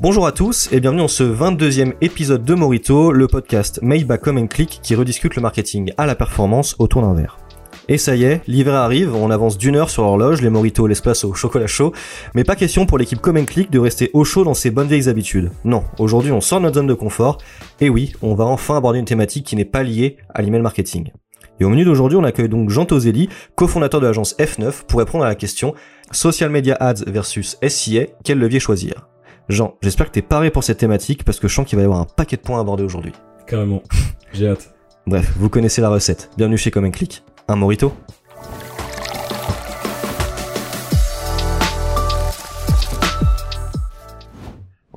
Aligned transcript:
Bonjour 0.00 0.26
à 0.26 0.32
tous 0.32 0.68
et 0.72 0.80
bienvenue 0.80 1.02
dans 1.02 1.08
ce 1.08 1.22
22e 1.22 1.92
épisode 2.00 2.42
de 2.42 2.54
Morito, 2.54 3.12
le 3.12 3.28
podcast 3.28 3.78
made 3.80 4.08
by 4.08 4.18
Come 4.18 4.48
Click 4.48 4.80
qui 4.82 4.96
rediscute 4.96 5.36
le 5.36 5.42
marketing 5.42 5.92
à 5.96 6.04
la 6.04 6.16
performance 6.16 6.74
autour 6.80 7.02
d'un 7.02 7.14
verre. 7.14 7.38
Et 7.86 7.96
ça 7.96 8.16
y 8.16 8.24
est, 8.24 8.40
l'hiver 8.48 8.74
arrive, 8.74 9.14
on 9.14 9.30
avance 9.30 9.56
d'une 9.56 9.76
heure 9.76 9.90
sur 9.90 10.02
l'horloge, 10.02 10.42
les 10.42 10.50
Morito 10.50 10.88
laissent 10.88 11.00
place 11.00 11.22
au 11.22 11.32
chocolat 11.32 11.68
chaud, 11.68 11.92
mais 12.34 12.42
pas 12.42 12.56
question 12.56 12.86
pour 12.86 12.98
l'équipe 12.98 13.20
Come 13.20 13.46
Click 13.46 13.70
de 13.70 13.78
rester 13.78 14.10
au 14.14 14.24
chaud 14.24 14.42
dans 14.42 14.52
ses 14.52 14.72
bonnes 14.72 14.88
vieilles 14.88 15.08
habitudes. 15.08 15.52
Non, 15.64 15.84
aujourd'hui 16.00 16.32
on 16.32 16.40
sort 16.40 16.58
de 16.58 16.64
notre 16.64 16.74
zone 16.74 16.88
de 16.88 16.94
confort, 16.94 17.38
et 17.80 17.88
oui, 17.88 18.14
on 18.20 18.34
va 18.34 18.46
enfin 18.46 18.76
aborder 18.76 18.98
une 18.98 19.04
thématique 19.04 19.46
qui 19.46 19.54
n'est 19.54 19.64
pas 19.64 19.84
liée 19.84 20.16
à 20.34 20.42
l'email 20.42 20.62
marketing. 20.62 21.12
Et 21.60 21.64
au 21.64 21.68
menu 21.68 21.84
d'aujourd'hui, 21.84 22.18
on 22.18 22.24
accueille 22.24 22.48
donc 22.48 22.68
Jean 22.68 22.84
Toselli, 22.84 23.28
cofondateur 23.54 24.00
de 24.00 24.06
l'agence 24.06 24.34
F9, 24.38 24.86
pour 24.88 24.98
répondre 24.98 25.22
à 25.22 25.28
la 25.28 25.36
question 25.36 25.72
Social 26.10 26.50
Media 26.50 26.76
Ads 26.80 27.04
versus 27.06 27.56
SIA, 27.62 28.06
quel 28.24 28.40
levier 28.40 28.58
choisir? 28.58 29.06
Jean, 29.48 29.74
j'espère 29.82 30.06
que 30.06 30.12
t'es 30.12 30.22
paré 30.22 30.50
pour 30.50 30.64
cette 30.64 30.78
thématique 30.78 31.22
parce 31.22 31.38
que 31.38 31.48
je 31.48 31.54
sens 31.54 31.66
qu'il 31.66 31.76
va 31.76 31.82
y 31.82 31.84
avoir 31.84 32.00
un 32.00 32.06
paquet 32.06 32.36
de 32.36 32.40
points 32.40 32.58
à 32.58 32.60
aborder 32.62 32.82
aujourd'hui. 32.82 33.12
Carrément, 33.46 33.82
j'ai 34.32 34.48
hâte. 34.48 34.74
Bref, 35.06 35.34
vous 35.36 35.50
connaissez 35.50 35.82
la 35.82 35.90
recette. 35.90 36.30
Bienvenue 36.38 36.56
chez 36.56 36.70
Comme 36.70 36.86
un 36.86 36.90
Clic. 36.90 37.22
Un 37.48 37.56
morito 37.56 37.92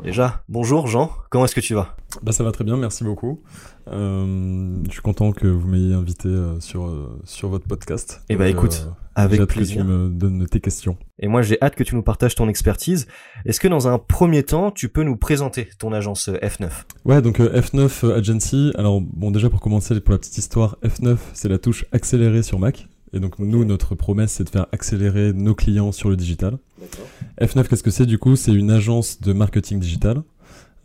déjà, 0.08 0.42
bonjour 0.48 0.88
Jean, 0.88 1.12
comment 1.30 1.44
est-ce 1.44 1.54
que 1.54 1.60
tu 1.60 1.74
vas? 1.74 1.98
Bah 2.24 2.32
ça 2.32 2.42
va 2.46 2.54
très 2.54 2.64
bien, 2.64 2.78
merci 2.78 3.04
beaucoup. 3.04 3.42
Euh, 3.90 4.78
je 4.86 4.92
suis 4.92 5.02
content 5.02 5.34
que 5.34 5.48
vous 5.48 5.68
m'ayez 5.68 5.94
invité 5.94 6.30
euh, 6.30 6.62
sur, 6.62 6.88
euh, 6.88 7.20
sur 7.26 7.50
votre 7.50 7.68
podcast. 7.68 8.22
Eh 8.30 8.38
bah 8.38 8.48
écoute, 8.48 8.88
avec 9.16 9.44
plaisir. 9.48 9.80
Que 9.80 9.82
tu 9.82 9.88
me 9.88 10.08
donnes 10.08 10.48
tes 10.48 10.62
questions. 10.62 10.96
Et 11.20 11.28
moi 11.28 11.42
j'ai 11.42 11.62
hâte 11.62 11.76
que 11.76 11.84
tu 11.84 11.94
nous 11.94 12.04
partages 12.04 12.36
ton 12.36 12.48
expertise. 12.48 13.06
Est-ce 13.44 13.60
que 13.60 13.68
dans 13.68 13.90
un 13.90 14.00
premier 14.00 14.44
temps, 14.44 14.72
tu 14.72 14.88
peux 14.88 15.04
nous 15.04 15.18
présenter 15.18 15.68
ton 15.78 15.92
agence 15.92 16.30
F9 16.30 16.70
Ouais, 17.04 17.22
donc 17.22 17.42
F9 17.42 18.14
Agency. 18.14 18.72
Alors 18.78 19.02
bon 19.02 19.32
déjà 19.32 19.50
pour 19.50 19.60
commencer, 19.60 20.00
pour 20.00 20.14
la 20.14 20.20
petite 20.20 20.38
histoire, 20.38 20.78
F9 20.86 21.18
c'est 21.34 21.50
la 21.50 21.58
touche 21.58 21.84
accélérée 21.92 22.44
sur 22.44 22.60
Mac. 22.60 22.88
Et 23.14 23.20
donc 23.20 23.40
nous, 23.40 23.66
notre 23.66 23.96
promesse, 23.96 24.34
c'est 24.34 24.44
de 24.44 24.50
faire 24.50 24.68
accélérer 24.72 25.34
nos 25.34 25.56
clients 25.56 25.92
sur 25.92 26.10
le 26.10 26.16
digital. 26.16 26.58
F9, 27.42 27.68
qu'est-ce 27.68 27.84
que 27.84 27.92
c'est? 27.92 28.06
Du 28.06 28.18
coup 28.18 28.36
C'est 28.36 28.54
une 28.54 28.72
agence 28.72 29.22
de 29.22 29.34
marketing 29.34 29.80
digital. 29.80 30.24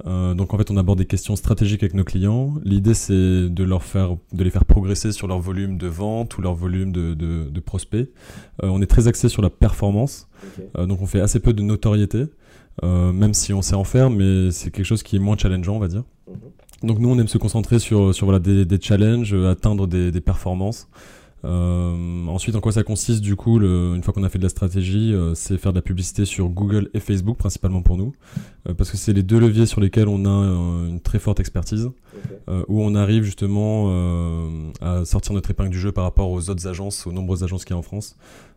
Euh, 0.06 0.34
donc 0.34 0.52
en 0.52 0.58
fait, 0.58 0.70
on 0.70 0.76
aborde 0.76 0.98
des 0.98 1.06
questions 1.06 1.36
stratégiques 1.36 1.82
avec 1.82 1.94
nos 1.94 2.04
clients. 2.04 2.54
L'idée, 2.64 2.94
c'est 2.94 3.48
de 3.48 3.64
leur 3.64 3.82
faire, 3.82 4.16
de 4.32 4.44
les 4.44 4.50
faire 4.50 4.64
progresser 4.64 5.12
sur 5.12 5.26
leur 5.28 5.38
volume 5.38 5.78
de 5.78 5.86
vente 5.86 6.36
ou 6.38 6.42
leur 6.42 6.54
volume 6.54 6.92
de, 6.92 7.14
de, 7.14 7.48
de 7.48 7.60
prospects. 7.60 8.08
Euh, 8.62 8.68
on 8.68 8.82
est 8.82 8.86
très 8.86 9.08
axé 9.08 9.28
sur 9.28 9.42
la 9.42 9.50
performance, 9.50 10.28
euh, 10.76 10.86
donc 10.86 11.02
on 11.02 11.06
fait 11.06 11.20
assez 11.20 11.40
peu 11.40 11.52
de 11.52 11.62
notoriété, 11.62 12.24
même 12.82 13.34
si 13.34 13.52
on 13.52 13.62
sait 13.62 13.74
en 13.74 13.84
faire, 13.84 14.10
mais 14.10 14.50
c'est 14.50 14.70
quelque 14.70 14.86
chose 14.86 15.02
qui 15.02 15.16
est 15.16 15.20
moins 15.20 15.36
challengeant, 15.36 15.76
on 15.76 15.78
va 15.78 15.88
dire. 15.88 16.04
Mhm. 16.26 16.88
Donc 16.88 16.98
nous, 16.98 17.10
on 17.10 17.18
aime 17.18 17.28
se 17.28 17.38
concentrer 17.38 17.78
sur, 17.78 18.12
sur 18.12 18.26
voilà, 18.26 18.40
des, 18.40 18.64
des 18.64 18.80
challenges, 18.80 19.34
atteindre 19.34 19.86
des, 19.86 20.10
des 20.10 20.20
performances. 20.20 20.88
Euh, 21.44 22.26
ensuite, 22.26 22.54
en 22.54 22.60
quoi 22.60 22.72
ça 22.72 22.84
consiste 22.84 23.20
du 23.20 23.36
coup, 23.36 23.58
le, 23.58 23.94
une 23.94 24.02
fois 24.02 24.14
qu'on 24.14 24.22
a 24.22 24.28
fait 24.28 24.38
de 24.38 24.44
la 24.44 24.48
stratégie, 24.48 25.12
euh, 25.12 25.34
c'est 25.34 25.58
faire 25.58 25.72
de 25.72 25.78
la 25.78 25.82
publicité 25.82 26.24
sur 26.24 26.48
Google 26.48 26.88
et 26.94 27.00
Facebook 27.00 27.36
principalement 27.36 27.82
pour 27.82 27.96
nous, 27.96 28.12
euh, 28.68 28.74
parce 28.74 28.90
que 28.90 28.96
c'est 28.96 29.12
les 29.12 29.22
deux 29.22 29.40
leviers 29.40 29.66
sur 29.66 29.80
lesquels 29.80 30.08
on 30.08 30.24
a 30.24 30.28
euh, 30.28 30.88
une 30.88 31.00
très 31.00 31.18
forte 31.18 31.40
expertise, 31.40 31.90
euh, 32.48 32.64
où 32.68 32.82
on 32.82 32.94
arrive 32.94 33.24
justement 33.24 33.42
à 34.80 35.04
sortir 35.04 35.32
notre 35.34 35.50
épingle 35.50 35.70
du 35.70 35.78
jeu 35.78 35.92
par 35.92 36.04
rapport 36.04 36.30
aux 36.30 36.50
autres 36.50 36.66
agences, 36.66 37.06
aux 37.06 37.12
nombreuses 37.12 37.42
agences 37.42 37.64
qu'il 37.64 37.74
y 37.74 37.77
a 37.77 37.78
en 37.78 37.82
France. 37.82 38.16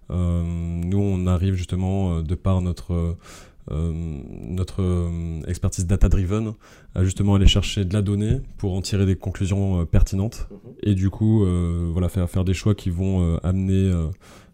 nous, 0.09 0.99
on 0.99 1.27
arrive 1.27 1.55
justement 1.55 2.21
de 2.21 2.35
par 2.35 2.61
notre 2.61 2.93
euh, 2.93 3.17
notre 3.71 4.81
euh, 4.81 5.41
expertise 5.47 5.87
data-driven 5.87 6.53
à 6.93 7.03
justement 7.03 7.35
aller 7.35 7.47
chercher 7.47 7.83
de 7.85 7.93
la 7.93 8.01
donnée 8.01 8.41
pour 8.57 8.73
en 8.73 8.81
tirer 8.81 9.05
des 9.05 9.15
conclusions 9.15 9.81
euh, 9.81 9.85
pertinentes 9.85 10.47
mhm. 10.51 10.73
et 10.83 10.95
du 10.95 11.09
coup 11.09 11.45
voilà 11.91 12.09
faire 12.09 12.29
faire 12.29 12.45
des 12.45 12.53
choix 12.53 12.75
qui 12.75 12.89
vont 12.89 13.37
amener 13.43 13.91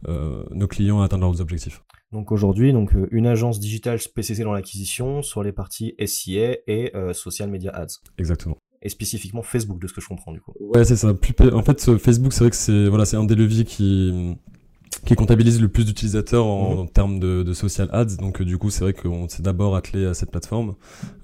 nos 0.07 0.67
clients 0.67 1.01
à 1.01 1.05
atteindre 1.05 1.25
leurs 1.25 1.41
objectifs. 1.41 1.83
Donc 2.11 2.31
aujourd'hui, 2.31 2.73
donc 2.73 2.91
une 3.11 3.25
agence 3.25 3.59
digitale 3.59 3.99
spécialisée 3.99 4.43
dans 4.43 4.53
l'acquisition 4.53 5.21
sur 5.21 5.43
les 5.43 5.53
parties 5.53 5.95
SIA 6.05 6.57
et 6.67 6.91
social 7.13 7.49
media 7.49 7.71
ads. 7.71 7.99
Exactement 8.17 8.57
et 8.83 8.89
spécifiquement 8.89 9.43
Facebook 9.43 9.79
de 9.79 9.87
ce 9.87 9.93
que 9.93 10.01
je 10.01 10.07
comprends 10.07 10.31
du 10.31 10.41
coup. 10.41 10.53
Ouais, 10.59 10.83
c'est 10.83 10.95
ça. 10.95 11.13
En 11.53 11.61
fait, 11.61 11.97
Facebook, 11.97 12.33
c'est 12.33 12.43
vrai 12.43 12.49
que 12.49 12.55
c'est 12.55 12.87
voilà, 12.87 13.05
c'est 13.05 13.15
un 13.17 13.23
des 13.23 13.35
leviers 13.35 13.63
qui 13.63 14.35
qui 15.05 15.15
comptabilise 15.15 15.59
le 15.61 15.67
plus 15.67 15.85
d'utilisateurs 15.85 16.45
en, 16.45 16.83
mhm. 16.83 16.89
termes 16.89 17.19
de, 17.19 17.43
de, 17.43 17.53
social 17.53 17.89
ads. 17.91 18.17
Donc 18.17 18.41
euh, 18.41 18.45
du 18.45 18.57
coup, 18.57 18.69
c'est 18.69 18.81
vrai 18.81 18.93
qu'on 18.93 19.27
s'est 19.27 19.41
d'abord 19.41 19.75
attelé 19.75 20.05
à 20.05 20.13
cette 20.13 20.31
plateforme. 20.31 20.75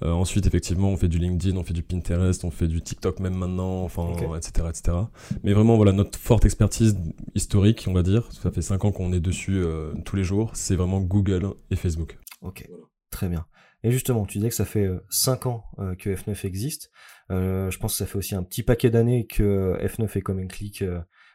Euh, 0.02 0.10
ensuite, 0.10 0.46
effectivement, 0.46 0.90
on 0.90 0.96
fait 0.96 1.08
du 1.08 1.18
LinkedIn, 1.18 1.56
on 1.56 1.64
fait 1.64 1.74
du 1.74 1.82
Pinterest, 1.82 2.44
on 2.44 2.50
fait 2.50 2.68
du 2.68 2.82
TikTok 2.82 3.20
même 3.20 3.34
maintenant, 3.34 3.84
enfin, 3.84 4.08
etc., 4.36 4.68
etc. 4.68 4.96
Mais 5.44 5.52
vraiment, 5.52 5.76
voilà, 5.76 5.92
notre 5.92 6.18
forte 6.18 6.44
expertise 6.44 6.96
historique, 7.34 7.86
on 7.88 7.92
va 7.92 8.02
dire, 8.02 8.28
ça 8.32 8.50
fait 8.50 8.62
cinq 8.62 8.84
ans 8.84 8.92
qu'on 8.92 9.12
est 9.12 9.20
dessus 9.20 9.58
euh, 9.58 9.92
tous 10.04 10.16
les 10.16 10.24
jours, 10.24 10.50
c'est 10.54 10.76
vraiment 10.76 11.00
Google 11.00 11.54
et 11.70 11.76
Facebook. 11.76 12.18
Ok, 12.42 12.68
très 13.10 13.28
bien. 13.28 13.46
Et 13.84 13.92
justement, 13.92 14.26
tu 14.26 14.38
disais 14.38 14.48
que 14.48 14.56
ça 14.56 14.64
fait 14.64 14.90
5 15.08 15.46
ans 15.46 15.62
que 16.00 16.10
F9 16.10 16.44
existe. 16.44 16.90
je 17.30 17.76
pense 17.78 17.92
que 17.92 17.98
ça 17.98 18.06
fait 18.06 18.18
aussi 18.18 18.34
un 18.34 18.42
petit 18.42 18.64
paquet 18.64 18.90
d'années 18.90 19.28
que 19.28 19.78
F9 19.80 20.18
est 20.18 20.20
comme 20.20 20.40
un 20.40 20.48
clic 20.48 20.82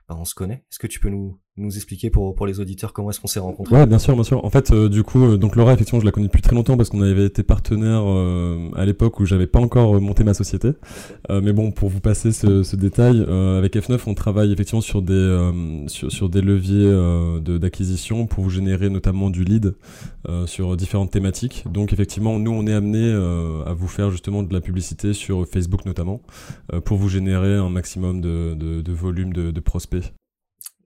bah, 0.08 0.16
on 0.20 0.25
se 0.25 0.36
connaît. 0.36 0.66
Est-ce 0.70 0.80
que 0.80 0.88
tu 0.88 1.00
peux 1.00 1.10
nous, 1.10 1.40
nous 1.56 1.75
expliquer 1.75 2.09
pour, 2.09 2.34
pour 2.34 2.47
les 2.47 2.59
auditeurs 2.59 2.94
comment 2.94 3.12
est-ce 3.12 3.19
qu'on 3.19 3.28
s'est 3.28 3.40
rencontrés 3.40 3.75
Ouais, 3.75 3.86
bien 3.86 4.00
sûr, 4.00 4.16
bien 4.16 4.24
sûr. 4.24 4.44
En 4.44 4.50
fait, 4.50 4.72
euh, 4.72 4.90
du 4.90 5.03
coup, 5.03 5.24
euh, 5.24 5.38
donc 5.38 5.56
Laura, 5.56 5.74
effectivement, 5.74 6.00
je 6.00 6.06
la 6.06 6.12
connais 6.12 6.25
depuis 6.25 6.41
très 6.41 6.56
longtemps 6.56 6.78
parce 6.78 6.90
qu'on 6.90 7.02
avait 7.02 7.25
été 7.25 7.44
partenaire 7.44 8.03
euh, 8.08 8.69
à 8.75 8.86
l'époque 8.86 9.19
où 9.19 9.25
j'avais 9.25 9.46
pas 9.46 9.59
encore 9.59 10.02
monté 10.02 10.24
ma 10.24 10.34
société. 10.34 10.72
mais 11.30 11.53
bon, 11.53 11.72
pour 11.72 11.90
vous 11.90 12.00
passer 12.00 12.31
ce, 12.31 12.63
ce 12.63 12.75
détail, 12.75 13.22
avec 13.22 13.75
F9, 13.75 14.00
on 14.08 14.13
travaille 14.16 14.52
effectivement 14.52 14.81
sur 14.81 15.02
des 15.02 15.52
sur, 15.88 16.12
sur 16.12 16.30
des 16.30 16.42
leviers 16.42 16.92
d'acquisition 17.59 18.25
pour 18.25 18.44
vous 18.44 18.50
générer 18.50 18.90
notamment 18.90 19.30
du 19.30 19.44
lead 19.44 19.75
sur 20.46 20.75
différentes 20.75 21.12
thématiques. 21.12 21.66
Donc 21.72 21.94
effectivement, 21.94 22.40
nous, 22.40 22.52
on 22.52 22.66
est 22.68 22.74
amené 22.74 23.12
à 23.66 23.74
vous 23.74 23.88
faire 23.88 24.12
justement 24.12 24.44
de 24.44 24.53
la 24.53 24.62
publicité 24.62 25.13
sur 25.13 25.47
Facebook 25.47 25.86
notamment 25.86 26.22
pour 26.86 26.97
vous 26.97 27.09
générer 27.09 27.56
un 27.56 27.69
maximum 27.69 28.22
de, 28.22 28.56
de, 28.56 28.81
de 28.81 28.92
volume 28.92 29.34
de, 29.34 29.52
de 29.52 29.59
prospects 29.59 30.13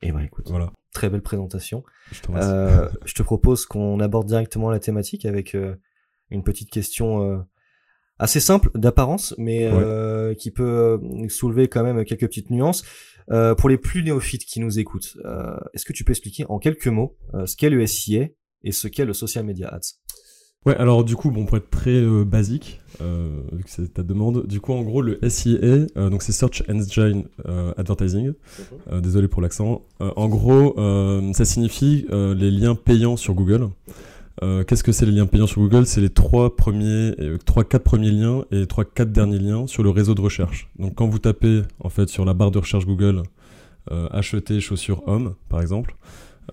et 0.02 0.12
bah 0.12 0.24
écoute, 0.24 0.50
voilà. 0.50 0.72
très 0.94 1.10
belle 1.10 1.22
présentation. 1.22 1.84
Je, 2.12 2.22
euh, 2.36 2.90
je 3.06 3.14
te 3.14 3.24
propose 3.24 3.66
qu'on 3.66 4.00
aborde 4.00 4.28
directement 4.28 4.70
la 4.70 4.80
thématique 4.80 5.26
avec 5.26 5.56
euh, 5.56 5.76
une 6.30 6.44
petite 6.44 6.70
question 6.70 7.24
euh, 7.24 7.38
assez 8.20 8.40
simple 8.40 8.70
d'apparence, 8.76 9.34
mais 9.38 9.66
euh, 9.66 10.34
qui 10.36 10.52
peut 10.52 11.00
soulever 11.30 11.68
quand 11.68 11.84
même 11.84 12.04
quelques 12.06 12.28
petites 12.28 12.50
nuances. 12.50 12.84
pour 13.58 13.70
les 13.70 13.78
plus 13.78 14.04
néophytes 14.04 14.46
qui 14.46 14.60
nous 14.60 14.80
écoutent, 14.80 15.18
est-ce 15.74 15.86
que 15.86 15.94
tu 15.94 16.04
peux 16.04 16.12
expliquer 16.12 16.46
en 16.50 16.60
quelques 16.60 16.88
mots 16.88 17.18
ce 17.46 17.56
qu'est 17.56 17.70
le 17.70 17.86
SIA 17.86 18.28
et 18.64 18.72
ce 18.72 18.88
qu'est 18.88 19.06
le 19.06 19.14
Social 19.14 19.46
Media 19.46 19.70
Ads? 19.70 20.00
Ouais, 20.66 20.76
alors 20.76 21.06
du 21.06 21.16
coup, 21.16 21.32
bon, 21.32 21.46
pour 21.46 21.56
être 21.56 21.70
très 21.70 21.92
euh, 21.92 22.26
basique, 22.26 22.82
euh, 23.02 23.40
vu 23.54 23.64
que 23.64 23.70
c'est 23.70 23.94
ta 23.94 24.04
demande, 24.04 24.46
du 24.48 24.60
coup, 24.60 24.74
en 24.74 24.82
gros, 24.82 25.02
le 25.02 25.18
SIA, 25.30 25.60
euh, 25.62 26.10
donc 26.10 26.22
c'est 26.22 26.34
Search 26.34 26.62
Engine 26.68 27.24
Advertising, 27.78 28.34
désolé 29.02 29.30
pour 29.30 29.42
l'accent, 29.42 29.84
en 30.00 30.28
gros, 30.28 30.76
ça 31.34 31.46
signifie 31.46 32.06
les 32.12 32.52
liens 32.52 32.76
payants 32.76 33.16
sur 33.16 33.34
Google. 33.34 33.70
Qu'est-ce 34.42 34.84
que 34.84 34.92
c'est 34.92 35.06
les 35.06 35.14
liens 35.14 35.26
payants 35.26 35.48
sur 35.48 35.62
Google? 35.62 35.86
C'est 35.86 36.02
les 36.02 36.10
trois 36.10 36.56
premiers, 36.56 37.16
trois 37.46 37.64
quatre 37.64 37.84
premiers 37.84 38.12
liens 38.12 38.44
et 38.52 38.68
trois 38.68 38.84
quatre 38.84 39.14
derniers 39.14 39.40
liens 39.40 39.68
sur 39.68 39.84
le 39.84 39.90
réseau 39.90 40.16
de 40.16 40.22
recherche. 40.22 40.70
Donc 40.78 40.96
quand 40.96 41.08
vous 41.08 41.20
tapez 41.20 41.62
en 41.80 41.90
fait 41.90 42.10
sur 42.10 42.26
la 42.26 42.34
barre 42.34 42.52
de 42.52 42.60
recherche 42.60 42.86
Google 42.86 43.24
acheter 44.12 44.60
chaussures 44.60 45.02
hommes, 45.08 45.36
par 45.48 45.62
exemple, 45.62 45.96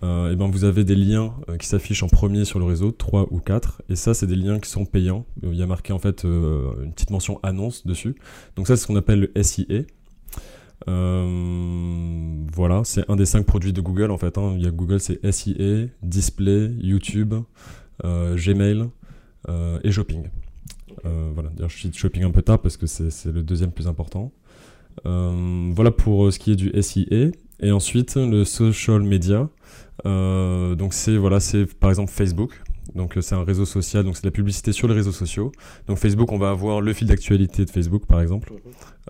euh, 0.02 0.32
et 0.32 0.36
ben 0.36 0.48
vous 0.48 0.64
avez 0.64 0.84
des 0.84 0.96
liens 0.96 1.34
euh, 1.48 1.56
qui 1.56 1.66
s'affichent 1.66 2.02
en 2.02 2.08
premier 2.08 2.44
sur 2.44 2.58
le 2.58 2.64
réseau, 2.64 2.90
3 2.90 3.28
ou 3.30 3.38
4, 3.38 3.82
et 3.88 3.96
ça 3.96 4.14
c'est 4.14 4.26
des 4.26 4.36
liens 4.36 4.58
qui 4.58 4.68
sont 4.68 4.84
payants. 4.84 5.24
Il 5.42 5.54
y 5.54 5.62
a 5.62 5.66
marqué 5.66 5.92
en 5.92 5.98
fait 5.98 6.24
euh, 6.24 6.72
une 6.82 6.92
petite 6.92 7.10
mention 7.10 7.38
annonce 7.42 7.86
dessus. 7.86 8.16
Donc 8.56 8.66
ça 8.66 8.76
c'est 8.76 8.82
ce 8.82 8.86
qu'on 8.86 8.96
appelle 8.96 9.30
le 9.34 9.42
SIA. 9.42 9.82
Euh, 10.88 12.44
voilà, 12.52 12.82
c'est 12.84 13.08
un 13.08 13.16
des 13.16 13.26
cinq 13.26 13.46
produits 13.46 13.72
de 13.72 13.80
Google 13.80 14.10
en 14.10 14.18
fait. 14.18 14.36
Hein. 14.36 14.54
Il 14.56 14.64
y 14.64 14.66
a 14.66 14.70
Google, 14.70 15.00
c'est 15.00 15.20
SIA, 15.30 15.86
Display, 16.02 16.72
YouTube, 16.80 17.34
euh, 18.04 18.36
Gmail 18.36 18.88
et 19.84 19.92
Shopping. 19.92 20.24
voilà, 21.04 21.50
d'ailleurs 21.50 21.70
je 21.70 21.88
Shopping 21.92 22.24
un 22.24 22.30
peu 22.30 22.42
tard 22.42 22.60
parce 22.60 22.76
que 22.76 22.86
c'est 22.86 23.30
le 23.30 23.42
deuxième 23.42 23.70
plus 23.70 23.86
important. 23.86 24.32
voilà 25.04 25.90
pour 25.92 26.32
ce 26.32 26.38
qui 26.38 26.50
est 26.50 26.56
du 26.56 26.72
SIA. 26.82 27.30
Et 27.60 27.70
ensuite 27.70 28.16
le 28.16 28.44
social 28.44 29.02
media. 29.02 29.48
Euh, 30.06 30.74
donc 30.74 30.94
c'est 30.94 31.16
voilà, 31.16 31.40
c'est 31.40 31.66
par 31.66 31.90
exemple 31.90 32.10
Facebook. 32.10 32.52
Donc 32.94 33.16
euh, 33.16 33.22
c'est 33.22 33.34
un 33.34 33.44
réseau 33.44 33.64
social, 33.64 34.04
donc 34.04 34.16
c'est 34.16 34.22
de 34.22 34.28
la 34.28 34.32
publicité 34.32 34.72
sur 34.72 34.88
les 34.88 34.94
réseaux 34.94 35.12
sociaux. 35.12 35.52
Donc 35.86 35.98
Facebook, 35.98 36.30
on 36.32 36.38
va 36.38 36.50
avoir 36.50 36.80
le 36.80 36.92
fil 36.92 37.08
d'actualité 37.08 37.64
de 37.64 37.70
Facebook 37.70 38.06
par 38.06 38.20
exemple. 38.20 38.52
Mhm. 38.52 38.58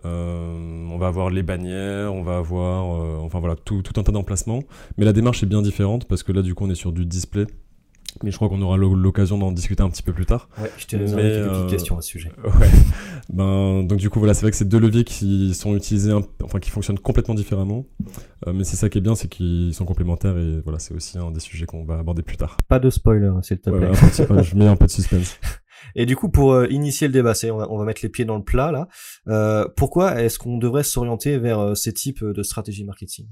Euh, 0.06 0.86
on 0.90 0.98
va 0.98 1.08
avoir 1.08 1.30
les 1.30 1.42
bannières, 1.42 2.12
on 2.14 2.22
va 2.22 2.36
avoir, 2.36 2.84
enfin 3.22 3.40
voilà, 3.40 3.56
tout, 3.56 3.82
tout 3.82 3.98
un 3.98 4.02
tas 4.02 4.12
d'emplacements. 4.12 4.62
Mais 4.96 5.04
la 5.04 5.12
démarche 5.12 5.42
est 5.42 5.46
bien 5.46 5.62
différente 5.62 6.06
parce 6.06 6.22
que 6.22 6.32
là 6.32 6.42
du 6.42 6.54
coup 6.54 6.64
on 6.64 6.70
est 6.70 6.74
sur 6.74 6.92
du 6.92 7.04
display 7.04 7.46
mais 8.22 8.30
je 8.30 8.36
crois 8.36 8.48
qu'on 8.48 8.62
aura 8.62 8.76
l'occasion 8.76 9.38
d'en 9.38 9.52
discuter 9.52 9.82
un 9.82 9.90
petit 9.90 10.02
peu 10.02 10.12
plus 10.12 10.26
tard. 10.26 10.48
Ouais, 10.60 10.70
je 10.78 10.86
te 10.86 10.96
donne 10.96 11.06
quelques 11.06 11.22
euh, 11.22 11.68
questions 11.68 11.98
à 11.98 12.02
ce 12.02 12.08
sujet. 12.08 12.32
Ouais. 12.44 12.68
ben, 13.32 13.82
donc 13.82 13.98
du 13.98 14.10
coup, 14.10 14.20
voilà, 14.20 14.34
c'est 14.34 14.42
vrai 14.42 14.50
que 14.50 14.56
c'est 14.56 14.68
deux 14.68 14.78
leviers 14.78 15.04
qui 15.04 15.54
sont 15.54 15.74
utilisés, 15.74 16.12
enfin 16.42 16.60
qui 16.60 16.70
fonctionnent 16.70 16.98
complètement 16.98 17.34
différemment. 17.34 17.86
Euh, 18.46 18.52
mais 18.52 18.64
c'est 18.64 18.76
ça 18.76 18.88
qui 18.88 18.98
est 18.98 19.00
bien, 19.00 19.14
c'est 19.14 19.28
qu'ils 19.28 19.74
sont 19.74 19.84
complémentaires 19.84 20.38
et 20.38 20.60
voilà, 20.62 20.78
c'est 20.78 20.94
aussi 20.94 21.18
un 21.18 21.30
des 21.30 21.40
sujets 21.40 21.66
qu'on 21.66 21.84
va 21.84 21.98
aborder 21.98 22.22
plus 22.22 22.36
tard. 22.36 22.56
Pas 22.68 22.78
de 22.78 22.90
spoiler, 22.90 23.32
s'il 23.42 23.58
te 23.58 23.70
plaît. 23.70 23.90
je 24.42 24.56
mets 24.56 24.66
un 24.66 24.76
peu 24.76 24.86
de 24.86 24.90
suspense. 24.90 25.38
Et 25.96 26.06
du 26.06 26.16
coup, 26.16 26.30
pour 26.30 26.52
euh, 26.52 26.66
initier 26.70 27.08
le 27.08 27.12
débat, 27.12 27.34
c'est 27.34 27.50
on 27.50 27.58
va, 27.58 27.70
on 27.70 27.76
va, 27.76 27.84
mettre 27.84 28.00
les 28.02 28.08
pieds 28.08 28.24
dans 28.24 28.36
le 28.36 28.42
plat 28.42 28.72
là. 28.72 28.88
Euh, 29.28 29.68
pourquoi 29.76 30.20
est-ce 30.20 30.38
qu'on 30.38 30.56
devrait 30.56 30.82
s'orienter 30.82 31.38
vers 31.38 31.76
ces 31.76 31.92
types 31.92 32.24
de 32.24 32.42
stratégies 32.42 32.84
marketing? 32.84 33.26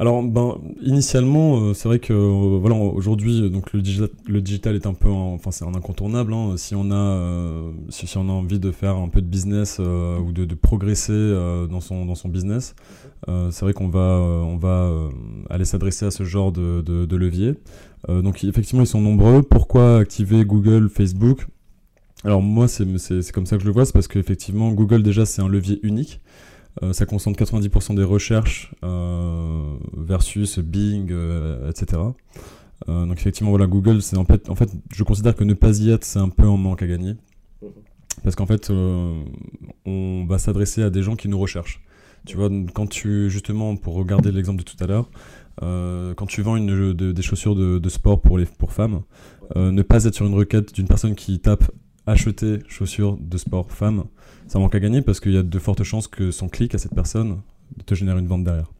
Alors, 0.00 0.22
ben, 0.22 0.56
initialement, 0.80 1.60
euh, 1.60 1.74
c'est 1.74 1.86
vrai 1.86 1.98
que 1.98 2.14
euh, 2.14 2.58
voilà, 2.58 2.74
aujourd'hui, 2.74 3.50
donc 3.50 3.74
le 3.74 3.82
digital, 3.82 4.08
le 4.26 4.40
digital 4.40 4.74
est 4.74 4.86
un 4.86 4.94
peu, 4.94 5.10
enfin, 5.10 5.50
c'est 5.50 5.66
un 5.66 5.74
incontournable. 5.74 6.32
Hein. 6.32 6.54
si 6.56 6.74
on 6.74 6.90
a, 6.90 6.94
euh, 6.94 7.70
si, 7.90 8.10
on 8.16 8.30
a 8.30 8.32
envie 8.32 8.58
de 8.58 8.70
faire 8.70 8.96
un 8.96 9.08
peu 9.08 9.20
de 9.20 9.26
business 9.26 9.78
ou 9.78 10.32
de, 10.32 10.46
de 10.46 10.54
progresser 10.54 11.12
dans 11.70 11.82
son 11.82 12.06
dans 12.06 12.14
son 12.14 12.30
business, 12.30 12.74
c'est 13.26 13.60
vrai 13.60 13.74
qu'on 13.74 13.90
va, 13.90 14.00
on 14.00 14.56
va 14.56 14.90
aller 15.50 15.66
s'adresser 15.66 16.06
à 16.06 16.10
ce 16.10 16.24
genre 16.24 16.50
de, 16.50 16.80
de, 16.80 17.04
de 17.04 17.16
levier. 17.16 17.56
donc, 18.08 18.42
effectivement, 18.42 18.84
ils 18.84 18.86
sont 18.86 19.02
nombreux. 19.02 19.42
Pourquoi 19.42 19.98
activer 19.98 20.46
Google, 20.46 20.88
Facebook? 20.88 21.46
Alors 22.24 22.40
moi, 22.40 22.68
c'est 22.68 22.86
comme 23.32 23.44
ça 23.44 23.56
que 23.56 23.62
je 23.62 23.66
le 23.66 23.72
vois, 23.74 23.84
c'est 23.84 23.92
parce 23.92 24.08
qu'effectivement, 24.08 24.72
Google 24.72 25.02
déjà, 25.02 25.26
c'est 25.26 25.42
un 25.42 25.48
levier 25.48 25.78
unique. 25.82 26.22
Euh, 26.82 26.92
ça 26.92 27.04
concentre 27.06 27.38
90% 27.42 27.94
des 27.94 28.04
recherches 28.04 28.72
euh, 28.84 29.76
versus 29.96 30.58
Bing, 30.58 31.08
euh, 31.10 31.68
etc. 31.68 32.00
donc 32.86 33.18
effectivement, 33.18 33.50
voilà, 33.50 33.66
Google, 33.66 34.00
c'est 34.00 34.16
en 34.16 34.24
fait, 34.24 34.48
en 34.48 34.54
fait, 34.54 34.70
je 34.92 35.04
considère 35.04 35.34
que 35.34 35.44
ne 35.44 35.52
pas 35.52 35.78
y 35.78 35.90
être, 35.90 36.04
c'est 36.04 36.18
un 36.18 36.30
peu 36.30 36.44
un 36.44 36.56
manque 36.56 36.82
à 36.82 36.86
gagner. 36.86 37.14
Mhm. 37.62 37.68
Parce 38.22 38.34
qu'en 38.34 38.46
fait, 38.46 38.70
on 38.70 40.26
va 40.26 40.38
s'adresser 40.38 40.82
à 40.82 40.90
des 40.90 41.02
gens 41.02 41.16
qui 41.16 41.28
nous 41.28 41.38
recherchent. 41.38 41.82
Tu 42.26 42.36
vois, 42.36 42.50
quand 42.74 42.86
tu, 42.86 43.30
justement, 43.30 43.76
pour 43.76 43.94
regarder 43.94 44.30
l'exemple 44.30 44.58
de 44.58 44.64
tout 44.64 44.76
à 44.82 44.86
l'heure, 44.86 45.08
quand 45.60 46.26
tu 46.26 46.42
vends 46.42 46.56
une, 46.56 46.92
des 46.92 47.22
chaussures 47.22 47.54
de, 47.54 47.88
sport 47.88 48.20
pour, 48.20 48.36
les, 48.36 48.44
pour 48.44 48.72
femmes, 48.72 49.02
ne 49.56 49.80
pas 49.80 50.04
être 50.04 50.14
sur 50.14 50.26
une 50.26 50.34
requête 50.34 50.74
d'une 50.74 50.86
personne 50.86 51.14
qui 51.14 51.38
tape 51.40 51.64
acheter 52.10 52.58
chaussures 52.68 53.16
de 53.18 53.38
sport 53.38 53.70
femmes, 53.70 54.04
ça 54.48 54.58
manque 54.58 54.74
à 54.74 54.80
gagner 54.80 55.02
parce 55.02 55.20
qu'il 55.20 55.32
y 55.32 55.38
a 55.38 55.42
de 55.42 55.58
fortes 55.58 55.82
chances 55.84 56.08
que 56.08 56.30
son 56.30 56.48
clic 56.48 56.74
à 56.74 56.78
cette 56.78 56.94
personne 56.94 57.40
te 57.86 57.94
génère 57.94 58.18
une 58.18 58.26
vente 58.26 58.44
derrière. 58.44 58.70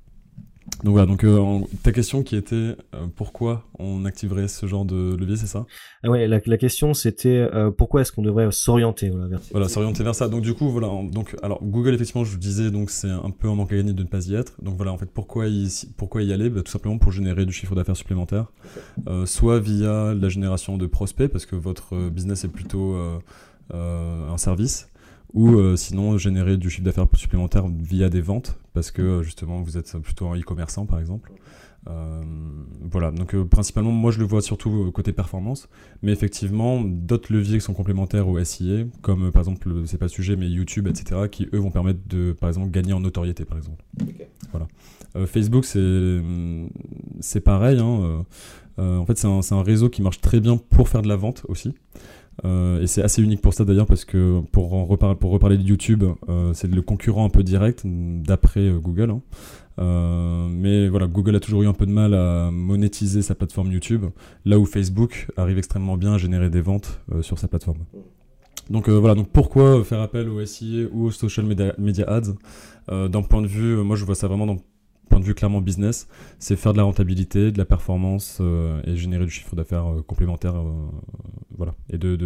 Donc 0.84 0.92
voilà, 0.92 1.06
donc 1.06 1.24
euh, 1.24 1.58
ta 1.82 1.92
question 1.92 2.22
qui 2.22 2.36
était 2.36 2.74
euh, 2.94 3.06
pourquoi 3.14 3.64
on 3.78 4.06
activerait 4.06 4.48
ce 4.48 4.66
genre 4.66 4.86
de 4.86 5.14
levier, 5.14 5.36
c'est 5.36 5.46
ça? 5.46 5.66
Ah 6.02 6.10
Ouais, 6.10 6.26
la, 6.26 6.40
question 6.40 6.94
c'était 6.94 7.48
euh, 7.54 7.70
pourquoi 7.70 8.00
est-ce 8.00 8.12
qu'on 8.12 8.22
devrait 8.22 8.48
s'orienter 8.50 9.10
voilà, 9.10 9.28
vers 9.28 9.40
Voilà, 9.50 9.68
s'orienter 9.68 10.02
vers 10.02 10.14
ça. 10.14 10.28
Donc 10.28 10.40
du 10.40 10.54
coup, 10.54 10.70
voilà, 10.70 10.88
donc 11.10 11.36
alors 11.42 11.62
Google 11.62 11.94
effectivement, 11.94 12.24
je 12.24 12.30
vous 12.30 12.38
disais, 12.38 12.70
donc 12.70 12.90
c'est 12.90 13.10
un 13.10 13.30
peu 13.30 13.48
un 13.48 13.54
manque 13.54 13.72
à 13.72 13.76
gagner 13.76 13.92
de 13.92 14.02
ne 14.02 14.08
pas 14.08 14.26
y 14.26 14.34
être. 14.34 14.54
Donc 14.62 14.76
voilà, 14.76 14.92
en 14.92 14.98
fait, 14.98 15.10
pourquoi 15.12 15.48
y, 15.48 15.68
pourquoi 15.98 16.22
y 16.22 16.32
aller? 16.32 16.48
Bah, 16.48 16.62
Tout 16.62 16.72
simplement 16.72 16.96
pour 16.96 17.12
générer 17.12 17.44
du 17.44 17.52
chiffre 17.52 17.74
d'affaires 17.74 17.96
supplémentaire, 17.96 18.46
soit 19.26 19.60
via 19.60 20.14
la 20.14 20.28
génération 20.28 20.78
de 20.78 20.86
prospects, 20.86 21.30
parce 21.30 21.44
que 21.44 21.56
votre 21.56 22.08
business 22.08 22.44
est 22.44 22.52
plutôt 22.52 22.96
un 23.72 24.38
service 24.38 24.89
ou 25.32 25.54
euh, 25.54 25.76
sinon 25.76 26.18
générer 26.18 26.56
du 26.56 26.70
chiffre 26.70 26.84
d'affaires 26.84 27.06
supplémentaire 27.14 27.66
via 27.68 28.08
des 28.08 28.20
ventes 28.20 28.58
parce 28.72 28.90
que 28.90 29.02
euh, 29.02 29.22
justement 29.22 29.62
vous 29.62 29.76
êtes 29.78 29.96
plutôt 29.98 30.28
un 30.28 30.38
e-commerçant 30.38 30.86
par 30.86 30.98
exemple. 30.98 31.32
Euh, 31.88 32.22
voilà, 32.90 33.10
donc 33.10 33.34
principalement 33.44 33.90
moi 33.90 34.10
je 34.10 34.18
le 34.18 34.26
vois 34.26 34.42
surtout 34.42 34.90
côté 34.92 35.12
performance, 35.12 35.68
mais 36.02 36.12
effectivement 36.12 36.82
d'autres 36.82 37.32
leviers 37.32 37.58
qui 37.58 37.64
sont 37.64 37.72
complémentaires 37.72 38.28
au 38.28 38.42
SIA, 38.44 38.84
comme 39.00 39.30
par 39.30 39.40
exemple 39.40 39.70
c'est 39.86 39.96
pas 39.96 40.04
le 40.04 40.10
sujet 40.10 40.36
mais 40.36 40.48
YouTube 40.48 40.88
etc, 40.88 41.22
qui 41.30 41.48
eux 41.54 41.58
vont 41.58 41.70
permettre 41.70 42.00
de 42.06 42.32
par 42.32 42.50
exemple 42.50 42.70
gagner 42.70 42.92
en 42.92 43.00
notoriété 43.00 43.46
par 43.46 43.56
exemple. 43.56 43.82
Voilà. 44.50 44.66
Facebook 45.26 45.64
c'est 45.64 46.20
c'est 47.20 47.40
pareil, 47.40 47.78
hein, 47.78 48.24
en 48.76 49.06
fait 49.06 49.16
c'est 49.16 49.26
un, 49.26 49.40
un 49.50 49.62
réseau 49.62 49.88
qui 49.88 50.02
marche 50.02 50.20
très 50.20 50.40
bien 50.40 50.58
pour 50.58 50.88
faire 50.90 51.00
de 51.00 51.08
la 51.08 51.16
vente 51.16 51.46
aussi. 51.48 51.72
Euh, 52.44 52.80
et 52.80 52.86
c'est 52.86 53.02
assez 53.02 53.22
unique 53.22 53.40
pour 53.40 53.54
ça 53.54 53.64
d'ailleurs 53.64 53.86
parce 53.86 54.04
que 54.04 54.40
pour, 54.52 54.70
reparler, 54.70 55.16
pour 55.16 55.30
reparler 55.30 55.58
de 55.58 55.62
YouTube, 55.62 56.04
euh, 56.28 56.52
c'est 56.54 56.68
le 56.68 56.82
concurrent 56.82 57.24
un 57.24 57.28
peu 57.28 57.42
direct 57.42 57.82
d'après 57.84 58.60
euh, 58.60 58.78
Google. 58.78 59.10
Hein. 59.10 60.48
mais 60.50 60.88
voilà, 60.88 61.06
Google 61.06 61.36
a 61.36 61.40
toujours 61.40 61.62
eu 61.62 61.66
un 61.66 61.72
peu 61.72 61.86
de 61.86 61.92
mal 61.92 62.14
à 62.14 62.50
monétiser 62.50 63.22
sa 63.22 63.34
plateforme 63.34 63.72
YouTube, 63.72 64.06
là 64.44 64.58
où 64.58 64.66
Facebook 64.66 65.28
arrive 65.36 65.58
extrêmement 65.58 65.96
bien 65.96 66.14
à 66.14 66.18
générer 66.18 66.50
des 66.50 66.60
ventes 66.60 67.00
sur 67.22 67.38
sa 67.38 67.48
plateforme. 67.48 67.78
Donc 68.68 68.88
voilà, 68.88 69.14
donc 69.14 69.30
pourquoi 69.30 69.82
faire 69.84 70.00
appel 70.00 70.28
au 70.28 70.44
SIA 70.44 70.86
ou 70.92 71.06
au 71.06 71.10
social 71.10 71.46
media, 71.46 71.74
media 71.78 72.04
ads? 72.08 72.34
D'un 72.88 73.22
point 73.22 73.40
de 73.40 73.46
vue, 73.46 73.76
moi 73.76 73.96
je 73.96 74.04
vois 74.04 74.14
ça 74.14 74.28
vraiment 74.28 74.46
dans 74.46 74.58
point 75.10 75.20
de 75.20 75.24
vue 75.24 75.34
clairement 75.34 75.60
business, 75.60 76.08
c'est 76.38 76.56
faire 76.56 76.72
de 76.72 76.78
la 76.78 76.84
rentabilité, 76.84 77.52
de 77.52 77.58
la 77.58 77.66
performance 77.66 78.38
euh, 78.40 78.80
et 78.86 78.96
générer 78.96 79.24
du 79.24 79.30
chiffre 79.30 79.54
d'affaires 79.54 79.92
euh, 79.92 80.02
complémentaire, 80.02 80.54
euh, 80.56 80.72
voilà, 81.58 81.74
et 81.90 81.98
de 81.98 82.16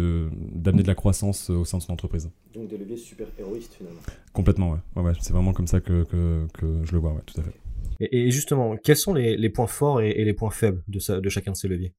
d'amener 0.53 0.83
de, 0.83 0.87
la 0.87 0.95
croissance 0.95 1.49
au 1.49 1.65
sein 1.65 1.79
de 1.79 1.83
son 1.83 1.91
entreprise. 1.91 2.31
Donc 2.53 2.69
des 2.69 2.77
leviers 2.77 2.95
super 2.95 3.27
héroïstes 3.37 3.73
finalement. 3.73 3.99
Complètement, 4.31 4.77
ouais. 4.95 5.01
ouais, 5.01 5.13
c'est 5.19 5.33
vraiment 5.33 5.51
comme 5.51 5.67
ça 5.67 5.81
que, 5.81 6.03
que, 6.03 6.47
que, 6.53 6.83
je 6.83 6.91
le 6.93 6.99
vois, 6.99 7.13
ouais, 7.13 7.21
tout 7.25 7.41
à 7.41 7.43
fait. 7.43 7.53
Et, 7.99 8.29
justement, 8.29 8.77
quels 8.77 8.97
sont 8.97 9.13
les, 9.13 9.35
les 9.35 9.49
points 9.49 9.67
forts 9.67 10.01
et, 10.01 10.23
les 10.23 10.33
points 10.33 10.51
faibles 10.51 10.83
de, 10.87 11.19
de 11.19 11.29
chacun 11.29 11.51
de 11.51 11.57
ces 11.57 11.67
leviers? 11.67 11.93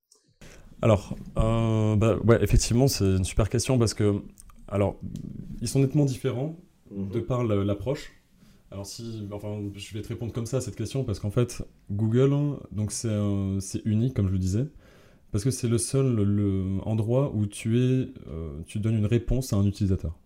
Alors, 0.82 1.16
bah, 1.34 2.18
ouais, 2.24 2.42
effectivement, 2.42 2.86
c'est 2.86 3.04
une 3.04 3.24
super 3.24 3.48
question 3.48 3.78
parce 3.78 3.94
que, 3.94 4.22
alors, 4.68 4.96
ils 5.60 5.68
sont 5.68 5.80
nettement 5.80 6.04
différents 6.04 6.54
mhm. 6.90 7.08
de 7.10 7.20
par 7.20 7.44
l'approche. 7.44 8.12
Alors 8.70 8.86
si, 8.86 9.26
enfin, 9.30 9.62
je 9.74 9.94
vais 9.94 10.02
te 10.02 10.08
répondre 10.08 10.32
comme 10.32 10.46
ça 10.46 10.56
à 10.56 10.60
cette 10.60 10.76
question 10.76 11.04
parce 11.04 11.20
qu'en 11.20 11.30
fait, 11.30 11.62
Google, 11.90 12.58
donc 12.72 12.90
c'est 12.90 13.82
unique 13.84 14.14
comme 14.14 14.26
je 14.26 14.32
le 14.32 14.38
disais, 14.38 14.66
parce 15.30 15.44
que 15.44 15.50
c'est 15.50 15.68
le 15.68 15.78
seul 15.78 16.14
le 16.14 16.78
endroit 16.84 17.32
où 17.34 17.46
tu 17.46 17.78
es, 17.78 18.08
euh, 18.28 18.60
tu 18.66 18.80
donnes 18.80 18.96
une 18.96 19.06
réponse 19.06 19.52
à 19.52 19.56
un 19.56 19.64
utilisateur. 19.66 20.18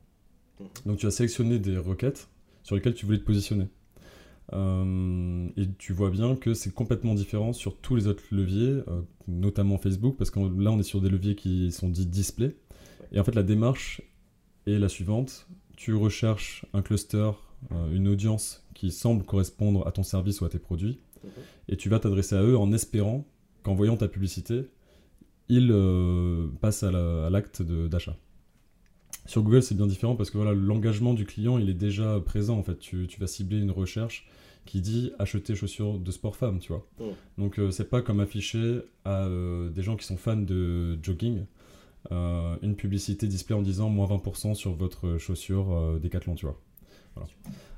Donc 0.86 0.98
tu 0.98 1.06
as 1.06 1.10
sélectionné 1.10 1.58
des 1.58 1.76
requêtes 1.76 2.28
sur 2.62 2.76
lesquelles 2.76 2.94
tu 2.94 3.06
voulais 3.06 3.18
te 3.18 3.24
positionner. 3.24 3.68
Euh, 4.52 5.48
et 5.56 5.68
tu 5.78 5.92
vois 5.92 6.10
bien 6.10 6.34
que 6.34 6.54
c'est 6.54 6.72
complètement 6.72 7.14
différent 7.14 7.52
sur 7.52 7.76
tous 7.76 7.94
les 7.94 8.06
autres 8.06 8.24
leviers, 8.30 8.82
euh, 8.88 9.02
notamment 9.28 9.78
Facebook, 9.78 10.16
parce 10.16 10.30
que 10.30 10.40
là 10.40 10.72
on 10.72 10.78
est 10.78 10.84
sur 10.84 11.00
des 11.00 11.08
leviers 11.08 11.34
qui 11.34 11.72
sont 11.72 11.88
dits 11.88 12.06
display. 12.06 12.56
Et 13.12 13.20
en 13.20 13.24
fait 13.24 13.34
la 13.34 13.42
démarche 13.42 14.02
est 14.66 14.78
la 14.78 14.88
suivante. 14.88 15.46
Tu 15.76 15.94
recherches 15.94 16.66
un 16.72 16.82
cluster 16.82 17.30
euh, 17.72 17.94
une 17.94 18.08
audience 18.08 18.64
qui 18.74 18.90
semble 18.90 19.24
correspondre 19.24 19.86
à 19.86 19.92
ton 19.92 20.02
service 20.02 20.40
ou 20.40 20.44
à 20.44 20.48
tes 20.48 20.58
produits, 20.58 21.00
et 21.68 21.76
tu 21.76 21.90
vas 21.90 21.98
t'adresser 21.98 22.34
à 22.34 22.42
eux 22.42 22.56
en 22.56 22.72
espérant 22.72 23.26
qu'en 23.62 23.74
voyant 23.74 23.96
ta 23.96 24.08
publicité, 24.08 24.62
ils 25.48 25.70
euh, 25.70 26.46
passent 26.60 26.82
à 26.82 26.90
l'acte 27.30 27.62
d'achat. 27.62 28.16
Sur 29.26 29.42
Google, 29.42 29.62
c'est 29.62 29.74
bien 29.74 29.86
différent 29.86 30.16
parce 30.16 30.30
que 30.30 30.38
voilà, 30.38 30.54
l'engagement 30.54 31.12
du 31.12 31.26
client, 31.26 31.58
il 31.58 31.68
est 31.68 31.74
déjà 31.74 32.18
présent. 32.20 32.58
En 32.58 32.62
fait, 32.62 32.78
tu, 32.78 33.06
vas 33.18 33.26
cibler 33.26 33.58
une 33.58 33.70
recherche 33.70 34.26
qui 34.64 34.80
dit 34.80 35.12
acheter 35.18 35.54
chaussures 35.54 35.98
de 35.98 36.10
sport 36.10 36.36
femme, 36.36 36.58
tu 36.58 36.72
vois. 36.72 36.86
Donc, 37.36 37.58
euh, 37.58 37.70
c'est 37.70 37.90
pas 37.90 38.00
comme 38.00 38.20
afficher 38.20 38.80
à 39.04 39.28
des 39.28 39.82
gens 39.82 39.96
qui 39.96 40.06
sont 40.06 40.16
fans 40.16 40.36
de 40.36 40.98
jogging 41.02 41.44
une 42.10 42.76
publicité 42.76 43.26
display 43.26 43.54
en 43.54 43.62
disant 43.62 43.90
moins 43.90 44.06
20% 44.06 44.54
sur 44.54 44.72
votre 44.72 45.18
chaussure 45.18 46.00
Decathlon, 46.00 46.34
tu 46.34 46.46
vois. 46.46 46.58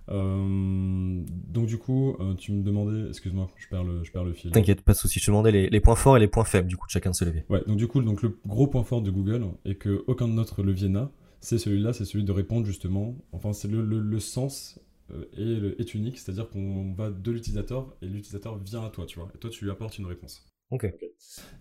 Euh, 0.08 1.22
donc 1.48 1.66
du 1.66 1.78
coup, 1.78 2.16
euh, 2.20 2.34
tu 2.34 2.52
me 2.52 2.62
demandais, 2.62 3.08
excuse-moi, 3.08 3.48
je 3.56 3.68
perds 3.68 3.84
le, 3.84 4.04
je 4.04 4.10
perds 4.10 4.24
le 4.24 4.32
fil. 4.32 4.50
T'inquiète, 4.50 4.82
pas 4.82 4.92
de 4.92 4.98
souci. 4.98 5.18
Je 5.20 5.26
te 5.26 5.30
demandais 5.30 5.52
les, 5.52 5.80
points 5.80 5.94
forts 5.94 6.16
et 6.16 6.20
les 6.20 6.28
points 6.28 6.44
faibles 6.44 6.68
du 6.68 6.76
coup 6.76 6.86
de 6.86 6.90
chacun 6.90 7.10
de 7.10 7.14
ces 7.14 7.24
leviers. 7.24 7.44
Ouais, 7.48 7.62
donc 7.66 7.76
du 7.76 7.86
coup, 7.86 8.02
donc 8.02 8.22
le 8.22 8.36
gros 8.46 8.66
point 8.66 8.82
fort 8.82 9.02
de 9.02 9.10
Google 9.10 9.44
et 9.64 9.76
que 9.76 10.04
aucun 10.06 10.28
de 10.28 10.32
notre 10.32 10.62
levier 10.62 10.88
n'a, 10.88 11.10
c'est 11.40 11.58
celui-là, 11.58 11.92
c'est 11.92 12.04
celui 12.04 12.24
de 12.24 12.32
répondre 12.32 12.66
justement. 12.66 13.16
Enfin, 13.32 13.52
c'est 13.52 13.68
le, 13.68 13.82
le, 13.84 14.20
sens 14.20 14.80
euh, 15.12 15.24
est, 15.36 15.80
est 15.80 15.94
unique, 15.94 16.18
c'est-à-dire 16.18 16.48
qu'on 16.48 16.92
va 16.92 17.10
de 17.10 17.30
l'utilisateur 17.30 17.94
et 18.02 18.06
l'utilisateur 18.06 18.58
vient 18.58 18.84
à 18.84 18.90
toi, 18.90 19.06
tu 19.06 19.18
vois. 19.18 19.30
Et 19.34 19.38
toi, 19.38 19.50
tu 19.50 19.64
lui 19.64 19.70
apportes 19.70 19.98
une 19.98 20.06
réponse. 20.06 20.44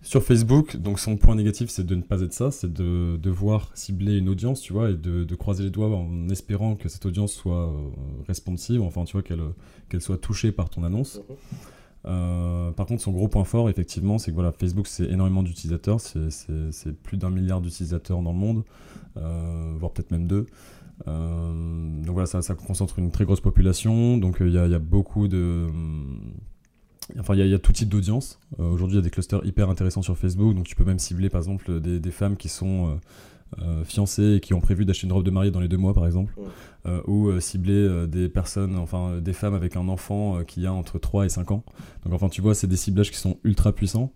Sur 0.02 0.22
Facebook, 0.22 0.76
donc 0.76 0.98
son 0.98 1.16
point 1.16 1.34
négatif, 1.34 1.70
c'est 1.70 1.84
de 1.84 1.94
ne 1.94 2.02
pas 2.02 2.20
être 2.22 2.32
ça, 2.32 2.50
c'est 2.50 2.72
de 2.72 3.16
devoir 3.16 3.70
cibler 3.74 4.16
une 4.18 4.28
audience, 4.28 4.60
tu 4.60 4.72
vois, 4.72 4.90
et 4.90 4.94
de, 4.94 5.34
croiser 5.34 5.64
les 5.64 5.70
doigts 5.70 5.88
en 5.88 6.28
espérant 6.28 6.76
que 6.76 6.88
cette 6.88 7.06
audience 7.06 7.32
soit 7.32 7.68
euh, 7.68 7.88
responsive, 8.26 8.82
enfin, 8.82 9.04
tu 9.04 9.12
vois, 9.12 9.22
qu'elle 9.22 10.00
soit 10.00 10.18
touchée 10.18 10.52
par 10.52 10.70
ton 10.70 10.84
annonce. 10.84 11.18
Mhm. 11.18 11.36
Euh, 12.04 12.72
par 12.72 12.86
contre, 12.86 13.02
son 13.02 13.12
gros 13.12 13.28
point 13.28 13.44
fort, 13.44 13.70
effectivement, 13.70 14.18
c'est 14.18 14.32
que 14.32 14.34
voilà, 14.34 14.52
Facebook, 14.52 14.86
c'est 14.86 15.06
énormément 15.06 15.42
d'utilisateurs, 15.42 16.00
c'est 16.00 16.92
plus 17.02 17.16
d'un 17.16 17.30
milliard 17.30 17.60
d'utilisateurs 17.60 18.22
dans 18.22 18.32
le 18.32 18.38
monde, 18.38 18.64
euh, 19.16 19.74
voire 19.78 19.92
peut-être 19.92 20.10
même 20.10 20.26
deux. 20.26 20.46
donc 21.06 22.14
voilà, 22.14 22.26
ça, 22.26 22.54
concentre 22.54 22.98
une 22.98 23.10
très 23.10 23.24
grosse 23.24 23.40
population, 23.40 24.18
donc 24.18 24.38
il 24.40 24.52
y, 24.52 24.58
a 24.58 24.78
beaucoup 24.78 25.28
de 25.28 25.68
Enfin, 27.18 27.34
il 27.34 27.46
y, 27.46 27.54
a 27.54 27.58
tout 27.58 27.72
type 27.72 27.88
d'audience. 27.88 28.38
Aujourd'hui, 28.58 28.96
il 28.96 29.00
y 29.00 29.02
a 29.02 29.02
des 29.02 29.10
clusters 29.10 29.44
hyper 29.44 29.68
intéressants 29.68 30.02
sur 30.02 30.16
Facebook, 30.16 30.54
donc 30.54 30.66
tu 30.66 30.74
peux 30.74 30.84
même 30.84 30.98
cibler 30.98 31.28
par 31.28 31.40
exemple 31.40 31.80
des, 31.80 32.00
des 32.00 32.10
femmes 32.10 32.36
qui 32.36 32.48
sont 32.48 32.98
euh, 33.60 33.84
fiancés 33.84 34.36
et 34.36 34.40
qui 34.40 34.54
ont 34.54 34.60
prévu 34.60 34.86
d'acheter 34.86 35.06
une 35.06 35.12
robe 35.12 35.24
de 35.24 35.30
mariée 35.30 35.50
dans 35.50 35.60
les 35.60 35.68
deux 35.68 35.76
mois 35.76 35.92
par 35.92 36.06
exemple, 36.06 36.32
euh, 36.86 37.02
ou 37.06 37.28
euh, 37.28 37.38
cibler 37.38 38.06
des 38.06 38.30
personnes, 38.30 38.78
enfin 38.78 39.18
des 39.20 39.34
femmes 39.34 39.52
avec 39.52 39.76
un 39.76 39.88
enfant 39.88 40.42
qui 40.46 40.66
a 40.66 40.72
entre 40.72 40.98
3 40.98 41.26
et 41.26 41.28
5 41.28 41.50
ans. 41.50 41.62
Donc 42.04 42.14
enfin 42.14 42.28
tu 42.28 42.40
vois, 42.40 42.54
c'est 42.54 42.66
des 42.66 42.76
ciblages 42.76 43.10
qui 43.10 43.18
sont 43.18 43.38
ultra 43.44 43.72
puissants. 43.72 44.10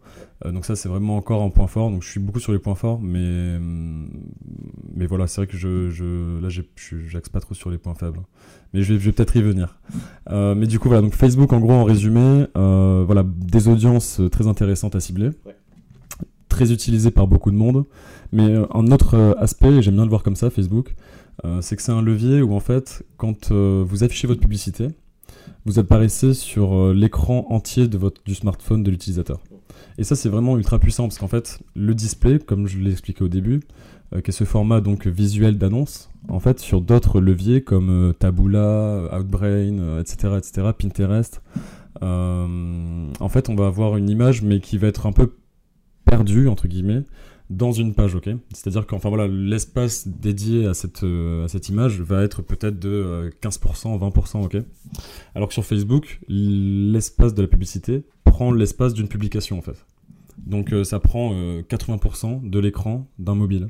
donc 0.45 0.64
ça 0.64 0.75
c'est 0.75 0.88
vraiment 0.88 1.16
encore 1.16 1.43
un 1.43 1.50
point 1.50 1.66
fort. 1.66 1.90
Donc 1.90 2.02
je 2.02 2.09
suis 2.09 2.21
beaucoup 2.21 2.40
sur 2.40 2.52
les 2.52 2.59
points 2.59 2.75
forts, 2.75 2.99
mais 3.00 3.59
mais 4.95 5.07
voilà, 5.07 5.26
c'est 5.26 5.43
vrai 5.43 5.47
que 5.47 5.59
je, 5.59 5.90
je 5.90 6.40
là 6.40 6.49
j'axe 6.49 7.28
pas 7.28 7.40
trop 7.40 7.55
sur 7.55 7.71
les 7.71 7.78
points 7.78 7.95
faibles. 7.95 8.21
Mais 8.73 8.83
je 8.83 8.95
vais, 8.95 9.12
peut-être 9.12 9.37
y 9.37 9.43
venir. 9.43 9.78
mais 10.31 10.66
du 10.66 10.78
coup 10.78 10.88
voilà, 10.88 11.02
donc 11.02 11.14
Facebook 11.14 11.52
en 11.52 11.61
gros 11.61 11.73
en 11.73 11.85
résumé, 11.85 12.47
voilà 12.55 13.23
des 13.26 13.69
audiences 13.69 14.23
très 14.31 14.47
intéressantes 14.47 14.95
à 14.95 15.00
cibler. 15.00 15.31
Très 16.56 16.72
utilisé 16.72 17.10
par 17.10 17.26
beaucoup 17.26 17.50
de 17.50 17.56
monde. 17.56 17.84
Mais 18.32 18.48
euh, 18.48 18.64
un 18.72 18.90
autre 18.90 19.14
euh, 19.14 19.34
aspect, 19.38 19.82
j'aime 19.82 19.94
bien 19.94 20.04
le 20.04 20.08
voir 20.08 20.22
comme 20.22 20.36
ça, 20.36 20.48
Facebook, 20.48 20.94
euh, 21.44 21.60
c'est 21.60 21.76
que 21.76 21.82
c'est 21.82 21.92
un 21.92 22.00
levier 22.00 22.40
où 22.40 22.54
en 22.54 22.60
fait, 22.60 23.04
quand 23.18 23.52
vous 23.52 24.04
affichez 24.04 24.26
votre 24.26 24.40
publicité, 24.40 24.88
vous 25.66 25.78
apparaissez 25.78 26.32
sur 26.32 26.94
l'écran 26.94 27.46
entier 27.50 27.88
de 27.88 27.98
votre, 27.98 28.22
du 28.25 28.34
smartphone 28.34 28.82
de 28.82 28.90
l'utilisateur. 28.90 29.40
Et 29.98 30.04
ça, 30.04 30.16
c'est 30.16 30.28
vraiment 30.28 30.56
ultra 30.56 30.78
puissant 30.78 31.04
parce 31.04 31.18
qu'en 31.18 31.28
fait, 31.28 31.58
le 31.75 31.94
display, 31.94 32.38
comme 32.38 32.66
je 32.66 32.78
l'ai 32.78 32.92
expliqué 32.92 33.22
au 33.25 33.28
début, 33.28 33.60
qui 34.22 34.30
est 34.30 34.32
ce 34.32 34.44
format 34.44 34.80
donc 34.80 35.06
visuel 35.06 35.58
d'annonce, 35.58 36.08
en 36.28 36.38
fait, 36.38 36.60
sur 36.60 36.80
d'autres 36.80 37.20
leviers 37.20 37.62
comme 37.62 38.14
Taboola, 38.18 39.10
Outbrain, 39.18 39.98
etc., 40.00 40.34
etc., 40.38 40.68
Pinterest, 40.78 41.42
en 42.00 43.28
fait, 43.28 43.48
on 43.48 43.56
va 43.56 43.66
avoir 43.66 43.96
une 43.96 44.08
image, 44.08 44.42
mais 44.42 44.60
qui 44.60 44.78
va 44.78 44.86
être 44.86 45.06
un 45.06 45.12
peu 45.12 45.32
perdue 46.06 46.48
entre 46.48 46.68
guillemets 46.68 47.02
dans 47.50 47.72
une 47.72 47.94
page, 47.94 48.14
ok? 48.14 48.28
C'est-à-dire 48.52 48.86
qu'enfin 48.86 49.08
voilà, 49.08 49.28
l'espace 49.28 50.08
dédié 50.08 50.66
à 50.66 50.75
cette, 50.75 51.04
euh, 51.04 51.44
à 51.44 51.48
cette 51.48 51.68
image 51.68 52.00
va 52.00 52.22
être 52.22 52.42
peut-être 52.42 52.78
de 52.78 53.30
15%, 53.40 53.94
euh, 53.94 53.98
20%, 53.98 54.44
ok? 54.44 54.56
Alors 55.34 55.48
que 55.48 55.54
sur 55.54 55.64
Facebook, 55.64 56.20
l'espace 56.28 57.34
de 57.34 57.42
la 57.42 57.48
publicité 57.48 58.04
prend 58.25 58.50
l'espace 58.50 58.94
d'une 58.94 59.08
publication 59.08 59.58
en 59.58 59.62
fait. 59.62 59.84
Donc 60.38 60.72
euh, 60.72 60.84
ça 60.84 60.98
prend 60.98 61.32
80% 61.62 62.48
de 62.48 62.58
l'écran 62.58 63.06
d'un 63.18 63.34
mobile. 63.34 63.68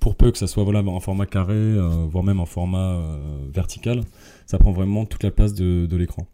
Pour 0.00 0.16
peu 0.16 0.30
que 0.30 0.38
ça 0.38 0.46
soit 0.46 0.64
voilà, 0.64 0.80
en 0.80 1.00
format 1.00 1.26
carré, 1.26 1.76
voire 2.08 2.24
même 2.24 2.40
en 2.40 2.46
format 2.46 3.00
vertical, 3.52 4.02
ça 4.48 4.58
prend 4.58 4.72
vraiment 4.72 5.04
toute 5.04 5.22
la 5.22 5.30
place 5.30 5.52
de, 5.52 5.96
l'écran. 5.96 6.26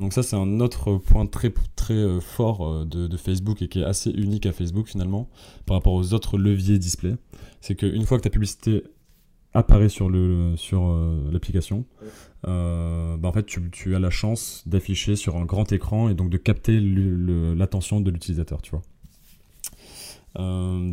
Donc 0.00 0.14
ça, 0.14 0.22
c'est 0.22 0.36
un 0.36 0.60
autre 0.60 0.96
point 0.96 1.26
très, 1.26 1.52
très 1.76 1.94
euh, 1.94 2.18
fort 2.20 2.66
euh, 2.66 2.84
de, 2.86 3.16
Facebook 3.16 3.60
et 3.60 3.68
qui 3.68 3.80
est 3.80 3.84
assez 3.84 4.10
unique 4.10 4.46
à 4.46 4.52
Facebook 4.52 4.88
finalement 4.88 5.28
par 5.66 5.76
rapport 5.76 5.92
aux 5.92 6.14
autres 6.14 6.38
leviers 6.38 6.78
display. 6.78 7.14
C'est 7.60 7.74
qu'une 7.74 8.06
fois 8.06 8.16
que 8.16 8.22
ta 8.22 8.30
publicité 8.30 8.84
apparaît 9.52 9.90
sur 9.90 10.08
le 10.08 10.54
sur 10.56 10.88
euh, 10.88 11.30
l'application, 11.30 11.84
bah 12.44 13.18
en 13.22 13.32
fait 13.32 13.44
tu, 13.44 13.94
as 13.94 13.98
la 13.98 14.10
chance 14.10 14.62
d'afficher 14.66 15.14
sur 15.14 15.36
un 15.36 15.44
grand 15.44 15.70
écran 15.72 16.08
et 16.08 16.14
donc 16.14 16.30
de 16.30 16.38
capter 16.38 16.80
l'attention 16.80 18.00
de 18.00 18.10
l'utilisateur, 18.10 18.62
tu 18.62 18.70
vois. 18.70 18.82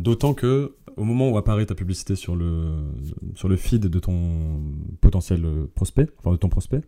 D'autant 0.02 0.34
que 0.34 0.74
au 0.96 1.04
moment 1.04 1.30
où 1.30 1.38
apparaît 1.38 1.66
ta 1.66 1.74
publicité 1.74 2.16
sur 2.16 2.36
le 2.36 2.72
sur 3.34 3.48
le 3.48 3.56
feed 3.56 3.86
de 3.86 3.98
ton 3.98 4.62
potentiel 5.00 5.46
prospect, 5.74 6.08
enfin 6.18 6.32
de 6.32 6.36
ton 6.36 6.48
prospect, 6.48 6.82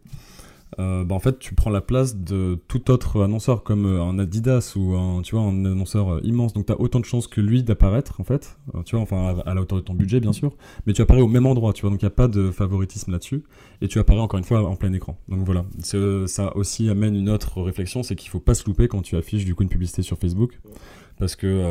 euh, 0.78 1.04
bah 1.04 1.14
en 1.14 1.18
fait 1.18 1.38
tu 1.38 1.54
prends 1.54 1.70
la 1.70 1.80
place 1.80 2.16
de 2.16 2.58
tout 2.68 2.90
autre 2.90 3.22
annonceur 3.22 3.62
comme 3.62 3.86
euh, 3.86 4.02
un 4.02 4.18
Adidas 4.18 4.74
ou 4.76 4.94
un 4.94 5.22
tu 5.22 5.34
vois 5.34 5.44
un 5.44 5.64
annonceur 5.64 6.14
euh, 6.14 6.20
immense. 6.22 6.52
Donc 6.52 6.66
tu 6.66 6.72
as 6.72 6.80
autant 6.80 7.00
de 7.00 7.04
chances 7.04 7.26
que 7.26 7.40
lui 7.40 7.62
d'apparaître 7.62 8.20
en 8.20 8.24
fait. 8.24 8.58
Tu 8.84 8.94
vois 8.94 9.02
enfin 9.02 9.38
à, 9.46 9.54
la 9.54 9.60
hauteur 9.62 9.78
de 9.78 9.84
ton 9.84 9.94
budget 9.94 10.20
bien 10.20 10.32
sûr. 10.32 10.52
Mais 10.86 10.92
tu 10.92 11.00
apparais 11.02 11.22
au 11.22 11.28
même 11.28 11.46
endroit 11.46 11.72
tu 11.72 11.82
vois. 11.82 11.90
Donc 11.90 12.02
il 12.02 12.04
n'y 12.04 12.12
a 12.12 12.14
pas 12.14 12.28
de 12.28 12.50
favoritisme 12.50 13.12
là-dessus. 13.12 13.44
Et 13.80 13.88
tu 13.88 13.98
apparais 13.98 14.20
encore 14.20 14.38
une 14.38 14.44
fois 14.44 14.62
en 14.68 14.76
plein 14.76 14.92
écran. 14.92 15.18
Donc 15.28 15.40
voilà. 15.44 15.64
Ça 15.82 16.56
aussi 16.56 16.90
amène 16.90 17.16
une 17.16 17.30
autre 17.30 17.62
réflexion 17.62 18.02
c'est 18.02 18.14
qu'il 18.14 18.30
faut 18.30 18.40
pas 18.40 18.54
se 18.54 18.64
louper 18.66 18.88
quand 18.88 19.02
tu 19.02 19.16
affiches 19.16 19.44
du 19.44 19.54
coup 19.54 19.62
une 19.62 19.68
publicité 19.68 20.02
sur 20.02 20.18
Facebook 20.18 20.60
parce 21.18 21.36
que 21.36 21.64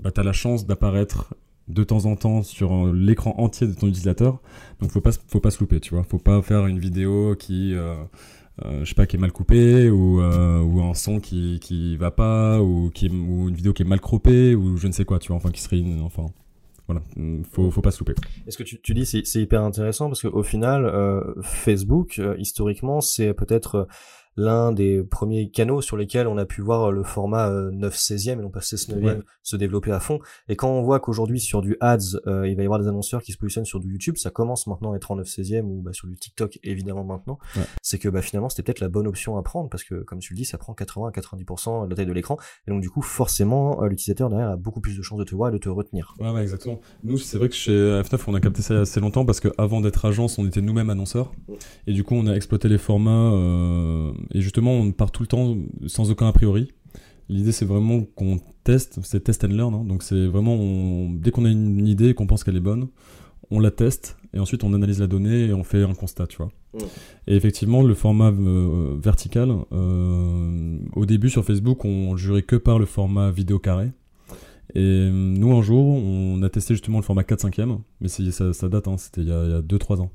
bah, 0.00 0.10
tu 0.10 0.20
as 0.20 0.24
la 0.24 0.32
chance 0.32 0.66
d'apparaître 0.66 1.34
de 1.68 1.84
temps 1.84 2.06
en 2.06 2.16
temps 2.16 2.42
sur 2.42 2.92
l'écran 2.92 3.34
entier 3.38 3.66
de 3.66 3.74
ton 3.74 3.86
utilisateur. 3.86 4.40
Donc 4.80 4.90
faut 4.90 5.00
pas 5.00 5.12
faut 5.28 5.40
pas 5.40 5.50
se 5.50 5.60
louper, 5.60 5.80
tu 5.80 5.94
vois. 5.94 6.04
Faut 6.04 6.18
pas 6.18 6.40
faire 6.42 6.66
une 6.66 6.78
vidéo 6.78 7.34
qui 7.36 7.74
euh, 7.74 7.94
euh, 8.64 8.80
je 8.84 8.88
sais 8.88 8.94
pas 8.94 9.06
qui 9.06 9.16
est 9.16 9.18
mal 9.18 9.32
coupée 9.32 9.88
ou 9.88 10.20
euh, 10.20 10.60
ou 10.60 10.82
un 10.82 10.94
son 10.94 11.20
qui 11.20 11.58
qui 11.60 11.96
va 11.96 12.10
pas 12.10 12.60
ou 12.60 12.90
qui 12.90 13.08
ou 13.08 13.48
une 13.48 13.54
vidéo 13.54 13.72
qui 13.72 13.82
est 13.82 13.86
mal 13.86 14.00
croppée 14.00 14.54
ou 14.54 14.76
je 14.76 14.86
ne 14.86 14.92
sais 14.92 15.04
quoi, 15.04 15.18
tu 15.18 15.28
vois. 15.28 15.36
Enfin 15.36 15.50
qui 15.50 15.60
serait 15.60 15.78
une, 15.78 16.00
enfin 16.02 16.26
voilà, 16.88 17.00
faut 17.52 17.70
faut 17.70 17.80
pas 17.80 17.92
se 17.92 18.00
louper. 18.00 18.14
Est-ce 18.46 18.58
que 18.58 18.64
tu, 18.64 18.80
tu 18.80 18.92
dis 18.92 19.06
c'est 19.06 19.24
c'est 19.24 19.40
hyper 19.40 19.62
intéressant 19.62 20.08
parce 20.08 20.22
qu'au 20.22 20.42
final 20.42 20.92
Facebook 21.42 22.20
historiquement 22.38 23.00
c'est 23.00 23.32
peut-être 23.34 23.86
l'un 24.36 24.72
des 24.72 25.02
premiers 25.02 25.50
canaux 25.50 25.82
sur 25.82 25.96
lesquels 25.96 26.26
on 26.26 26.38
a 26.38 26.46
pu 26.46 26.62
voir 26.62 26.90
le 26.90 27.02
format 27.02 27.50
9 27.50 27.94
16e 27.94 28.32
et 28.32 28.36
non 28.36 28.50
pas 28.50 28.60
16 28.60 28.88
9e 28.90 29.22
se 29.42 29.56
développer 29.56 29.92
à 29.92 30.00
fond. 30.00 30.20
Et 30.48 30.56
quand 30.56 30.70
on 30.70 30.82
voit 30.82 31.00
qu'aujourd'hui 31.00 31.40
sur 31.40 31.62
du 31.62 31.76
ads, 31.80 31.98
euh, 32.26 32.48
il 32.48 32.56
va 32.56 32.62
y 32.62 32.64
avoir 32.64 32.80
des 32.80 32.88
annonceurs 32.88 33.22
qui 33.22 33.32
se 33.32 33.38
positionnent 33.38 33.64
sur 33.64 33.80
du 33.80 33.90
YouTube, 33.90 34.16
ça 34.16 34.30
commence 34.30 34.66
maintenant 34.66 34.92
à 34.92 34.96
être 34.96 35.10
en 35.10 35.16
9 35.16 35.26
16e 35.26 35.64
ou 35.64 35.82
bah, 35.82 35.92
sur 35.92 36.08
du 36.08 36.16
TikTok 36.16 36.58
évidemment 36.62 37.04
maintenant, 37.04 37.38
c'est 37.82 37.98
que 37.98 38.08
bah, 38.08 38.22
finalement 38.22 38.48
c'était 38.48 38.62
peut-être 38.62 38.80
la 38.80 38.88
bonne 38.88 39.06
option 39.06 39.36
à 39.36 39.42
prendre 39.42 39.68
parce 39.68 39.84
que 39.84 39.96
comme 40.02 40.20
tu 40.20 40.32
le 40.32 40.38
dis, 40.38 40.44
ça 40.44 40.58
prend 40.58 40.74
80 40.74 41.08
à 41.08 41.10
90% 41.10 41.84
de 41.84 41.90
la 41.90 41.96
taille 41.96 42.06
de 42.06 42.12
l'écran 42.12 42.36
et 42.66 42.70
donc 42.70 42.80
du 42.80 42.90
coup 42.90 43.02
forcément 43.02 43.82
euh, 43.82 43.88
l'utilisateur 43.88 44.30
derrière 44.30 44.50
a 44.50 44.56
beaucoup 44.56 44.80
plus 44.80 44.96
de 44.96 45.02
chances 45.02 45.18
de 45.18 45.24
te 45.24 45.34
voir 45.34 45.50
et 45.50 45.52
de 45.52 45.58
te 45.58 45.68
retenir. 45.68 46.14
Ouais, 46.18 46.30
ouais 46.30 46.42
exactement. 46.42 46.80
Nous 47.02 47.18
c'est 47.18 47.38
vrai 47.38 47.48
que 47.48 47.54
chez 47.54 47.72
F9 47.72 48.20
on 48.28 48.34
a 48.34 48.40
capté 48.40 48.62
ça 48.62 48.80
assez 48.80 49.00
longtemps 49.00 49.24
parce 49.24 49.40
qu'avant 49.40 49.80
d'être 49.80 50.04
agence 50.04 50.38
on 50.38 50.46
était 50.46 50.60
nous-mêmes 50.60 50.90
annonceurs 50.90 51.32
et 51.86 51.92
du 51.92 52.04
coup 52.04 52.14
on 52.14 52.26
a 52.26 52.34
exploité 52.34 52.68
les 52.68 52.78
formats 52.78 53.32
euh, 53.32 54.12
et 54.30 54.40
justement, 54.40 54.72
on 54.72 54.92
part 54.92 55.10
tout 55.10 55.22
le 55.22 55.26
temps 55.26 55.56
sans 55.86 56.10
aucun 56.10 56.28
a 56.28 56.32
priori. 56.32 56.72
L'idée, 57.28 57.52
c'est 57.52 57.64
vraiment 57.64 58.02
qu'on 58.02 58.40
teste, 58.64 59.00
c'est 59.02 59.24
test 59.24 59.44
and 59.44 59.48
learn. 59.48 59.74
Hein. 59.74 59.84
donc, 59.84 60.02
c'est 60.02 60.26
vraiment, 60.26 61.08
dès 61.10 61.30
qu'on 61.30 61.44
a 61.44 61.50
une 61.50 61.86
idée 61.86 62.10
et 62.10 62.14
qu'on 62.14 62.26
pense 62.26 62.44
qu'elle 62.44 62.56
est 62.56 62.60
bonne, 62.60 62.88
on 63.50 63.60
la 63.60 63.70
teste 63.70 64.16
et 64.34 64.38
ensuite 64.38 64.64
on 64.64 64.72
analyse 64.72 64.98
la 64.98 65.06
donnée 65.06 65.46
et 65.46 65.52
on 65.52 65.62
fait 65.62 65.82
un 65.82 65.94
constat, 65.94 66.26
tu 66.26 66.38
vois. 66.38 66.50
Et 67.26 67.36
effectivement, 67.36 67.82
le 67.82 67.94
format 67.94 68.30
euh, 68.30 68.96
vertical, 68.98 69.54
euh, 69.72 70.78
au 70.96 71.04
début 71.04 71.28
sur 71.28 71.44
Facebook, 71.44 71.84
on 71.84 72.16
jurait 72.16 72.42
que 72.42 72.56
par 72.56 72.78
le 72.78 72.86
format 72.86 73.30
vidéo 73.30 73.58
carré. 73.58 73.90
Et 74.74 75.10
nous, 75.12 75.52
un 75.54 75.60
jour, 75.60 75.84
on 75.84 76.42
a 76.42 76.48
testé 76.48 76.72
justement 76.72 76.98
le 76.98 77.04
format 77.04 77.22
4-5e, 77.22 77.78
mais 78.00 78.08
ça, 78.08 78.52
ça 78.54 78.68
date, 78.70 78.88
hein, 78.88 78.96
c'était 78.96 79.20
il 79.20 79.28
y 79.28 79.32
a 79.32 79.60
2-3 79.60 80.00
ans. 80.00 80.10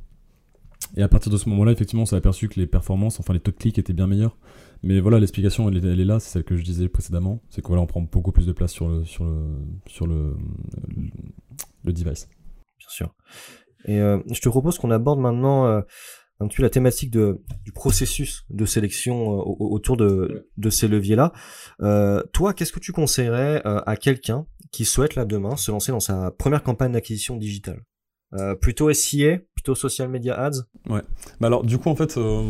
Et 0.95 1.03
à 1.03 1.07
partir 1.07 1.31
de 1.31 1.37
ce 1.37 1.49
moment-là, 1.49 1.71
effectivement, 1.71 2.03
on 2.03 2.05
s'est 2.05 2.15
aperçu 2.15 2.47
que 2.47 2.59
les 2.59 2.67
performances, 2.67 3.19
enfin 3.19 3.33
les 3.33 3.39
taux 3.39 3.51
de 3.51 3.57
clics 3.57 3.77
étaient 3.77 3.93
bien 3.93 4.07
meilleurs. 4.07 4.37
Mais 4.83 4.99
voilà, 4.99 5.19
l'explication, 5.19 5.69
elle, 5.69 5.77
est 5.77 6.05
là, 6.05 6.19
c'est 6.19 6.29
celle 6.29 6.43
que 6.43 6.55
je 6.55 6.63
disais 6.63 6.87
précédemment. 6.87 7.41
C'est 7.49 7.61
que 7.61 7.67
voilà, 7.67 7.81
on 7.81 7.87
prend 7.87 8.01
beaucoup 8.01 8.31
plus 8.31 8.45
de 8.45 8.53
place 8.53 8.71
sur 8.71 8.87
le, 8.87 9.05
sur 9.05 9.25
le, 9.25 9.57
sur 9.87 10.07
le, 10.07 10.35
le, 11.83 11.93
device. 11.93 12.29
Bien 12.79 12.89
sûr. 12.89 13.15
Et 13.85 13.99
euh, 13.99 14.19
je 14.31 14.39
te 14.39 14.49
propose 14.49 14.77
qu'on 14.77 14.91
aborde 14.91 15.19
maintenant 15.19 15.65
euh, 15.65 15.81
un 16.39 16.47
petit 16.47 16.57
peu 16.57 16.63
la 16.63 16.69
thématique 16.69 17.11
du 17.11 17.71
processus 17.73 18.45
de 18.49 18.65
sélection 18.65 19.39
euh, 19.39 19.43
autour 19.59 19.97
de, 19.97 20.47
de 20.57 20.69
ces 20.69 20.87
leviers-là. 20.87 21.33
Toi, 22.33 22.53
qu'est-ce 22.53 22.71
que 22.71 22.79
tu 22.79 22.91
conseillerais 22.91 23.61
à 23.63 23.95
quelqu'un 23.97 24.45
qui 24.71 24.85
souhaite 24.85 25.15
là 25.15 25.25
demain 25.25 25.55
se 25.55 25.71
lancer 25.71 25.91
dans 25.91 25.99
sa 25.99 26.31
première 26.31 26.63
campagne 26.63 26.91
d'acquisition 26.91 27.35
digitale? 27.35 27.81
Euh, 28.33 28.55
plutôt 28.55 28.91
SIA, 28.91 29.39
plutôt 29.55 29.73
social 29.73 30.09
media 30.09 30.37
ads. 30.37 30.63
Ouais. 30.89 31.01
Bah 31.39 31.47
alors 31.47 31.63
du 31.63 31.77
coup 31.77 31.89
en 31.89 31.95
fait, 31.95 32.17
euh, 32.17 32.41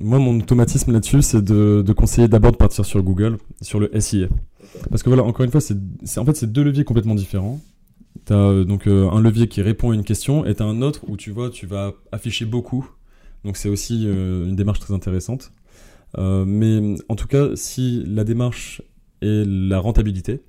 moi 0.00 0.18
mon 0.18 0.40
automatisme 0.40 0.92
là-dessus 0.92 1.22
c'est 1.22 1.42
de, 1.42 1.92
conseiller 1.92 2.26
d'abord 2.26 2.50
de 2.50 2.56
partir 2.56 2.84
sur 2.84 3.00
Google, 3.02 3.38
sur 3.62 3.78
le 3.78 3.90
SIA. 4.00 4.28
Parce 4.90 5.04
que 5.04 5.08
voilà, 5.08 5.22
encore 5.22 5.44
une 5.44 5.52
fois, 5.52 5.60
c'est 5.60 5.76
en 6.18 6.24
fait 6.24 6.34
c'est 6.34 6.50
deux 6.50 6.64
leviers 6.64 6.84
complètement 6.84 7.14
différents. 7.14 7.60
T'as 8.24 8.34
euh, 8.34 8.64
donc 8.64 8.88
un 8.88 9.20
levier 9.20 9.46
qui 9.46 9.62
répond 9.62 9.92
à 9.92 9.94
une 9.94 10.02
question 10.02 10.44
et 10.44 10.54
t'as 10.56 10.64
un 10.64 10.82
autre 10.82 11.02
où 11.06 11.16
tu 11.16 11.30
vois 11.30 11.50
tu 11.50 11.66
vas 11.66 11.92
afficher 12.10 12.44
beaucoup. 12.44 12.90
Donc 13.44 13.56
c'est 13.56 13.68
aussi 13.68 14.02
une 14.04 14.56
démarche 14.56 14.80
très 14.80 14.94
intéressante. 14.94 15.52
mais 16.18 16.96
en 17.08 17.14
tout 17.14 17.28
cas, 17.28 17.54
si 17.54 18.02
la 18.04 18.24
démarche 18.24 18.82
est 19.22 19.44
la 19.46 19.78
rentabilité, 19.78 20.42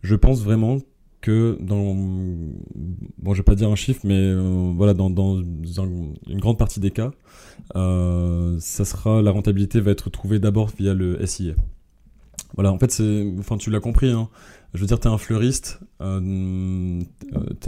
je 0.00 0.14
pense 0.14 0.42
vraiment 0.42 0.78
que 1.20 1.58
dans 1.60 1.94
bon 1.94 3.34
je 3.34 3.38
vais 3.38 3.42
pas 3.42 3.54
dire 3.54 3.68
un 3.68 3.76
chiffre 3.76 4.00
mais 4.04 4.18
euh, 4.18 4.72
voilà 4.76 4.94
dans, 4.94 5.08
une 5.08 6.40
grande 6.40 6.58
partie 6.58 6.80
des 6.80 6.90
cas 6.90 7.10
euh, 7.76 8.56
ça 8.60 8.84
sera 8.84 9.20
la 9.20 9.30
rentabilité 9.30 9.80
va 9.80 9.90
être 9.90 10.10
trouvée 10.10 10.38
d'abord 10.38 10.70
via 10.78 10.94
le 10.94 11.24
SIA 11.26 11.54
voilà 12.54 12.72
en 12.72 12.78
fait 12.78 12.92
c'est 12.92 13.26
enfin 13.38 13.56
tu 13.56 13.70
l'as 13.70 13.80
compris 13.80 14.10
hein. 14.10 14.28
je 14.74 14.80
veux 14.80 14.86
dire 14.86 15.00
tu 15.00 15.08
es 15.08 15.10
un 15.10 15.18
fleuriste 15.18 15.80
euh, 16.00 17.00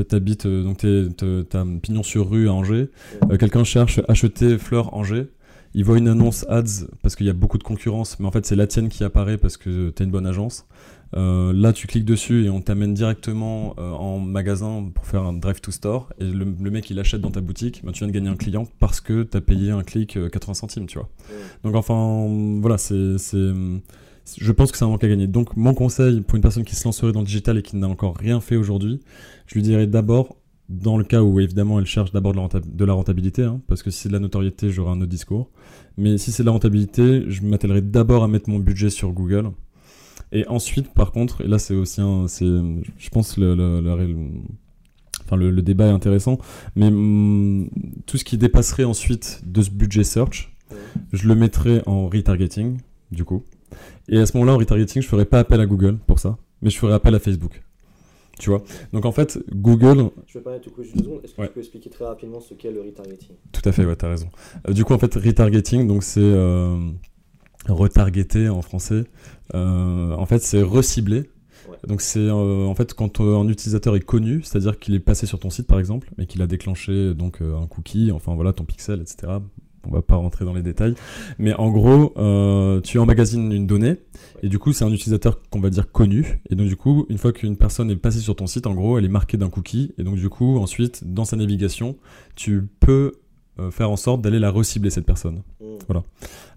t'habites 0.09 0.47
donc 0.47 0.79
t'es 0.79 1.09
t'as 1.49 1.65
pignon 1.83 2.05
sur 2.05 2.31
rue 2.31 2.49
à 2.49 2.53
Angers 2.53 2.89
quelqu'un 3.39 3.65
cherche 3.65 4.01
acheter 4.09 4.59
fleurs 4.59 4.95
Angers 4.95 5.27
il 5.75 5.85
voit 5.85 5.99
une 5.99 6.09
annonce 6.09 6.45
ads 6.49 6.87
parce 7.03 7.15
qu'il 7.15 7.27
y 7.27 7.31
a 7.31 7.35
beaucoup 7.35 7.59
de 7.59 7.63
concurrence, 7.63 8.19
mais 8.19 8.27
en 8.27 8.33
fait 8.33 8.45
c'est 8.45 8.57
la 8.57 8.67
tienne 8.67 8.89
qui 8.89 9.05
apparaît 9.05 9.39
parce 9.39 9.57
que 9.57 9.91
tu 9.91 10.03
as 10.03 10.05
une 10.05 10.11
bonne 10.11 10.27
agence. 10.27 10.67
Euh, 11.17 11.53
là, 11.53 11.73
tu 11.73 11.87
cliques 11.87 12.05
dessus 12.05 12.45
et 12.45 12.51
on 12.51 12.61
t'amène 12.61 12.95
directement 12.95 13.75
euh, 13.79 13.91
en 13.91 14.19
magasin 14.19 14.91
pour 14.95 15.07
faire 15.07 15.23
un 15.23 15.33
drive 15.33 15.61
to 15.61 15.71
store. 15.71 16.13
Et 16.19 16.25
le, 16.25 16.45
mec, 16.45 16.89
il 16.91 16.99
achète 16.99 17.21
dans 17.21 17.31
ta 17.31 17.41
boutique. 17.41 17.83
Ben, 17.85 17.93
tu 17.93 18.01
viens 18.01 18.09
de 18.09 18.13
gagner 18.13 18.29
un 18.29 18.37
client 18.37 18.67
parce 18.79 19.01
que 19.01 19.23
tu 19.23 19.37
as 19.37 19.41
payé 19.41 19.71
un 19.71 19.83
clic 19.83 20.19
80 20.31 20.55
centimes, 20.55 20.87
tu 20.87 20.99
vois. 20.99 21.09
Donc, 21.65 21.75
enfin, 21.75 22.27
voilà, 22.61 22.79
c'est, 22.79 23.17
je 24.39 24.53
pense 24.53 24.71
que 24.73 24.79
c'est 24.79 24.85
un 24.85 24.89
manque 24.89 25.05
à 25.05 25.09
gagner. 25.09 25.27
Donc, 25.27 25.57
mon 25.57 25.75
conseil 25.75 26.21
pour 26.21 26.37
une 26.37 26.43
personne 26.43 26.65
qui 26.65 26.77
se 26.77 26.85
lancerait 26.85 27.13
dans 27.13 27.21
le 27.21 27.27
digital 27.27 27.59
et 27.59 27.63
qui 27.63 27.77
n'a 27.77 27.89
encore 27.89 28.17
rien 28.17 28.41
fait 28.41 28.57
aujourd'hui, 28.57 29.01
je 29.47 29.55
lui 29.55 29.63
dirais 29.63 29.87
d'abord, 29.87 30.37
dans 30.69 30.97
le 30.97 31.03
cas 31.03 31.23
où 31.23 31.41
évidemment 31.41 31.81
elle 31.81 31.87
cherche 31.87 32.13
d'abord 32.13 32.33
de 32.33 32.85
la 32.85 32.93
rentabilité, 32.93 33.43
hein, 33.43 33.61
parce 33.67 33.83
que 33.83 33.91
si 33.91 34.03
c'est 34.03 34.09
de 34.09 34.13
la 34.13 34.21
notoriété, 34.21 34.71
j'aurai 34.71 34.93
un 34.93 34.99
autre 34.99 35.07
discours. 35.07 35.51
Mais 35.97 36.17
si 36.17 36.31
c'est 36.31 36.45
de 36.45 36.47
la 36.47 36.53
rentabilité, 36.53 37.25
je 37.27 37.43
m'attellerai 37.43 37.83
d'abord 37.83 38.23
à 38.23 38.29
mettre 38.29 38.49
mon 38.49 38.61
budget 38.61 38.91
sur 38.91 39.11
Google. 39.13 39.51
Et 40.33 40.47
ensuite, 40.49 40.93
par 40.95 41.13
contre, 41.13 41.43
et 41.43 41.49
là 41.49 41.59
c'est 41.59 41.75
aussi 41.75 42.01
un, 42.01 42.29
c'est, 42.29 42.45
je 42.45 43.09
pense 43.11 43.37
le, 43.37 43.55
le, 43.55 43.81
le, 43.81 44.17
enfin 45.25 45.37
le, 45.37 45.63
débat 45.63 45.87
est 45.87 45.93
intéressant, 45.93 46.39
mais 46.77 46.87
hum, 46.87 47.69
tout 48.07 48.17
ce 48.17 48.25
qui 48.25 48.39
dépasserait 48.39 48.85
ensuite 48.85 49.43
de 49.45 49.63
ce 49.63 49.71
budget 49.71 50.05
search, 50.05 50.55
je 51.13 51.27
le 51.27 51.35
mettrais 51.35 51.83
en 51.87 52.09
retargeting, 52.09 52.79
du 53.11 53.25
coup. 53.25 53.43
Et 54.09 54.19
à 54.19 54.27
ce 54.27 54.37
moment-là, 54.37 54.55
en 54.55 54.59
retargeting, 54.59 55.03
je 55.03 55.09
ferai 55.09 55.25
pas 55.25 55.41
appel 55.41 55.61
à 55.61 55.67
Google 55.67 55.99
pour 56.07 56.19
ça, 56.19 56.39
mais 56.63 56.71
je 56.71 56.79
ferai 56.79 56.95
appel 56.95 57.15
à 57.15 57.19
Facebook. 57.19 57.63
Tu 58.39 58.49
vois? 58.49 58.63
Donc 58.93 59.05
en 59.05 59.13
fait, 59.13 59.39
Google. 59.53 60.11
Je 60.27 60.39
vais 60.39 60.45
pas 60.45 60.59
te 60.59 60.71
couper 60.71 60.85
juste 60.85 60.97
deux 60.97 61.05
secondes. 61.05 61.21
Est-ce 61.23 61.35
que 61.35 61.43
tu 61.43 61.49
peux 61.53 61.61
expliquer 61.61 61.91
très 61.91 62.07
rapidement 62.07 62.41
ce 62.41 62.55
qu'est 62.55 62.71
le 62.71 62.81
retargeting? 62.81 63.37
Tout 63.53 63.69
à 63.69 63.73
fait, 63.73 63.85
ouais, 63.85 63.97
tu 63.97 64.05
as 64.07 64.09
raison. 64.09 64.29
Euh, 64.67 64.73
du 64.73 64.85
coup, 64.85 64.95
en 64.95 64.99
fait, 64.99 65.15
retargeting, 65.15 65.87
donc 65.87 66.03
c'est 66.03 66.21
euh, 66.23 66.79
retargeter 67.69 68.49
en 68.49 68.63
français. 68.63 69.05
Euh, 69.55 70.15
en 70.15 70.27
fait, 70.27 70.43
c'est 70.43 70.63
recibler. 70.63 71.31
Donc 71.87 72.03
c'est 72.03 72.29
en 72.31 72.75
fait 72.75 72.93
quand 72.93 73.21
un 73.21 73.49
utilisateur 73.49 73.97
est 73.97 74.01
connu, 74.01 74.43
c'est-à-dire 74.43 74.79
qu'il 74.79 74.95
est 74.95 75.01
passé 75.01 75.25
sur 75.25 75.39
ton 75.39 75.49
site 75.49 75.67
par 75.67 75.79
exemple, 75.79 76.11
et 76.19 76.27
qu'il 76.27 76.43
a 76.43 76.47
déclenché 76.47 77.15
donc 77.15 77.41
un 77.41 77.67
cookie, 77.69 78.11
enfin 78.13 78.35
voilà 78.35 78.53
ton 78.53 78.65
pixel, 78.65 79.01
etc 79.01 79.39
on 79.87 79.91
va 79.91 80.03
pas 80.03 80.17
rentrer 80.17 80.45
dans 80.45 80.55
les 80.55 80.63
détails, 80.63 80.95
mais 81.39 81.55
en 81.55 81.71
gros, 81.71 82.13
euh, 82.17 82.81
tu 82.81 82.99
emmagasines 82.99 83.53
une 83.53 83.67
donnée, 83.67 83.97
et 84.43 84.49
du 84.49 84.59
coup, 84.59 84.73
c'est 84.73 84.85
un 84.85 84.93
utilisateur 84.93 85.41
qu'on 85.51 85.61
va 85.61 85.71
dire 85.71 85.91
connu, 85.91 86.41
et 86.51 86.55
donc 86.55 86.69
du 86.69 86.77
coup, 86.77 87.07
une 87.09 87.19
fois 87.19 87.33
qu'une 87.33 87.57
personne 87.57 87.91
est 87.91 87.97
passée 87.97 88.21
sur 88.21 88.37
ton 88.37 88.47
site, 88.47 88.67
en 88.67 88.75
gros, 88.75 88.99
elle 88.99 89.05
est 89.05 89.09
marquée 89.09 89.37
d'un 89.37 89.51
cookie, 89.51 89.93
et 89.99 90.05
donc 90.05 90.17
du 90.17 90.29
coup, 90.29 90.59
ensuite, 90.59 91.03
dans 91.13 91.25
sa 91.25 91.37
navigation, 91.37 91.97
tu 92.37 92.69
peux 92.81 93.13
euh, 93.13 93.13
faire 93.71 93.91
en 93.91 93.97
sorte 93.97 94.23
d'aller 94.23 94.39
la 94.39 94.51
recibler 94.51 94.91
cette 94.91 95.07
personne. 95.07 95.43
Mmh. 95.61 95.65
Voilà. 95.87 96.03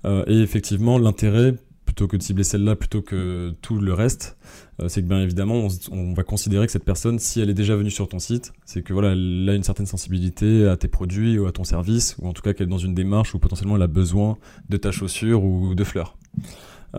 Euh, 0.05 0.23
et 0.27 0.41
effectivement, 0.41 0.97
l'intérêt 0.97 1.55
plutôt 1.85 2.07
que 2.07 2.17
de 2.17 2.23
cibler 2.23 2.43
celle-là 2.43 2.75
plutôt 2.75 3.01
que 3.01 3.53
tout 3.61 3.79
le 3.79 3.93
reste, 3.93 4.37
euh, 4.81 4.87
c'est 4.87 5.01
que 5.01 5.07
bien 5.07 5.21
évidemment 5.21 5.67
on, 5.91 6.13
va 6.13 6.23
considérer 6.23 6.65
que 6.65 6.71
cette 6.71 6.85
personne, 6.85 7.19
si 7.19 7.41
elle 7.41 7.49
est 7.49 7.53
déjà 7.53 7.75
venue 7.75 7.91
sur 7.91 8.07
ton 8.07 8.19
site, 8.19 8.53
c'est 8.65 8.81
que 8.81 8.93
voilà, 8.93 9.11
elle 9.11 9.47
a 9.49 9.53
une 9.53 9.63
certaine 9.63 9.85
sensibilité 9.85 10.67
à 10.67 10.77
tes 10.77 10.87
produits 10.87 11.37
ou 11.37 11.45
à 11.45 11.51
ton 11.51 11.63
service, 11.63 12.15
ou 12.19 12.27
en 12.27 12.33
tout 12.33 12.41
cas 12.41 12.53
qu'elle 12.53 12.67
est 12.67 12.69
dans 12.69 12.77
une 12.77 12.95
démarche 12.95 13.35
où 13.35 13.39
potentiellement 13.39 13.75
elle 13.75 13.81
a 13.83 13.87
besoin 13.87 14.37
de 14.69 14.77
ta 14.77 14.91
chaussure 14.91 15.43
ou 15.43 15.75
de 15.75 15.83
fleurs. 15.83 16.17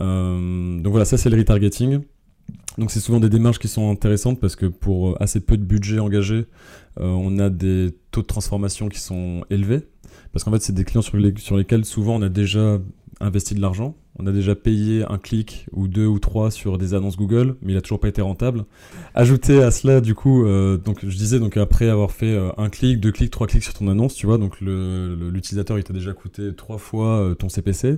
Euh, 0.00 0.80
donc 0.80 0.90
voilà, 0.90 1.04
ça 1.04 1.16
c'est 1.16 1.30
le 1.30 1.38
retargeting. 1.38 2.00
Donc 2.78 2.90
c'est 2.90 3.00
souvent 3.00 3.20
des 3.20 3.28
démarches 3.28 3.58
qui 3.58 3.68
sont 3.68 3.90
intéressantes 3.90 4.40
parce 4.40 4.56
que 4.56 4.66
pour 4.66 5.20
assez 5.22 5.40
peu 5.40 5.56
de 5.56 5.64
budget 5.64 5.98
engagé, 5.98 6.46
euh, 7.00 7.04
on 7.04 7.38
a 7.38 7.50
des 7.50 7.94
taux 8.10 8.22
de 8.22 8.26
transformation 8.26 8.88
qui 8.88 9.00
sont 9.00 9.44
élevés. 9.50 9.88
Parce 10.32 10.44
qu'en 10.44 10.50
fait, 10.50 10.62
c'est 10.62 10.72
des 10.72 10.84
clients 10.84 11.02
sur, 11.02 11.16
lesquels 11.16 11.84
souvent 11.84 12.16
on 12.16 12.22
a 12.22 12.28
déjà 12.28 12.80
investi 13.20 13.54
de 13.54 13.60
l'argent. 13.60 13.96
On 14.18 14.26
a 14.26 14.32
déjà 14.32 14.54
payé 14.54 15.04
un 15.08 15.18
clic 15.18 15.66
ou 15.72 15.88
deux 15.88 16.06
ou 16.06 16.18
trois 16.18 16.50
sur 16.50 16.78
des 16.78 16.94
annonces 16.94 17.16
Google, 17.16 17.56
mais 17.62 17.72
il 17.72 17.76
a 17.76 17.80
toujours 17.80 17.98
pas 17.98 18.08
été 18.08 18.22
rentable. 18.22 18.64
Ajouter 19.14 19.60
à 19.62 19.70
cela, 19.70 20.00
du 20.00 20.14
coup, 20.14 20.44
euh, 20.44 20.76
donc 20.76 21.00
je 21.02 21.16
disais, 21.16 21.40
donc 21.40 21.56
après 21.56 21.88
avoir 21.88 22.12
fait 22.12 22.32
euh, 22.32 22.50
un 22.56 22.68
clic, 22.68 23.00
deux 23.00 23.10
clics, 23.10 23.30
trois 23.30 23.48
clics 23.48 23.64
sur 23.64 23.74
ton 23.74 23.88
annonce, 23.88 24.14
tu 24.14 24.26
vois, 24.26 24.38
donc 24.38 24.60
l'utilisateur 24.60 25.78
il 25.78 25.84
t'a 25.84 25.92
déjà 25.92 26.12
coûté 26.12 26.54
trois 26.54 26.78
fois 26.78 27.18
euh, 27.18 27.34
ton 27.34 27.48
CPC. 27.48 27.96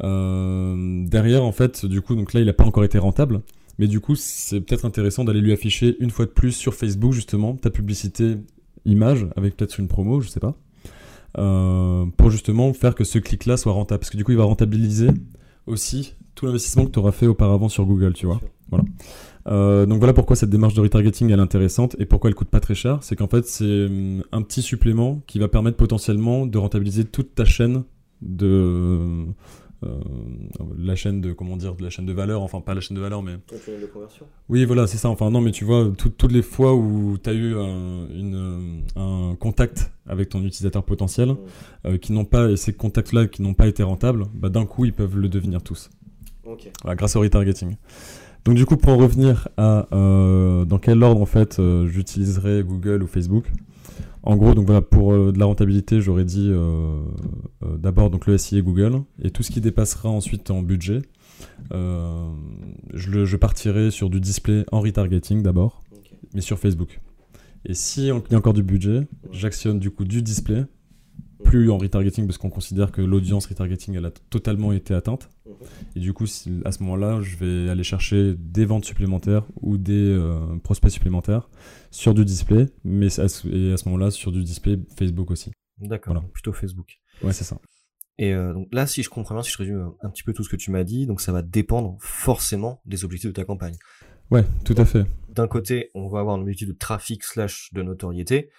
derrière, 0.00 1.44
en 1.44 1.52
fait, 1.52 1.86
du 1.86 2.02
coup, 2.02 2.14
donc 2.14 2.34
là 2.34 2.40
il 2.40 2.48
a 2.48 2.54
pas 2.54 2.64
encore 2.64 2.84
été 2.84 2.98
rentable. 2.98 3.40
Mais 3.78 3.86
du 3.86 4.00
coup, 4.00 4.14
c'est 4.14 4.60
peut-être 4.60 4.84
intéressant 4.84 5.24
d'aller 5.24 5.40
lui 5.40 5.52
afficher 5.52 5.96
une 6.00 6.10
fois 6.10 6.26
de 6.26 6.30
plus 6.30 6.52
sur 6.52 6.74
Facebook 6.74 7.12
justement 7.12 7.54
ta 7.54 7.70
publicité 7.70 8.36
image 8.84 9.26
avec 9.36 9.56
peut-être 9.56 9.78
une 9.78 9.88
promo, 9.88 10.20
je 10.20 10.28
sais 10.28 10.40
pas. 10.40 10.54
Euh, 11.36 12.06
pour 12.16 12.30
justement 12.30 12.72
faire 12.72 12.94
que 12.94 13.04
ce 13.04 13.18
clic-là 13.18 13.56
soit 13.56 13.72
rentable. 13.72 14.00
Parce 14.00 14.10
que 14.10 14.16
du 14.16 14.24
coup, 14.24 14.32
il 14.32 14.38
va 14.38 14.44
rentabiliser 14.44 15.08
aussi 15.66 16.14
tout 16.34 16.46
l'investissement 16.46 16.86
que 16.86 16.90
tu 16.90 16.98
auras 16.98 17.12
fait 17.12 17.26
auparavant 17.26 17.68
sur 17.68 17.84
Google, 17.84 18.12
tu 18.12 18.26
vois. 18.26 18.40
Voilà. 18.70 18.84
Euh, 19.46 19.84
donc 19.84 19.98
voilà 19.98 20.14
pourquoi 20.14 20.36
cette 20.36 20.48
démarche 20.48 20.72
de 20.72 20.80
retargeting 20.80 21.30
elle 21.30 21.38
est 21.38 21.42
intéressante 21.42 21.96
et 21.98 22.06
pourquoi 22.06 22.30
elle 22.30 22.34
coûte 22.34 22.48
pas 22.48 22.60
très 22.60 22.74
cher. 22.74 22.98
C'est 23.02 23.14
qu'en 23.14 23.28
fait 23.28 23.46
c'est 23.46 23.86
hum, 23.86 24.22
un 24.32 24.42
petit 24.42 24.62
supplément 24.62 25.22
qui 25.26 25.38
va 25.38 25.48
permettre 25.48 25.76
potentiellement 25.76 26.46
de 26.46 26.56
rentabiliser 26.56 27.04
toute 27.04 27.34
ta 27.34 27.44
chaîne 27.44 27.84
de 28.22 29.26
la 30.78 30.96
chaîne 30.96 31.20
de 31.20 31.32
comment 31.32 31.56
dire 31.56 31.74
de 31.74 31.82
la 31.82 31.90
chaîne 31.90 32.06
de 32.06 32.12
valeur 32.12 32.42
enfin 32.42 32.60
pas 32.60 32.74
la 32.74 32.80
chaîne 32.80 32.96
de 32.96 33.02
valeur 33.02 33.22
mais 33.22 33.32
de 33.32 33.86
conversion. 33.86 34.26
Oui 34.48 34.64
voilà 34.64 34.86
c'est 34.86 34.96
ça 34.96 35.08
enfin 35.08 35.30
non 35.30 35.40
mais 35.40 35.50
tu 35.50 35.64
vois 35.64 35.92
toutes 35.96 36.32
les 36.32 36.42
fois 36.42 36.74
où 36.74 37.16
tu 37.22 37.30
as 37.30 37.32
eu 37.32 37.54
un, 37.54 38.08
une, 38.08 38.82
un 38.96 39.36
contact 39.38 39.92
avec 40.06 40.28
ton 40.28 40.42
utilisateur 40.42 40.84
potentiel 40.84 41.30
mm. 41.30 41.36
euh, 41.86 41.98
qui 41.98 42.12
n'ont 42.12 42.24
pas 42.24 42.50
et 42.50 42.56
ces 42.56 42.72
contacts 42.72 43.12
là 43.12 43.26
qui 43.26 43.42
n'ont 43.42 43.54
pas 43.54 43.66
été 43.66 43.82
rentables 43.82 44.26
bah, 44.34 44.48
d'un 44.48 44.66
coup 44.66 44.84
ils 44.84 44.92
peuvent 44.92 45.16
le 45.16 45.28
devenir 45.28 45.62
tous. 45.62 45.90
Grâce 46.84 47.16
au 47.16 47.20
retargeting. 47.20 47.76
Donc 48.44 48.54
du 48.56 48.66
coup 48.66 48.76
pour 48.76 48.92
en 48.92 48.98
revenir 48.98 49.48
à 49.56 49.88
euh, 49.92 50.64
dans 50.64 50.78
quel 50.78 51.02
ordre 51.02 51.20
en 51.22 51.26
fait 51.26 51.60
j'utiliserai 51.86 52.62
Google 52.62 53.02
ou 53.02 53.06
Facebook? 53.06 53.50
En 54.26 54.36
gros, 54.36 54.54
donc 54.54 54.64
voilà, 54.64 54.80
pour 54.80 55.12
euh, 55.12 55.32
de 55.32 55.38
la 55.38 55.44
rentabilité, 55.44 56.00
j'aurais 56.00 56.24
dit 56.24 56.48
euh, 56.50 57.02
euh, 57.62 57.76
d'abord 57.76 58.08
donc 58.08 58.26
le 58.26 58.38
SI 58.38 58.56
et 58.56 58.62
Google, 58.62 59.02
et 59.22 59.30
tout 59.30 59.42
ce 59.42 59.50
qui 59.50 59.60
dépassera 59.60 60.08
ensuite 60.08 60.50
en 60.50 60.62
budget, 60.62 61.02
je, 61.70 63.36
partirai 63.36 63.90
sur 63.90 64.08
du 64.08 64.20
display 64.20 64.64
en 64.72 64.80
retargeting 64.80 65.42
d'abord, 65.42 65.82
mais 66.34 66.40
sur 66.40 66.58
Facebook. 66.58 67.00
Et 67.66 67.74
si 67.74 68.06
il 68.06 68.06
y 68.30 68.34
a 68.34 68.38
encore 68.38 68.54
du 68.54 68.62
budget, 68.62 69.06
j'actionne 69.30 69.78
du 69.78 69.90
coup 69.90 70.04
du 70.04 70.22
display 70.22 70.64
plus 71.44 71.70
en 71.70 71.78
retargeting 71.78 72.26
parce 72.26 72.38
qu'on 72.38 72.50
considère 72.50 72.90
que 72.90 73.00
l'audience 73.00 73.46
retargeting 73.46 73.96
elle 73.96 74.06
a 74.06 74.10
totalement 74.10 74.72
été 74.72 74.94
atteinte. 74.94 75.30
Mhm. 75.46 75.52
Et 75.96 76.00
du 76.00 76.12
coup, 76.12 76.24
à 76.64 76.72
ce 76.72 76.82
moment-là, 76.82 77.20
je 77.20 77.36
vais 77.36 77.70
aller 77.70 77.84
chercher 77.84 78.34
des 78.38 78.64
ventes 78.64 78.84
supplémentaires 78.84 79.46
ou 79.60 79.76
des 79.78 79.92
euh, 79.92 80.56
prospects 80.62 80.90
supplémentaires 80.90 81.48
sur 81.90 82.14
du 82.14 82.24
display, 82.24 82.66
mais 82.82 83.06
à 83.20 83.28
ce, 83.28 83.46
et 83.48 83.72
à 83.72 83.76
ce 83.76 83.88
moment-là 83.88 84.10
sur 84.10 84.32
du 84.32 84.42
display 84.42 84.78
Facebook 84.96 85.30
aussi. 85.30 85.52
D'accord, 85.78 86.22
plutôt 86.32 86.52
Facebook. 86.52 86.98
Ouais, 87.22 87.32
c'est 87.32 87.44
ça. 87.44 87.58
Et 88.18 88.32
euh, 88.32 88.52
donc 88.52 88.68
là, 88.72 88.86
si 88.86 89.02
je 89.02 89.10
comprends 89.10 89.34
bien, 89.34 89.42
si 89.42 89.50
je 89.50 89.58
résume 89.58 89.92
un 90.02 90.10
petit 90.10 90.22
peu 90.22 90.32
tout 90.32 90.44
ce 90.44 90.48
que 90.48 90.56
tu 90.56 90.70
m'as 90.70 90.84
dit, 90.84 91.06
donc 91.06 91.20
ça 91.20 91.32
va 91.32 91.42
dépendre 91.42 91.96
forcément 92.00 92.80
des 92.86 93.04
objectifs 93.04 93.30
de 93.30 93.34
ta 93.34 93.44
campagne. 93.44 93.76
Ouais, 94.30 94.44
tout 94.64 94.74
à 94.76 94.84
fait. 94.84 95.04
D'un 95.28 95.48
côté, 95.48 95.90
on 95.94 96.08
va 96.08 96.20
avoir 96.20 96.36
un 96.36 96.40
objectif 96.40 96.68
de 96.68 96.72
trafic 96.72 97.24
slash 97.24 97.70
de 97.72 97.82
notoriété 97.82 98.50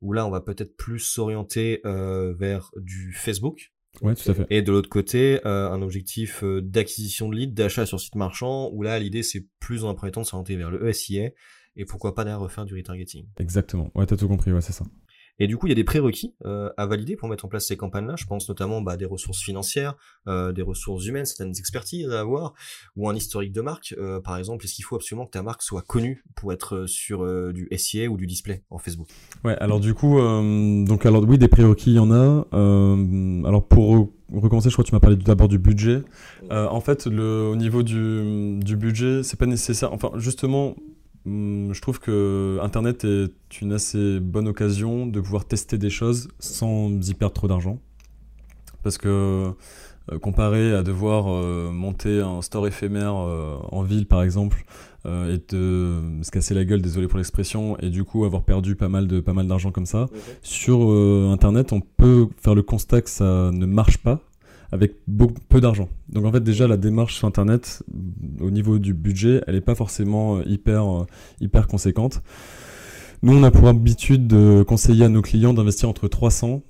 où 0.00 0.12
là 0.12 0.26
on 0.26 0.30
va 0.30 0.40
peut-être 0.40 0.76
plus 0.76 0.98
s'orienter 0.98 1.80
euh, 1.84 2.34
vers 2.34 2.70
du 2.76 3.12
Facebook. 3.12 3.72
Ouais, 4.02 4.14
tout 4.14 4.28
à 4.28 4.34
fait. 4.34 4.46
Et 4.50 4.62
de 4.62 4.72
l'autre 4.72 4.88
côté, 4.88 5.40
euh, 5.46 5.70
un 5.70 5.80
objectif 5.80 6.42
euh, 6.42 6.60
d'acquisition 6.60 7.28
de 7.28 7.36
leads, 7.36 7.54
d'achat 7.54 7.86
sur 7.86 8.00
site 8.00 8.16
marchand, 8.16 8.70
où 8.72 8.82
là 8.82 8.98
l'idée 8.98 9.22
c'est 9.22 9.46
plus 9.60 9.82
dans 9.82 9.88
un 9.88 9.94
premier 9.94 10.12
temps 10.12 10.22
de 10.22 10.26
s'orienter 10.26 10.56
vers 10.56 10.70
le 10.70 10.88
ESIA 10.88 11.30
et 11.76 11.84
pourquoi 11.84 12.14
pas 12.14 12.24
d'ailleurs 12.24 12.40
refaire 12.40 12.64
du 12.64 12.74
retargeting. 12.74 13.26
Exactement. 13.38 13.90
Ouais, 13.94 14.06
t'as 14.06 14.16
tout 14.16 14.28
compris, 14.28 14.52
ouais, 14.52 14.60
c'est 14.60 14.72
ça. 14.72 14.84
Et 15.40 15.48
du 15.48 15.56
coup, 15.56 15.66
il 15.66 15.70
y 15.70 15.72
a 15.72 15.76
des 15.76 15.84
prérequis 15.84 16.34
euh, 16.44 16.70
à 16.76 16.86
valider 16.86 17.16
pour 17.16 17.28
mettre 17.28 17.44
en 17.44 17.48
place 17.48 17.66
ces 17.66 17.76
campagnes-là. 17.76 18.14
Je 18.16 18.24
pense 18.24 18.48
notamment 18.48 18.80
bah, 18.80 18.96
des 18.96 19.04
ressources 19.04 19.42
financières, 19.42 19.96
euh, 20.28 20.52
des 20.52 20.62
ressources 20.62 21.06
humaines, 21.06 21.24
certaines 21.24 21.54
expertises 21.58 22.08
à 22.10 22.20
avoir, 22.20 22.54
ou 22.96 23.08
un 23.08 23.14
historique 23.16 23.52
de 23.52 23.60
marque. 23.60 23.94
Euh, 23.98 24.20
par 24.20 24.36
exemple, 24.36 24.64
est-ce 24.64 24.74
qu'il 24.74 24.84
faut 24.84 24.94
absolument 24.94 25.26
que 25.26 25.32
ta 25.32 25.42
marque 25.42 25.62
soit 25.62 25.82
connue 25.82 26.24
pour 26.36 26.52
être 26.52 26.86
sur 26.86 27.24
du 27.52 27.68
SIA 27.76 28.08
ou 28.08 28.16
du 28.16 28.26
display 28.26 28.62
en 28.70 28.78
Facebook? 28.78 29.08
Ouais, 29.44 29.56
alors 29.58 29.80
du 29.80 29.94
coup, 29.94 30.18
donc 30.20 31.04
alors 31.06 31.24
oui, 31.24 31.38
des 31.38 31.48
prérequis, 31.48 31.90
il 31.90 31.96
y 31.96 31.98
en 31.98 32.12
a. 32.12 32.46
alors 32.52 33.66
pour 33.66 34.12
recommencer, 34.32 34.68
je 34.68 34.74
crois 34.74 34.84
que 34.84 34.88
tu 34.88 34.94
m'as 34.94 35.00
parlé 35.00 35.16
d'abord 35.16 35.48
du 35.48 35.58
budget. 35.58 36.02
en 36.50 36.80
fait, 36.80 37.06
au 37.08 37.56
niveau 37.56 37.82
du, 37.82 38.58
du 38.60 38.76
budget, 38.76 39.22
c'est 39.22 39.38
pas 39.38 39.46
nécessaire. 39.46 39.92
Enfin, 39.92 40.12
justement, 40.16 40.76
je 41.26 41.80
trouve 41.80 42.00
que 42.00 42.58
Internet 42.62 43.04
est 43.04 43.60
une 43.60 43.72
assez 43.72 44.20
bonne 44.20 44.48
occasion 44.48 45.06
de 45.06 45.20
pouvoir 45.20 45.46
tester 45.46 45.78
des 45.78 45.90
choses 45.90 46.28
sans 46.38 46.90
y 46.90 47.14
perdre 47.14 47.34
trop 47.34 47.48
d'argent. 47.48 47.78
Parce 48.82 48.98
que 48.98 49.54
euh, 50.12 50.18
comparé 50.18 50.74
à 50.74 50.82
devoir 50.82 51.28
euh, 51.28 51.70
monter 51.70 52.20
un 52.20 52.42
store 52.42 52.66
éphémère 52.66 53.16
euh, 53.16 53.56
en 53.72 53.82
ville 53.82 54.06
par 54.06 54.22
exemple 54.22 54.64
et 55.06 55.38
de 55.50 56.00
se 56.22 56.30
casser 56.30 56.54
la 56.54 56.64
gueule, 56.64 56.80
désolé 56.80 57.08
pour 57.08 57.18
l'expression, 57.18 57.76
et 57.78 57.90
du 57.90 58.04
coup 58.04 58.24
avoir 58.24 58.42
perdu 58.42 58.74
pas 58.74 58.88
mal 58.88 59.06
de 59.06 59.20
pas 59.20 59.34
mal 59.34 59.46
d'argent 59.46 59.70
comme 59.70 59.84
ça, 59.84 60.06
sur 60.40 60.88
internet 61.30 61.74
on 61.74 61.82
peut 61.82 62.28
faire 62.38 62.54
le 62.54 62.62
constat 62.62 63.02
que 63.02 63.10
ça 63.10 63.50
ne 63.52 63.66
marche 63.66 63.98
pas 63.98 64.20
avec 64.72 64.94
peu 65.48 65.60
d'argent. 65.60 65.88
Donc 66.08 66.24
en 66.24 66.32
fait 66.32 66.42
déjà 66.42 66.66
la 66.66 66.76
démarche 66.76 67.16
sur 67.16 67.28
internet 67.28 67.82
au 68.40 68.50
niveau 68.50 68.78
du 68.78 68.94
budget, 68.94 69.42
elle 69.46 69.54
n'est 69.54 69.60
pas 69.60 69.74
forcément 69.74 70.42
hyper 70.42 71.06
hyper 71.40 71.66
conséquente. 71.66 72.22
Nous 73.22 73.34
on 73.34 73.42
a 73.42 73.50
pour 73.50 73.68
habitude 73.68 74.26
de 74.26 74.62
conseiller 74.66 75.04
à 75.04 75.08
nos 75.08 75.22
clients 75.22 75.54
d'investir 75.54 75.88
entre 75.88 76.08
300 76.08 76.62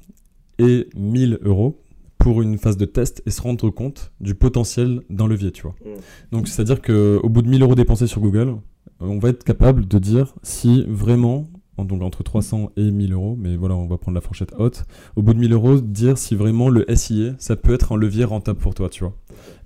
et 0.59 0.89
1000 0.97 1.39
euros 1.43 1.81
pour 2.19 2.41
une 2.41 2.57
phase 2.57 2.79
de 2.79 2.87
test 2.87 3.23
et 3.27 3.31
se 3.31 3.43
rendre 3.43 3.69
compte 3.69 4.13
du 4.21 4.35
potentiel 4.35 5.03
d'un 5.11 5.27
levier, 5.27 5.53
tu 5.53 5.63
vois. 5.63 5.75
Mm. 5.85 5.99
Donc, 6.33 6.49
c'est-à-dire 6.49 6.81
qu'au 6.81 7.29
bout 7.29 7.43
de 7.43 7.49
1000 7.49 7.63
euros 7.63 7.75
dépensés 7.75 8.07
sur 8.07 8.23
Google, 8.23 8.57
on 9.01 9.19
va 9.19 9.29
être 9.29 9.45
capable 9.45 9.87
de 9.87 9.99
dire 9.99 10.35
si 10.43 10.87
vraiment, 10.89 11.51
donc 11.79 12.03
entre 12.03 12.23
300 12.23 12.71
et 12.77 12.91
1000 12.91 13.13
euros, 13.13 13.37
mais 13.39 13.57
voilà, 13.57 13.75
on 13.75 13.87
va 13.87 13.99
prendre 13.99 14.15
la 14.15 14.21
fourchette 14.21 14.55
haute, 14.59 14.85
au 15.17 15.23
bout 15.23 15.35
de 15.35 15.39
1000 15.39 15.53
euros, 15.53 15.81
dire 15.81 16.19
si 16.19 16.35
vraiment 16.35 16.69
le 16.69 16.85
SIA, 16.95 17.35
ça 17.39 17.57
peut 17.57 17.75
être 17.75 17.93
un 17.93 17.97
levier 17.97 18.25
rentable 18.25 18.59
pour 18.59 18.75
toi, 18.75 18.89
tu 18.89 19.05
vois. 19.05 19.15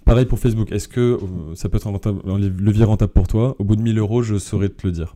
Pareil 0.04 0.24
pour 0.24 0.38
Facebook, 0.38 0.72
est-ce 0.72 0.88
que 0.88 1.00
euh, 1.00 1.54
ça 1.54 1.68
peut 1.68 1.76
être 1.76 1.86
un, 1.86 2.32
un 2.32 2.38
levier 2.38 2.84
rentable 2.84 3.12
pour 3.12 3.26
toi? 3.26 3.56
Au 3.58 3.64
bout 3.64 3.76
de 3.76 3.82
1000 3.82 3.98
euros, 3.98 4.22
je 4.22 4.38
saurais 4.38 4.70
te 4.70 4.86
le 4.86 4.92
dire. 4.92 5.14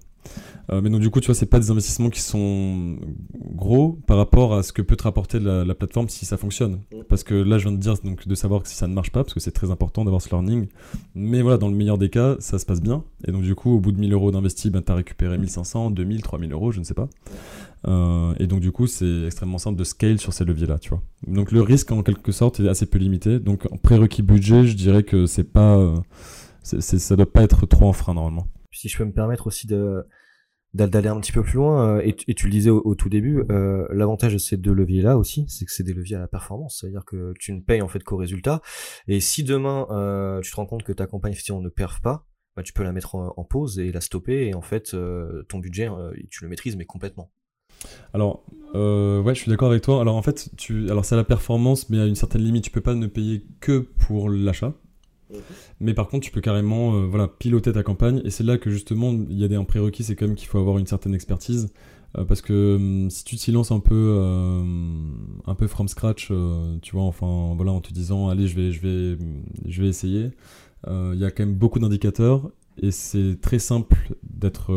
Euh, 0.71 0.81
mais 0.81 0.91
donc 0.91 1.01
du 1.01 1.11
coup, 1.11 1.21
tu 1.21 1.27
vois, 1.27 1.35
c'est 1.35 1.47
pas 1.47 1.59
des 1.59 1.71
investissements 1.71 2.11
qui 2.11 2.21
sont 2.21 2.99
gros 3.35 3.99
par 4.07 4.17
rapport 4.17 4.55
à 4.55 4.63
ce 4.63 4.73
que 4.73 4.83
peut 4.83 4.97
te 4.97 5.03
rapporter 5.03 5.41
la, 5.41 5.75
plateforme 5.75 6.09
si 6.09 6.25
ça 6.25 6.37
fonctionne. 6.37 6.81
Parce 7.09 7.25
que 7.25 7.35
là, 7.35 7.59
je 7.59 7.69
viens 7.69 7.77
de 7.77 7.81
dire 7.81 7.95
donc 8.05 8.27
de 8.27 8.35
savoir 8.35 8.63
que 8.63 8.69
si 8.69 8.77
ça 8.77 8.87
ne 8.87 8.95
marche 8.95 9.11
pas, 9.11 9.25
parce 9.25 9.35
que 9.35 9.41
c'est 9.41 9.51
très 9.51 9.71
important 9.71 10.05
d'avoir 10.05 10.23
ce 10.23 10.29
learning. 10.31 10.69
Mais 11.15 11.43
voilà, 11.43 11.59
dans 11.59 11.69
le 11.69 11.75
meilleur 11.75 11.99
des 11.99 12.11
cas, 12.11 12.37
ça 12.39 12.59
se 12.59 12.67
passe 12.67 12.81
bien. 12.81 13.05
Et 13.27 13.33
donc 13.33 13.43
du 13.43 13.55
coup, 13.55 13.73
au 13.73 13.81
bout 13.81 13.93
de 13.93 13.99
1000 13.99 14.13
euros 14.13 14.31
d'investi, 14.31 14.71
ben, 14.71 14.83
tu 14.83 14.93
as 14.93 14.95
récupéré 14.95 15.39
1500, 15.39 15.91
2000, 15.91 16.23
3000 16.23 16.53
euros, 16.53 16.73
je 16.73 16.81
ne 16.81 16.85
sais 16.85 16.95
pas. 16.95 17.09
Euh, 17.89 18.35
et 18.39 18.47
donc 18.47 18.61
du 18.61 18.71
coup, 18.71 18.87
c'est 18.87 19.25
extrêmement 19.25 19.59
simple 19.59 19.79
de 19.79 19.85
scale 19.85 20.19
sur 20.19 20.33
ces 20.33 20.45
leviers-là, 20.45 20.79
tu 20.79 20.91
vois. 20.91 21.03
Donc 21.27 21.53
le 21.53 21.63
risque, 21.63 21.91
en 21.91 22.03
quelque 22.03 22.33
sorte, 22.33 22.61
est 22.61 22.69
assez 22.69 22.87
peu 22.87 22.99
limité. 22.99 23.39
Donc 23.39 23.67
en 23.73 23.77
prérequis 23.77 24.23
budget, 24.23 24.65
je 24.65 24.77
dirais 24.77 25.03
que 25.03 25.27
c'est 25.27 25.45
pas, 25.45 25.77
euh, 25.77 25.97
ça 26.63 27.17
doit 27.17 27.31
pas 27.31 27.43
être 27.43 27.67
trop 27.67 27.89
en 27.89 27.93
frein 27.93 28.15
normalement. 28.15 28.47
Si 28.73 28.89
je 28.89 28.97
peux 28.97 29.05
me 29.05 29.13
permettre 29.13 29.47
aussi 29.47 29.67
de 29.67 30.07
d'aller 30.75 31.09
un 31.09 31.21
petit 31.21 31.33
peu 31.33 31.43
plus 31.43 31.57
loin, 31.57 31.99
euh, 31.99 32.03
et, 32.03 32.15
tu 32.15 32.47
le 32.47 32.51
disais 32.51 32.71
au, 32.71 32.95
tout 32.95 33.11
début, 33.11 33.45
euh, 33.51 33.87
l'avantage 33.91 34.33
de 34.33 34.39
ces 34.39 34.57
deux 34.57 34.73
leviers-là 34.73 35.19
aussi, 35.19 35.45
c'est 35.49 35.67
que 35.67 35.73
c'est 35.73 35.83
des 35.83 35.93
leviers 35.93 36.17
à 36.17 36.21
la 36.21 36.29
performance, 36.29 36.79
c'est-à-dire 36.81 37.05
que 37.05 37.35
tu 37.39 37.53
ne 37.53 37.61
payes 37.61 37.83
en 37.83 37.89
fait 37.89 38.03
qu'au 38.03 38.17
résultat, 38.17 38.63
et 39.07 39.21
si 39.21 39.45
demain 39.45 39.87
euh, 39.91 40.41
tu 40.41 40.51
te 40.51 40.57
rends 40.57 40.67
compte 40.67 40.83
que 40.83 40.93
ta 40.93 41.07
campagne 41.07 41.35
ne 41.35 41.69
perf 41.69 42.01
pas, 42.01 42.27
bah, 42.57 42.63
tu 42.63 42.73
peux 42.73 42.83
la 42.83 42.93
mettre 42.93 43.15
en, 43.15 43.45
pause 43.45 43.79
et 43.79 43.93
la 43.93 44.01
stopper, 44.01 44.49
et 44.49 44.55
en 44.55 44.63
fait 44.63 44.97
ton 45.49 45.59
budget, 45.59 45.89
tu 46.31 46.43
le 46.45 46.49
maîtrises 46.49 46.77
mais 46.77 46.87
complètement. 46.87 47.31
Alors, 48.15 48.45
ouais, 48.75 49.35
je 49.35 49.41
suis 49.41 49.51
d'accord 49.51 49.71
avec 49.71 49.83
toi. 49.83 50.01
Alors 50.01 50.17
en 50.17 50.23
fait, 50.23 50.51
tu, 50.57 50.89
alors 50.91 51.05
c'est 51.05 51.17
la 51.17 51.25
performance, 51.25 51.91
mais 51.91 51.99
à 51.99 52.07
une 52.07 52.15
certaine 52.15 52.43
limite, 52.43 52.65
tu 52.65 52.71
peux 52.71 52.81
pas 52.81 52.95
ne 52.95 53.07
payer 53.07 53.45
que 53.61 53.79
pour 53.79 54.31
l'achat. 54.31 54.75
Mais 55.81 55.95
par 55.95 56.09
contre, 56.09 56.25
tu 56.25 56.33
peux 56.33 56.41
carrément 56.41 56.95
euh, 56.95 57.07
voilà, 57.07 57.29
piloter 57.29 57.73
ta 57.73 57.83
campagne. 57.83 58.21
Et 58.25 58.31
c'est 58.31 58.45
là 58.45 58.59
que 58.59 58.71
justement, 58.71 59.13
il 59.13 59.39
y 59.39 59.45
a 59.45 59.49
des, 59.49 59.57
un 59.57 59.65
prérequis, 59.65 60.05
c'est 60.05 60.17
quand 60.17 60.27
même 60.27 60.37
qu'il 60.37 60.49
faut 60.49 60.59
avoir 60.59 60.79
une 60.79 60.87
certaine 60.87 61.15
expertise. 61.15 61.73
Euh, 62.19 62.25
parce 62.25 62.43
que 62.43 62.77
hum, 62.77 63.11
si 63.11 63.25
tu 63.25 63.37
te 63.37 63.51
lances 63.51 63.73
un 63.73 63.81
peu, 63.81 64.17
euh, 64.19 64.65
un 65.47 65.55
peu 65.55 65.67
from 65.67 65.89
scratch, 65.89 66.31
tu 66.83 66.93
vois, 66.93 67.05
enfin, 67.05 67.55
voilà, 67.57 67.73
en 67.73 67.81
te 67.81 67.93
disant, 67.93 68.29
allez, 68.29 68.47
je 68.49 68.57
vais, 68.57 68.73
je 68.73 68.81
vais, 68.81 69.19
je 69.67 69.83
vais 69.83 69.89
essayer, 69.89 70.31
il 70.87 71.19
y 71.19 71.25
a 71.25 71.31
quand 71.31 71.45
même 71.47 71.55
beaucoup 71.55 71.79
d'indicateurs. 71.79 72.51
Et 72.79 72.91
c'est 72.91 73.39
très 73.43 73.59
simple 73.59 74.15
d'être 74.23 74.73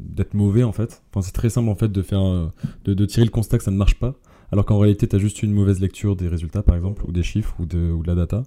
d'être 0.00 0.34
mauvais 0.34 0.64
en 0.64 0.72
fait. 0.72 1.02
Enfin, 1.10 1.22
c'est 1.22 1.32
très 1.32 1.48
simple 1.48 1.68
en 1.68 1.76
fait 1.76 1.92
de 1.92 2.02
faire 2.02 2.50
de, 2.84 2.94
de 2.94 3.06
tirer 3.06 3.24
le 3.24 3.30
constat 3.30 3.58
que 3.58 3.64
ça 3.64 3.70
ne 3.70 3.76
marche 3.76 3.94
pas, 3.94 4.16
alors 4.50 4.64
qu'en 4.66 4.78
réalité 4.78 5.06
tu 5.06 5.14
as 5.14 5.20
juste 5.20 5.42
une 5.42 5.52
mauvaise 5.52 5.80
lecture 5.80 6.16
des 6.16 6.26
résultats 6.28 6.62
par 6.62 6.74
exemple 6.74 7.04
ou 7.06 7.12
des 7.12 7.22
chiffres 7.22 7.54
ou 7.60 7.66
de, 7.66 7.92
ou 7.92 8.02
de 8.02 8.08
la 8.08 8.14
data. 8.14 8.42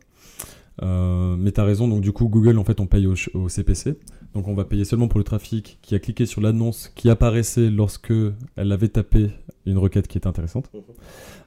Euh, 0.84 1.36
mais 1.38 1.52
tu 1.52 1.60
as 1.60 1.64
raison, 1.64 1.88
donc 1.88 2.02
du 2.02 2.12
coup, 2.12 2.28
Google, 2.28 2.58
en 2.58 2.64
fait, 2.64 2.80
on 2.80 2.88
paye 2.88 3.08
au, 3.08 3.50
CPC. 3.50 3.98
Donc 4.34 4.48
on 4.48 4.54
va 4.54 4.66
payer 4.66 4.86
seulement 4.86 5.08
pour 5.08 5.20
le 5.20 5.24
trafic 5.24 5.80
qui 5.82 5.96
a 5.96 6.00
cliqué 6.00 6.26
sur 6.26 6.42
l'annonce 6.42 6.92
qui 6.96 7.10
apparaissait 7.10 7.70
lorsque 7.70 8.14
elle 8.56 8.72
avait 8.72 8.90
tapé 8.90 9.32
une 9.66 9.78
requête 9.78 10.08
qui 10.08 10.18
était 10.18 10.28
intéressante. 10.28 10.70
Mhm. 10.74 10.82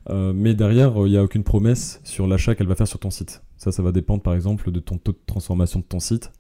Euh, 0.08 0.32
mais 0.34 0.54
derrière, 0.54 0.94
il 0.96 1.10
n'y 1.10 1.16
a 1.16 1.22
aucune 1.22 1.44
promesse 1.44 2.00
sur 2.04 2.26
l'achat 2.26 2.54
qu'elle 2.54 2.66
va 2.66 2.74
faire 2.74 2.88
sur 2.88 2.98
ton 2.98 3.10
site. 3.10 3.42
Ça, 3.58 3.70
ça 3.70 3.82
va 3.82 3.92
dépendre 3.92 4.22
par 4.22 4.34
exemple 4.34 4.72
de 4.72 4.80
ton 4.80 4.96
taux 4.96 5.12
de 5.12 5.18
transformation 5.26 5.80
de 5.80 5.84
ton 5.84 6.00
site. 6.00 6.32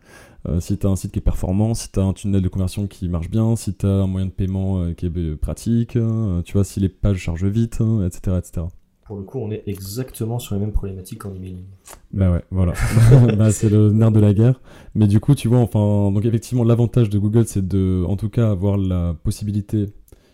Euh, 0.48 0.58
si 0.58 0.78
tu 0.78 0.86
as 0.86 0.90
un 0.90 0.96
site 0.96 1.12
qui 1.12 1.18
est 1.18 1.22
performant, 1.22 1.74
si 1.74 1.92
tu 1.92 2.00
as 2.00 2.02
un 2.02 2.14
tunnel 2.14 2.40
de 2.40 2.48
conversion 2.48 2.86
qui 2.86 3.08
marche 3.08 3.30
bien, 3.30 3.54
si 3.54 3.74
tu 3.74 3.86
as 3.86 3.90
un 3.90 4.06
moyen 4.06 4.26
de 4.26 4.32
paiement 4.32 4.92
qui 4.94 5.06
est 5.06 5.36
pratique, 5.36 5.98
tu 6.44 6.52
vois, 6.54 6.64
si 6.64 6.80
les 6.80 6.88
pages 6.88 7.18
chargent 7.18 7.44
vite, 7.44 7.80
etc., 8.06 8.38
etc 8.38 8.66
pour 9.10 9.18
le 9.18 9.24
coup, 9.24 9.40
on 9.40 9.50
est 9.50 9.64
exactement 9.66 10.38
sur 10.38 10.54
les 10.54 10.60
mêmes 10.60 10.70
problématiques 10.70 11.26
en 11.26 11.34
emailing. 11.34 11.64
Bah 12.12 12.30
ouais, 12.30 12.44
voilà. 12.52 12.74
bah, 13.36 13.50
c'est 13.50 13.68
le 13.68 13.90
nerf 13.90 14.12
de 14.12 14.20
la 14.20 14.32
guerre. 14.32 14.60
Mais 14.94 15.08
du 15.08 15.18
coup, 15.18 15.34
tu 15.34 15.48
vois, 15.48 15.58
enfin, 15.58 16.12
donc 16.12 16.24
effectivement, 16.24 16.62
l'avantage 16.62 17.10
de 17.10 17.18
Google, 17.18 17.44
c'est 17.44 17.66
de, 17.66 18.04
en 18.06 18.14
tout 18.14 18.28
cas, 18.28 18.48
avoir 18.48 18.78
la 18.78 19.16
possibilité 19.24 19.86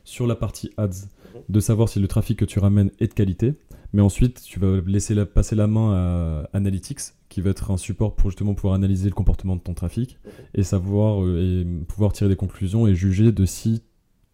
sur 0.05 0.27
la 0.27 0.37
partie 0.37 0.73
ads 0.77 1.09
de 1.49 1.59
savoir 1.59 1.89
si 1.89 2.01
le 2.01 2.07
trafic 2.07 2.39
que 2.39 2.45
tu 2.45 2.59
ramènes 2.59 2.91
est 3.01 3.09
de 3.09 3.15
qualité. 3.15 3.55
Mais 3.95 4.03
ensuite, 4.03 4.43
tu 4.43 4.61
vas 4.61 4.79
laisser 4.87 5.15
la, 5.15 5.25
passer 5.25 5.57
la 5.57 5.69
main 5.69 5.95
à 5.95 6.51
Analytics, 6.53 7.15
qui 7.31 7.41
va 7.41 7.49
être 7.49 7.71
un 7.71 7.79
support 7.79 8.15
pour 8.15 8.29
justement 8.29 8.53
pouvoir 8.53 8.75
analyser 8.75 9.09
le 9.09 9.15
comportement 9.15 9.57
de 9.57 9.63
ton 9.63 9.73
trafic 9.73 10.19
et 10.53 10.65
savoir 10.65 11.25
euh, 11.25 11.63
et 11.63 11.85
pouvoir 11.87 12.13
tirer 12.13 12.29
des 12.29 12.37
conclusions 12.37 12.87
et 12.87 12.95
juger 12.95 13.33
de 13.33 13.47
si 13.47 13.83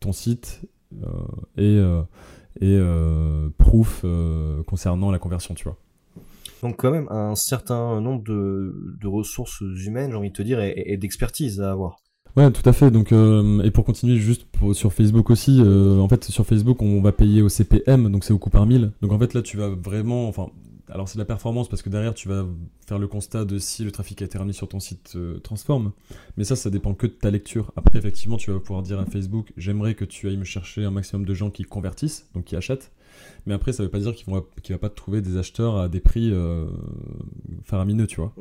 ton 0.01 0.11
site 0.11 0.63
euh, 1.01 1.07
est 1.57 1.79
euh, 1.79 2.03
et 2.63 2.79
euh, 2.79 3.49
proof 3.59 4.03
euh, 4.05 4.63
concernant 4.63 5.11
la 5.11 5.19
conversion, 5.19 5.53
tu 5.55 5.65
vois. 5.65 5.77
Donc 6.63 6.77
quand 6.79 6.93
même 6.93 7.09
un 7.11 7.35
certain 7.35 8.01
nombre 8.01 8.23
de, 8.23 8.95
de 9.01 9.09
ressources 9.09 9.61
humaines, 9.61 10.13
j'ai 10.13 10.17
envie 10.17 10.31
de 10.31 10.35
te 10.35 10.43
dire, 10.43 10.61
et, 10.61 10.97
d'expertise 10.97 11.61
à 11.61 11.73
avoir. 11.73 11.97
Ouais, 12.37 12.51
tout 12.53 12.67
à 12.67 12.73
fait. 12.73 12.93
Donc, 12.93 13.11
euh, 13.11 13.63
et 13.63 13.73
pour 13.73 13.85
continuer 13.85 14.17
juste 14.17 14.47
sur 14.75 14.93
Facebook 14.93 15.29
aussi, 15.31 15.61
en 15.61 16.09
fait, 16.09 16.25
sur 16.25 16.47
Facebook, 16.47 16.81
on 16.81 17.03
va 17.03 17.11
payer 17.11 17.43
au 17.43 17.49
CPM, 17.49 18.11
donc 18.13 18.23
c'est 18.23 18.33
au 18.33 18.39
coût 18.39 18.49
par 18.49 18.65
mille. 18.65 18.93
Donc 19.03 19.11
en 19.11 19.19
fait, 19.19 19.35
là, 19.35 19.43
tu 19.43 19.57
vas 19.57 19.69
vraiment, 19.69 20.29
enfin, 20.29 20.47
alors 20.93 21.09
c'est 21.09 21.17
de 21.17 21.23
la 21.23 21.27
performance 21.27 21.69
parce 21.69 21.83
que 21.83 21.89
derrière 21.89 22.15
tu 22.15 22.29
vas 22.29 22.47
faire 22.87 22.99
le 22.99 23.09
constat 23.09 23.45
de 23.45 23.59
si 23.59 23.85
le 23.85 23.91
trafic 23.91 24.21
a 24.23 24.25
été 24.27 24.39
ramené 24.39 24.53
sur 24.53 24.69
ton 24.69 24.81
site 24.81 25.15
euh, 25.17 25.39
transforme. 25.39 25.93
Mais 26.37 26.45
ça, 26.45 26.57
ça 26.57 26.71
dépend 26.71 26.95
que 26.95 27.07
de 27.07 27.13
ta 27.13 27.31
lecture. 27.31 27.73
Après, 27.77 27.99
effectivement, 27.99 28.37
tu 28.37 28.51
vas 28.51 28.61
pouvoir 28.61 28.83
dire 28.83 28.99
à 28.99 29.07
Facebook, 29.07 29.53
j'aimerais 29.57 29.95
que 29.95 30.05
tu 30.05 30.29
ailles 30.29 30.37
me 30.37 30.45
chercher 30.45 30.85
un 30.85 30.91
maximum 30.91 31.25
de 31.25 31.35
gens 31.35 31.51
qui 31.51 31.65
convertissent, 31.65 32.29
donc 32.35 32.45
qui 32.45 32.57
achètent. 32.57 32.93
Mais 33.47 33.55
après, 33.55 33.73
ça 33.73 33.83
veut 33.83 33.89
pas 33.89 34.01
dire 34.01 34.15
qu'il 34.15 34.33
va, 34.33 34.41
va 34.41 34.79
pas 34.79 34.89
te 34.89 34.95
trouver 34.95 35.21
des 35.21 35.37
acheteurs 35.37 35.77
à 35.77 35.89
des 35.89 36.01
prix 36.01 36.31
euh, 36.33 36.67
faramineux, 37.65 38.07
tu 38.07 38.17
vois. 38.21 38.35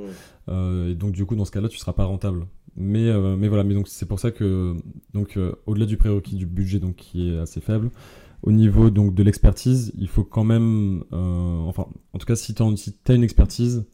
Euh, 0.50 0.92
et 0.92 0.96
donc 0.96 1.12
du 1.12 1.26
coup, 1.26 1.36
dans 1.36 1.46
ce 1.46 1.52
cas-là, 1.52 1.70
tu 1.70 1.78
seras 1.78 1.94
pas 1.94 2.06
rentable. 2.06 2.48
Mais, 2.78 3.12
mais 3.36 3.50
voilà, 3.50 3.66
mais 3.66 3.74
donc 3.74 3.90
c'est 3.90 4.06
pour 4.06 4.22
ça 4.22 4.32
que 4.32 4.78
donc 5.14 5.38
au-delà 5.66 5.86
du 5.86 5.98
prérequis 5.98 6.36
du 6.36 6.46
budget 6.46 6.80
donc 6.80 6.96
qui 6.96 7.30
est 7.30 7.38
assez 7.38 7.60
faible, 7.60 7.92
au 8.44 8.52
niveau 8.52 8.90
donc 8.90 9.14
de 9.14 9.24
l'expertise, 9.24 9.92
il 9.98 10.08
faut 10.08 10.24
quand 10.24 10.44
même, 10.44 11.04
euh, 11.14 11.60
enfin, 11.62 11.88
en 12.14 12.18
tout 12.18 12.26
cas, 12.26 12.36
si 12.36 12.54
tu 12.54 12.64
as, 12.64 13.14
une 13.14 13.24
expertise, 13.24 13.86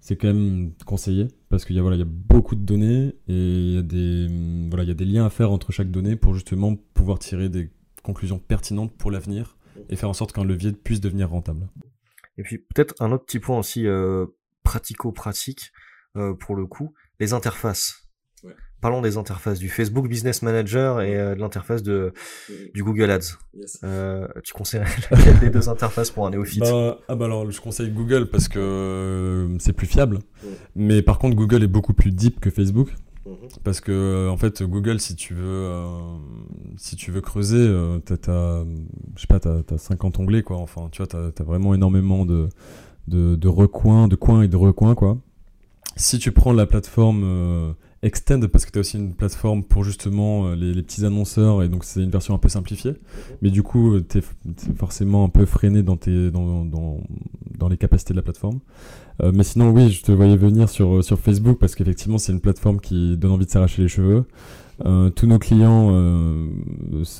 c'est 0.00 0.16
quand 0.16 0.28
même 0.28 0.72
conseillé 0.84 1.28
parce 1.48 1.64
qu'il 1.64 1.74
y 1.74 1.78
a 1.78 1.82
voilà, 1.82 1.96
il 1.96 2.00
y 2.00 2.02
a 2.02 2.08
beaucoup 2.08 2.54
de 2.54 2.60
données 2.60 3.16
et 3.26 3.34
il 3.34 3.74
y 3.74 3.78
a 3.78 3.82
des 3.82 4.28
voilà, 4.68 4.84
il 4.84 4.88
y 4.88 4.92
a 4.92 4.94
des 4.94 5.04
liens 5.04 5.26
à 5.26 5.30
faire 5.30 5.50
entre 5.50 5.72
chaque 5.72 5.90
donnée 5.90 6.14
pour 6.14 6.34
justement 6.34 6.76
pouvoir 6.94 7.18
tirer 7.18 7.48
des 7.48 7.70
conclusions 8.04 8.38
pertinentes 8.38 8.92
pour 8.96 9.10
l'avenir 9.10 9.56
et 9.88 9.96
faire 9.96 10.08
en 10.08 10.12
sorte 10.12 10.32
qu'un 10.32 10.44
levier 10.44 10.72
puisse 10.72 11.00
devenir 11.00 11.30
rentable. 11.30 11.68
Et 12.38 12.42
puis 12.42 12.58
peut-être 12.58 12.94
un 13.00 13.10
autre 13.10 13.24
petit 13.24 13.40
point 13.40 13.58
aussi 13.58 13.86
euh, 13.86 14.26
pratico-pratique 14.62 15.72
euh, 16.16 16.34
pour 16.34 16.54
le 16.54 16.66
coup, 16.66 16.94
les 17.18 17.32
interfaces. 17.32 18.05
Parlons 18.86 19.02
des 19.02 19.16
interfaces 19.16 19.58
du 19.58 19.68
Facebook 19.68 20.06
Business 20.06 20.42
Manager 20.42 21.00
et 21.00 21.16
euh, 21.16 21.34
de 21.34 21.40
l'interface 21.40 21.82
de 21.82 22.12
du 22.72 22.84
Google 22.84 23.10
Ads. 23.10 23.36
Euh, 23.82 24.28
tu 24.44 24.52
conseilles 24.52 24.82
laquelle 25.10 25.40
des 25.40 25.50
deux 25.50 25.68
interfaces 25.68 26.12
pour 26.12 26.24
un 26.24 26.30
néophyte? 26.30 26.60
Bah, 26.60 27.00
Ah 27.08 27.16
bah 27.16 27.24
alors 27.24 27.50
je 27.50 27.60
conseille 27.60 27.90
Google 27.90 28.26
parce 28.30 28.46
que 28.46 28.60
euh, 28.60 29.58
c'est 29.58 29.72
plus 29.72 29.88
fiable. 29.88 30.20
Mais 30.76 31.02
par 31.02 31.18
contre 31.18 31.34
Google 31.34 31.64
est 31.64 31.66
beaucoup 31.66 31.94
plus 31.94 32.12
deep 32.12 32.38
que 32.38 32.48
Facebook. 32.48 32.94
Mhm. 33.26 33.34
Parce 33.64 33.80
que 33.80 34.28
en 34.28 34.36
fait 34.36 34.62
Google 34.62 35.00
si 35.00 35.16
tu 35.16 35.34
veux 35.34 35.80
si 36.76 36.94
tu 36.94 37.10
veux 37.10 37.22
creuser 37.22 37.68
t'as 38.04 38.62
je 39.16 39.20
sais 39.20 39.26
pas 39.26 39.40
t'as 39.40 39.62
as 39.68 39.78
50 39.78 40.20
onglets 40.20 40.44
quoi 40.44 40.58
enfin 40.58 40.90
tu 40.92 40.98
vois 41.02 41.08
t'as 41.08 41.42
as 41.42 41.44
vraiment 41.44 41.74
énormément 41.74 42.24
de, 42.24 42.50
de 43.08 43.34
de 43.34 43.48
recoins 43.48 44.06
de 44.06 44.14
coins 44.14 44.42
et 44.42 44.48
de 44.48 44.56
recoins 44.56 44.94
quoi 44.94 45.18
si 45.96 46.20
tu 46.20 46.30
prends 46.30 46.52
la 46.52 46.66
plateforme 46.66 47.74
Extend 48.02 48.40
parce 48.48 48.66
que 48.66 48.70
tu 48.70 48.78
as 48.78 48.80
aussi 48.80 48.98
une 48.98 49.14
plateforme 49.14 49.64
pour 49.64 49.82
justement 49.82 50.48
euh, 50.48 50.54
les, 50.54 50.82
petits 50.82 51.04
annonceurs 51.04 51.62
et 51.62 51.68
donc 51.68 51.82
c'est 51.82 52.02
une 52.02 52.10
version 52.10 52.34
un 52.34 52.38
peu 52.38 52.48
simplifiée. 52.48 52.92
Mais 53.40 53.50
du 53.50 53.62
coup, 53.62 53.94
euh, 53.94 54.04
tu 54.06 54.18
es, 54.18 54.22
forcément 54.76 55.24
un 55.24 55.28
peu 55.28 55.46
freiné 55.46 55.82
dans, 55.82 55.96
tes, 55.96 56.30
dans, 56.30 56.64
dans, 56.64 57.00
dans 57.58 57.68
les 57.68 57.78
capacités 57.78 58.12
de 58.12 58.18
la 58.18 58.22
plateforme. 58.22 58.60
Euh, 59.22 59.32
mais 59.34 59.44
sinon, 59.44 59.70
oui, 59.70 59.90
je 59.90 60.02
te 60.02 60.12
voyais 60.12 60.36
venir 60.36 60.68
sur, 60.68 61.02
sur 61.02 61.18
Facebook 61.18 61.58
parce 61.58 61.74
qu'effectivement, 61.74 62.18
c'est 62.18 62.32
une 62.32 62.40
plateforme 62.40 62.80
qui 62.80 63.16
donne 63.16 63.32
envie 63.32 63.46
de 63.46 63.50
s'arracher 63.50 63.82
les 63.82 63.88
cheveux. 63.88 64.26
Tous 64.84 65.26
nos 65.26 65.38
clients 65.38 65.90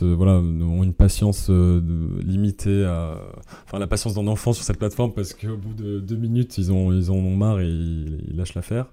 voilà, 0.01 0.39
ont 0.39 0.83
une 0.83 0.93
patience 0.93 1.51
limitée 1.51 2.85
à, 2.85 3.19
enfin 3.65 3.79
la 3.79 3.87
patience 3.87 4.15
d'un 4.15 4.27
enfant 4.27 4.53
sur 4.53 4.65
cette 4.65 4.79
plateforme 4.79 5.13
parce 5.13 5.33
qu'au 5.33 5.57
bout 5.57 5.75
de 5.75 6.01
deux 6.01 6.17
minutes 6.17 6.59
ils 6.59 6.73
ont 6.73 6.93
ils 6.93 7.11
en 7.11 7.15
ont 7.15 7.37
marre 7.37 7.61
et 7.61 7.69
ils, 7.69 8.37
lâchent 8.37 8.55
l'affaire. 8.55 8.87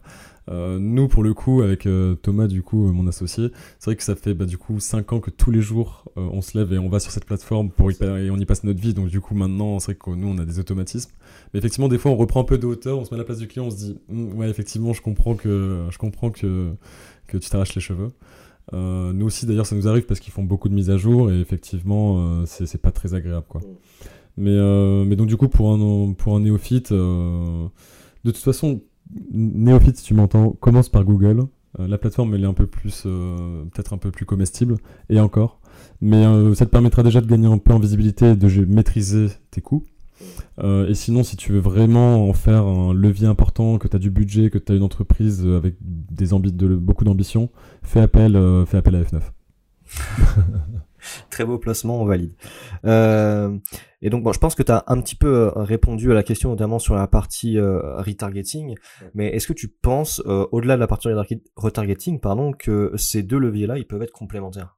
Euh, 0.51 0.77
nous, 0.79 1.07
pour 1.07 1.23
le 1.23 1.33
coup, 1.33 1.61
avec 1.61 1.85
euh, 1.85 2.15
Thomas, 2.15 2.47
du 2.47 2.63
coup, 2.63 2.87
euh, 2.87 2.91
mon 2.91 3.07
associé, 3.07 3.51
c'est 3.79 3.91
vrai 3.91 3.95
que 3.95 4.03
ça 4.03 4.15
fait 4.15 4.33
bah, 4.33 4.45
du 4.45 4.57
coup 4.57 4.79
5 4.79 5.13
ans 5.13 5.19
que 5.19 5.29
tous 5.29 5.51
les 5.51 5.61
jours, 5.61 6.05
on 6.15 6.41
se 6.41 6.57
lève 6.57 6.73
et 6.73 6.77
on 6.77 6.89
va 6.89 6.99
sur 6.99 7.11
cette 7.11 7.25
plateforme 7.25 7.69
pour 7.69 7.89
et 7.91 8.29
on 8.29 8.37
y 8.37 8.45
passe 8.45 8.63
notre 8.63 8.81
vie. 8.81 8.93
Donc 8.93 9.07
du 9.07 9.21
coup, 9.21 9.35
maintenant, 9.35 9.79
c'est 9.79 9.93
vrai 9.93 9.95
que 9.95 10.09
nous, 10.11 10.27
on 10.27 10.37
a 10.37 10.45
des 10.45 10.59
automatismes. 10.59 11.11
Mais 11.53 11.59
effectivement, 11.59 11.87
des 11.87 11.97
fois, 11.97 12.11
on 12.11 12.17
reprend 12.17 12.41
un 12.41 12.45
peu 12.45 12.57
de 12.57 12.67
hauteur, 12.67 12.99
on 12.99 13.05
se 13.05 13.11
met 13.11 13.15
à 13.15 13.19
la 13.19 13.23
place 13.23 13.39
du 13.39 13.47
client, 13.47 13.65
on 13.65 13.71
se 13.71 13.77
dit, 13.77 13.97
hm, 14.09 14.33
ouais, 14.33 14.49
effectivement, 14.49 14.93
je 14.93 15.01
comprends 15.01 15.35
que, 15.35 15.85
je 15.89 15.97
comprends 15.97 16.29
que, 16.29 16.71
que 17.27 17.37
tu 17.37 17.49
t'arraches 17.49 17.75
les 17.75 17.81
cheveux. 17.81 18.11
Nous 18.71 19.25
aussi, 19.25 19.45
d'ailleurs, 19.45 19.65
ça 19.65 19.75
nous 19.75 19.87
arrive 19.87 20.05
parce 20.05 20.19
qu'ils 20.19 20.33
font 20.33 20.43
beaucoup 20.43 20.69
de 20.69 20.73
mises 20.73 20.89
à 20.89 20.97
jour 20.97 21.31
et 21.31 21.39
effectivement, 21.39 22.45
c'est 22.45 22.81
pas 22.81 22.91
très 22.91 23.13
agréable, 23.13 23.45
quoi. 23.47 23.61
Mais, 24.37 24.57
mais 25.05 25.15
donc 25.15 25.27
du 25.27 25.37
coup, 25.37 25.47
pour 25.47 25.71
un, 25.71 26.13
pour 26.13 26.35
un 26.35 26.39
néophyte, 26.39 26.91
de 26.93 27.69
toute 28.23 28.37
façon, 28.37 28.81
néophyte, 29.31 29.97
si 29.97 30.03
tu 30.03 30.13
m'entends, 30.13 30.51
commence 30.51 30.89
par 30.89 31.03
Google. 31.03 31.47
Euh, 31.79 31.87
la 31.87 31.97
plateforme, 31.97 32.35
elle 32.35 32.43
est 32.43 32.47
un 32.47 32.53
peu 32.53 32.67
plus, 32.67 33.03
euh, 33.05 33.63
peut-être 33.65 33.93
un 33.93 33.97
peu 33.97 34.11
plus 34.11 34.25
comestible, 34.25 34.77
et 35.09 35.19
encore. 35.19 35.59
Mais 36.01 36.25
euh, 36.25 36.53
ça 36.53 36.65
te 36.65 36.71
permettra 36.71 37.03
déjà 37.03 37.21
de 37.21 37.27
gagner 37.27 37.47
un 37.47 37.57
peu 37.57 37.73
en 37.73 37.79
visibilité, 37.79 38.35
de 38.35 38.65
maîtriser 38.65 39.27
tes 39.51 39.61
coûts. 39.61 39.83
Et 40.61 40.93
sinon, 40.93 41.23
si 41.23 41.35
tu 41.35 41.51
veux 41.53 41.59
vraiment 41.59 42.29
en 42.29 42.33
faire 42.33 42.65
un 42.65 42.93
levier 42.93 43.27
important, 43.27 43.77
que 43.77 43.87
tu 43.87 43.95
as 43.95 43.99
du 43.99 44.11
budget, 44.11 44.49
que 44.49 44.57
tu 44.57 44.71
as 44.71 44.75
une 44.75 44.83
entreprise 44.83 45.45
avec 45.45 45.75
des 45.81 46.27
de, 46.27 46.75
beaucoup 46.75 47.03
d'ambition, 47.03 47.49
fais 47.81 48.01
appel, 48.01 48.37
fais 48.67 48.77
appel 48.77 48.95
à 48.95 49.01
F9. 49.01 49.21
Très 51.29 51.45
beau 51.45 51.57
placement, 51.57 52.01
on 52.01 52.05
valide. 52.05 52.33
Euh, 52.85 53.57
et 54.01 54.09
donc, 54.09 54.23
bon, 54.23 54.31
je 54.33 54.39
pense 54.39 54.55
que 54.55 54.63
tu 54.63 54.71
as 54.71 54.83
un 54.87 55.01
petit 55.01 55.15
peu 55.15 55.27
euh, 55.27 55.49
répondu 55.55 56.11
à 56.11 56.13
la 56.13 56.23
question, 56.23 56.49
notamment 56.49 56.79
sur 56.79 56.95
la 56.95 57.07
partie 57.07 57.57
euh, 57.57 58.01
retargeting. 58.01 58.75
Mais 59.13 59.27
est-ce 59.27 59.47
que 59.47 59.53
tu 59.53 59.67
penses, 59.67 60.21
au-delà 60.25 60.75
de 60.75 60.79
la 60.79 60.87
partie 60.87 61.09
retargeting, 61.55 62.19
pardon, 62.19 62.51
que 62.53 62.91
ces 62.95 63.23
deux 63.23 63.37
leviers-là, 63.37 63.77
ils 63.77 63.87
peuvent 63.87 64.01
être 64.01 64.11
complémentaires? 64.11 64.77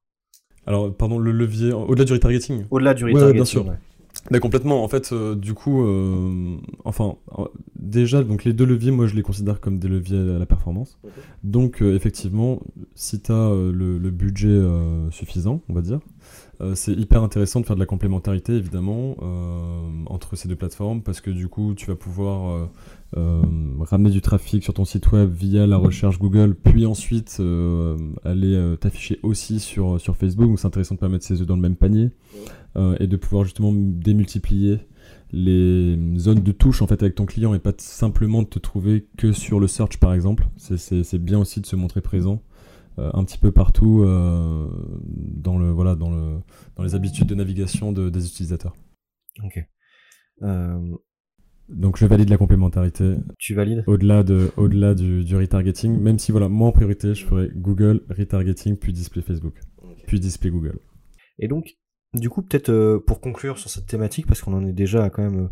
Alors, 0.67 0.95
pardon, 0.95 1.19
le 1.19 1.31
levier, 1.31 1.73
au-delà 1.73 2.05
du 2.05 2.13
retargeting? 2.13 2.65
Au-delà 2.71 2.93
du 2.93 3.05
retargeting, 3.05 3.33
bien 3.33 3.45
sûr. 3.45 3.65
Mais 4.31 4.39
complètement. 4.39 4.83
En 4.83 4.87
fait, 4.87 5.13
du 5.13 5.53
coup, 5.53 5.85
enfin, 6.83 7.15
déjà, 7.77 8.23
donc 8.23 8.43
les 8.43 8.53
deux 8.53 8.65
leviers, 8.65 8.91
moi, 8.91 9.05
je 9.05 9.15
les 9.15 9.21
considère 9.21 9.59
comme 9.59 9.77
des 9.77 9.87
leviers 9.87 10.17
à 10.17 10.39
la 10.39 10.45
performance. 10.45 10.99
Donc, 11.43 11.81
effectivement, 11.81 12.59
si 12.95 13.21
tu 13.21 13.31
as 13.31 13.49
le, 13.49 13.99
le, 13.99 14.09
budget 14.11 14.59
suffisant, 15.11 15.61
on 15.69 15.73
va 15.73 15.81
dire, 15.81 15.99
euh, 16.61 16.73
c'est 16.73 16.93
hyper 16.93 17.21
intéressant 17.21 17.59
de 17.59 17.65
faire 17.65 17.75
de 17.75 17.81
la 17.81 17.85
complémentarité 17.85 18.53
évidemment 18.53 19.17
euh, 19.21 19.89
entre 20.05 20.37
ces 20.37 20.47
deux 20.47 20.55
plateformes 20.55 21.01
parce 21.01 21.19
que 21.19 21.29
du 21.29 21.49
coup 21.49 21.73
tu 21.75 21.87
vas 21.87 21.95
pouvoir 21.95 22.69
euh, 23.17 23.41
ramener 23.81 24.09
du 24.09 24.21
trafic 24.21 24.63
sur 24.63 24.73
ton 24.73 24.85
site 24.85 25.11
web 25.11 25.29
via 25.33 25.67
la 25.67 25.75
recherche 25.75 26.17
Google 26.17 26.55
puis 26.55 26.85
ensuite 26.85 27.41
aller 28.23 28.75
t'afficher 28.79 29.19
aussi 29.21 29.59
sur, 29.59 29.99
sur 29.99 30.15
Facebook 30.15 30.47
donc 30.47 30.59
c'est 30.59 30.67
intéressant 30.67 30.95
de 30.95 30.99
permettre 30.99 31.25
ces 31.25 31.41
œufs 31.41 31.47
dans 31.47 31.55
le 31.55 31.61
même 31.61 31.75
panier 31.75 32.11
et 32.99 33.07
de 33.07 33.15
pouvoir 33.15 33.43
justement 33.45 33.71
démultiplier 33.73 34.79
les 35.31 35.97
zones 36.17 36.41
de 36.41 36.51
touche 36.51 36.81
en 36.81 36.87
fait 36.87 37.01
avec 37.01 37.15
ton 37.15 37.25
client 37.25 37.53
et 37.53 37.59
pas 37.59 37.73
simplement 37.77 38.41
de 38.41 38.47
te 38.47 38.59
trouver 38.59 39.07
que 39.17 39.31
sur 39.31 39.59
le 39.59 39.67
search 39.67 39.97
par 39.97 40.13
exemple 40.13 40.47
c'est 40.57 41.17
bien 41.19 41.39
aussi 41.39 41.61
de 41.61 41.65
se 41.65 41.75
montrer 41.75 42.01
présent 42.01 42.41
euh, 42.97 43.11
un 43.13 43.25
petit 43.25 43.37
peu 43.37 43.51
partout 43.51 44.03
euh, 44.03 44.69
dans, 45.05 45.57
le, 45.57 45.69
voilà, 45.69 45.95
dans, 45.95 46.09
le, 46.09 46.39
dans 46.77 46.83
les 46.83 46.95
habitudes 46.95 47.27
de 47.27 47.35
navigation 47.35 47.91
de, 47.91 48.09
des 48.09 48.25
utilisateurs. 48.25 48.73
Ok. 49.43 49.59
Euh, 50.43 50.95
Donc 51.67 51.97
je 51.97 52.05
valide 52.05 52.29
la 52.29 52.37
complémentarité. 52.37 53.17
Tu 53.37 53.53
valides? 53.53 53.83
Au-delà 53.87 54.23
de, 54.23 54.49
au-delà 54.55 54.93
du, 54.95 55.25
du, 55.25 55.35
retargeting, 55.35 55.99
même 55.99 56.19
si 56.19 56.31
voilà, 56.31 56.47
moi 56.47 56.69
en 56.69 56.71
priorité, 56.71 57.13
je 57.13 57.25
ferai 57.25 57.49
Google, 57.53 58.01
retargeting, 58.09 58.77
puis 58.77 58.93
display 58.93 59.21
Facebook, 59.21 59.59
puis 60.07 60.21
display 60.21 60.49
Google. 60.49 60.79
Et 61.37 61.49
donc, 61.49 61.75
du 62.13 62.29
coup, 62.29 62.41
peut-être 62.41 62.97
pour 63.07 63.19
conclure 63.19 63.57
sur 63.57 63.69
cette 63.69 63.87
thématique, 63.87 64.27
parce 64.27 64.41
qu'on 64.41 64.53
en 64.53 64.65
est 64.65 64.73
déjà 64.73 65.09
quand 65.09 65.23
même 65.23 65.49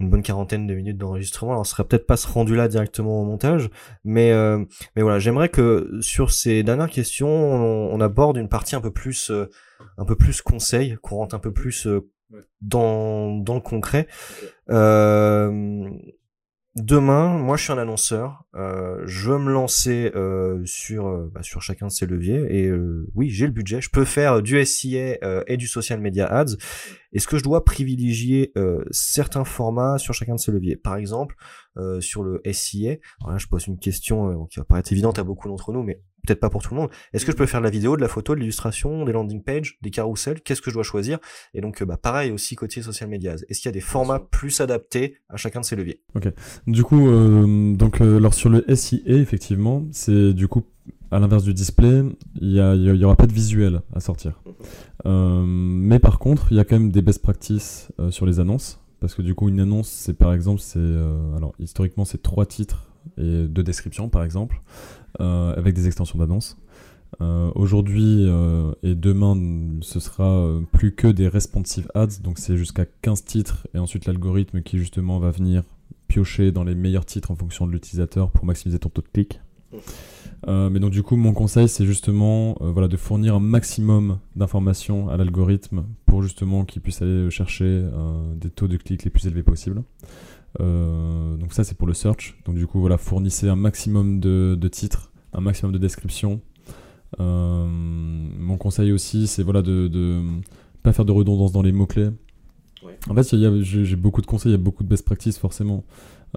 une 0.00 0.10
bonne 0.10 0.22
quarantaine 0.22 0.66
de 0.66 0.74
minutes 0.74 0.98
d'enregistrement. 0.98 1.52
Alors, 1.52 1.60
on 1.60 1.64
serait 1.64 1.84
peut-être 1.84 2.06
pas 2.06 2.16
se 2.16 2.26
rendu 2.26 2.56
là 2.56 2.68
directement 2.68 3.20
au 3.20 3.24
montage, 3.24 3.70
mais 4.02 4.32
euh, 4.32 4.64
mais 4.96 5.02
voilà, 5.02 5.18
j'aimerais 5.18 5.48
que 5.48 5.88
sur 6.00 6.32
ces 6.32 6.62
dernières 6.62 6.90
questions, 6.90 7.28
on, 7.28 8.00
aborde 8.00 8.36
une 8.36 8.48
partie 8.48 8.74
un 8.74 8.80
peu 8.80 8.90
plus 8.90 9.30
euh, 9.30 9.48
un 9.96 10.04
peu 10.04 10.16
plus 10.16 10.42
conseil, 10.42 10.96
qu'on 11.02 11.16
rentre 11.16 11.34
un 11.34 11.38
peu 11.38 11.52
plus 11.52 11.86
euh, 11.86 12.00
dans 12.60 13.36
dans 13.38 13.54
le 13.54 13.60
concret. 13.60 14.08
Euh, 14.70 15.88
Demain, 16.76 17.38
moi 17.38 17.56
je 17.56 17.62
suis 17.62 17.72
un 17.72 17.78
annonceur, 17.78 18.42
euh, 18.56 19.00
je 19.06 19.30
veux 19.30 19.38
me 19.38 19.52
lancer 19.52 20.10
euh, 20.16 20.60
sur 20.64 21.06
euh, 21.06 21.30
bah, 21.32 21.44
sur 21.44 21.62
chacun 21.62 21.86
de 21.86 21.92
ces 21.92 22.04
leviers. 22.04 22.44
Et 22.50 22.66
euh, 22.66 23.08
oui 23.14 23.30
j'ai 23.30 23.46
le 23.46 23.52
budget, 23.52 23.80
je 23.80 23.90
peux 23.90 24.04
faire 24.04 24.42
du 24.42 24.64
SIA 24.64 25.18
et 25.46 25.56
du 25.56 25.68
social 25.68 26.00
media 26.00 26.26
ads. 26.26 26.56
Est-ce 27.12 27.28
que 27.28 27.38
je 27.38 27.44
dois 27.44 27.64
privilégier 27.64 28.52
certains 28.90 29.44
formats 29.44 29.98
sur 29.98 30.14
chacun 30.14 30.34
de 30.34 30.40
ces 30.40 30.50
leviers? 30.50 30.74
Par 30.74 30.96
exemple, 30.96 31.36
sur 32.00 32.24
le 32.24 32.42
SIA, 32.50 32.96
alors 33.20 33.30
là 33.30 33.38
je 33.38 33.46
pose 33.46 33.68
une 33.68 33.78
question 33.78 34.46
qui 34.46 34.58
va 34.58 34.64
paraître 34.64 34.90
évidente 34.90 35.20
à 35.20 35.22
beaucoup 35.22 35.46
d'entre 35.46 35.72
nous, 35.72 35.84
mais 35.84 36.00
peut-être 36.26 36.40
pas 36.40 36.50
pour 36.50 36.62
tout 36.62 36.74
le 36.74 36.80
monde. 36.80 36.90
Est-ce 37.12 37.24
que 37.24 37.32
je 37.32 37.36
peux 37.36 37.46
faire 37.46 37.60
de 37.60 37.64
la 37.64 37.70
vidéo, 37.70 37.96
de 37.96 38.00
la 38.00 38.08
photo, 38.08 38.34
de 38.34 38.40
l'illustration, 38.40 39.04
des 39.04 39.12
landing 39.12 39.42
pages, 39.42 39.78
des 39.82 39.90
carousels? 39.90 40.40
Qu'est-ce 40.40 40.62
que 40.62 40.70
je 40.70 40.74
dois 40.74 40.82
choisir? 40.82 41.18
Et 41.54 41.60
donc, 41.60 41.82
bah, 41.82 41.96
pareil 41.96 42.30
aussi 42.30 42.56
côté 42.56 42.82
social 42.82 43.08
media. 43.08 43.34
Est-ce 43.48 43.60
qu'il 43.60 43.68
y 43.68 43.68
a 43.68 43.72
des 43.72 43.80
formats 43.80 44.20
plus 44.20 44.60
adaptés 44.60 45.16
à 45.28 45.36
chacun 45.36 45.60
de 45.60 45.64
ces 45.64 45.76
leviers? 45.76 46.00
Ok. 46.14 46.28
Du 46.66 46.82
coup, 46.82 47.08
euh, 47.08 47.74
donc, 47.74 48.00
euh, 48.00 48.16
alors 48.16 48.34
sur 48.34 48.50
le 48.50 48.64
SIA, 48.74 49.00
effectivement, 49.06 49.84
c'est 49.92 50.32
du 50.32 50.48
coup 50.48 50.64
à 51.10 51.20
l'inverse 51.20 51.44
du 51.44 51.54
display, 51.54 52.02
il 52.40 52.50
y, 52.50 52.56
y, 52.56 53.04
aura 53.04 53.14
pas 53.14 53.26
de 53.26 53.32
visuel 53.32 53.82
à 53.94 54.00
sortir. 54.00 54.40
Mhm. 54.44 54.52
Euh, 55.06 55.44
mais 55.46 55.98
par 55.98 56.18
contre, 56.18 56.48
il 56.50 56.56
y 56.56 56.60
a 56.60 56.64
quand 56.64 56.78
même 56.78 56.90
des 56.90 57.02
best 57.02 57.22
practices 57.22 57.92
sur 58.10 58.26
les 58.26 58.40
annonces. 58.40 58.80
Parce 59.00 59.14
que 59.14 59.22
du 59.22 59.34
coup, 59.34 59.48
une 59.48 59.60
annonce, 59.60 59.88
c'est 59.88 60.14
par 60.14 60.32
exemple, 60.32 60.60
c'est 60.60 60.80
alors 61.36 61.52
historiquement, 61.58 62.04
c'est 62.04 62.22
trois 62.22 62.46
titres 62.46 62.86
et 63.18 63.46
deux 63.46 63.62
descriptions, 63.62 64.08
par 64.08 64.24
exemple. 64.24 64.62
Euh, 65.20 65.54
avec 65.56 65.74
des 65.74 65.86
extensions 65.86 66.18
d'annonces. 66.18 66.56
Euh, 67.20 67.52
aujourd'hui 67.54 68.26
euh, 68.26 68.72
et 68.82 68.96
demain, 68.96 69.38
ce 69.80 70.00
sera 70.00 70.48
plus 70.72 70.92
que 70.92 71.06
des 71.06 71.28
responsive 71.28 71.88
ads, 71.94 72.20
donc 72.20 72.38
c'est 72.38 72.56
jusqu'à 72.56 72.84
15 73.02 73.24
titres 73.24 73.68
et 73.74 73.78
ensuite 73.78 74.06
l'algorithme 74.06 74.62
qui 74.62 74.76
justement 74.76 75.20
va 75.20 75.30
venir 75.30 75.62
piocher 76.08 76.50
dans 76.50 76.64
les 76.64 76.74
meilleurs 76.74 77.06
titres 77.06 77.30
en 77.30 77.36
fonction 77.36 77.68
de 77.68 77.70
l'utilisateur 77.70 78.32
pour 78.32 78.44
maximiser 78.44 78.80
ton 78.80 78.88
taux 78.88 79.02
de 79.02 79.08
clic. 79.08 79.40
mais 80.48 80.80
donc 80.80 80.90
du 80.90 81.04
coup, 81.04 81.14
mon 81.14 81.32
conseil, 81.32 81.68
c'est 81.68 81.86
justement 81.86 82.56
voilà, 82.60 82.88
de 82.88 82.96
fournir 82.96 83.36
un 83.36 83.40
maximum 83.40 84.18
d'informations 84.34 85.08
à 85.08 85.16
l'algorithme 85.16 85.84
pour 86.06 86.24
justement 86.24 86.64
qu'il 86.64 86.82
puisse 86.82 87.02
aller 87.02 87.30
chercher 87.30 87.84
des 88.34 88.50
taux 88.50 88.66
de 88.66 88.76
clic 88.76 89.04
les 89.04 89.10
plus 89.10 89.28
élevés 89.28 89.44
possibles. 89.44 89.84
Euh, 90.60 91.36
donc 91.36 91.52
ça 91.52 91.64
c'est 91.64 91.76
pour 91.76 91.86
le 91.86 91.94
search. 91.94 92.36
Donc 92.44 92.56
du 92.56 92.66
coup 92.66 92.80
voilà, 92.80 92.98
fournissez 92.98 93.48
un 93.48 93.56
maximum 93.56 94.20
de, 94.20 94.68
titres, 94.68 95.12
un 95.32 95.40
maximum 95.40 95.72
de 95.72 95.78
descriptions. 95.78 96.40
Euh, 97.20 97.66
mon 97.68 98.56
conseil 98.56 98.90
aussi 98.90 99.26
c'est 99.26 99.42
voilà 99.42 99.62
de, 99.62 99.88
de 99.88 100.22
pas 100.82 100.92
faire 100.92 101.04
de 101.04 101.12
redondance 101.12 101.52
dans 101.52 101.62
les 101.62 101.72
mots 101.72 101.86
clés. 101.86 102.10
En 103.08 103.14
fait, 103.14 103.36
j'ai 103.62 103.96
beaucoup 103.96 104.20
de 104.20 104.26
conseils, 104.26 104.52
il 104.52 104.54
y 104.54 104.58
a 104.58 104.62
beaucoup 104.62 104.82
de 104.82 104.88
best 104.88 105.04
practices 105.04 105.38
forcément. 105.38 105.84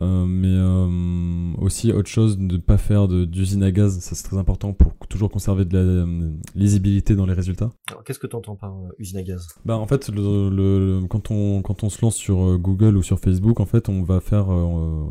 Euh, 0.01 0.25
mais 0.25 0.47
euh, 0.49 1.63
aussi 1.63 1.91
autre 1.91 2.09
chose, 2.09 2.37
de 2.37 2.55
ne 2.55 2.57
pas 2.57 2.77
faire 2.77 3.07
d'usine 3.07 3.63
à 3.63 3.71
gaz, 3.71 3.99
ça 3.99 4.15
c'est 4.15 4.23
très 4.23 4.37
important 4.37 4.73
pour 4.73 4.93
toujours 5.07 5.29
conserver 5.29 5.65
de 5.65 5.77
la 5.77 5.83
euh, 5.83 6.31
lisibilité 6.55 7.15
dans 7.15 7.25
les 7.25 7.33
résultats. 7.33 7.71
Qu'est-ce 8.05 8.19
que 8.19 8.27
tu 8.27 8.35
entends 8.35 8.55
par 8.55 8.75
usine 8.99 9.17
à 9.17 9.23
gaz? 9.23 9.47
Bah, 9.65 9.77
En 9.77 9.87
fait, 9.87 10.09
le, 10.09 11.01
quand, 11.09 11.31
on, 11.31 11.61
quand 11.61 11.83
on 11.83 11.89
se 11.89 12.01
lance 12.01 12.15
sur 12.15 12.57
Google 12.57 12.97
ou 12.97 13.03
sur 13.03 13.19
Facebook, 13.19 13.59
en 13.59 13.65
fait, 13.65 13.89
on 13.89 14.03
va 14.03 14.19
faire 14.19 14.47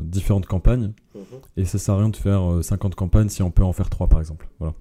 différentes 0.02 0.46
campagnes. 0.46 0.92
Mhm. 1.14 1.22
Et 1.56 1.64
ça 1.64 1.78
sert 1.78 1.94
à 1.94 1.98
rien 1.98 2.08
de 2.08 2.16
faire 2.16 2.58
50 2.62 2.94
campagnes 2.94 3.28
si 3.28 3.42
on 3.42 3.50
peut 3.50 3.64
en 3.64 3.72
faire 3.72 3.90
3 3.90 4.08
par 4.08 4.20
exemple. 4.20 4.48
Voilà. 4.58 4.74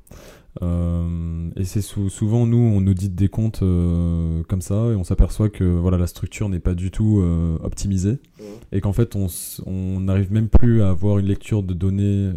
Euh, 0.62 1.50
et 1.58 1.66
c'est 1.66 1.82
souvent 1.82 2.46
nous 2.46 2.58
on 2.58 2.88
audite 2.88 3.14
des 3.14 3.28
comptes 3.28 3.62
euh, 3.62 4.42
comme 4.44 4.62
ça 4.62 4.76
et 4.92 4.96
on 4.96 5.04
s'aperçoit 5.04 5.50
que 5.50 5.66
voilà 5.66 5.98
la 5.98 6.08
structure 6.08 6.48
n'est 6.48 6.62
pas 6.62 6.76
du 6.76 6.92
tout 6.92 7.20
euh, 7.20 7.58
optimisée 7.62 8.14
mmh. 8.40 8.44
et 8.72 8.80
qu'en 8.80 8.94
fait 8.94 9.18
on 9.18 10.00
n'arrive 10.00 10.32
même 10.32 10.48
plus 10.48 10.82
à 10.82 10.92
avoir 10.92 11.18
une 11.18 11.26
lecture 11.26 11.62
de 11.62 11.74
données 11.74 12.32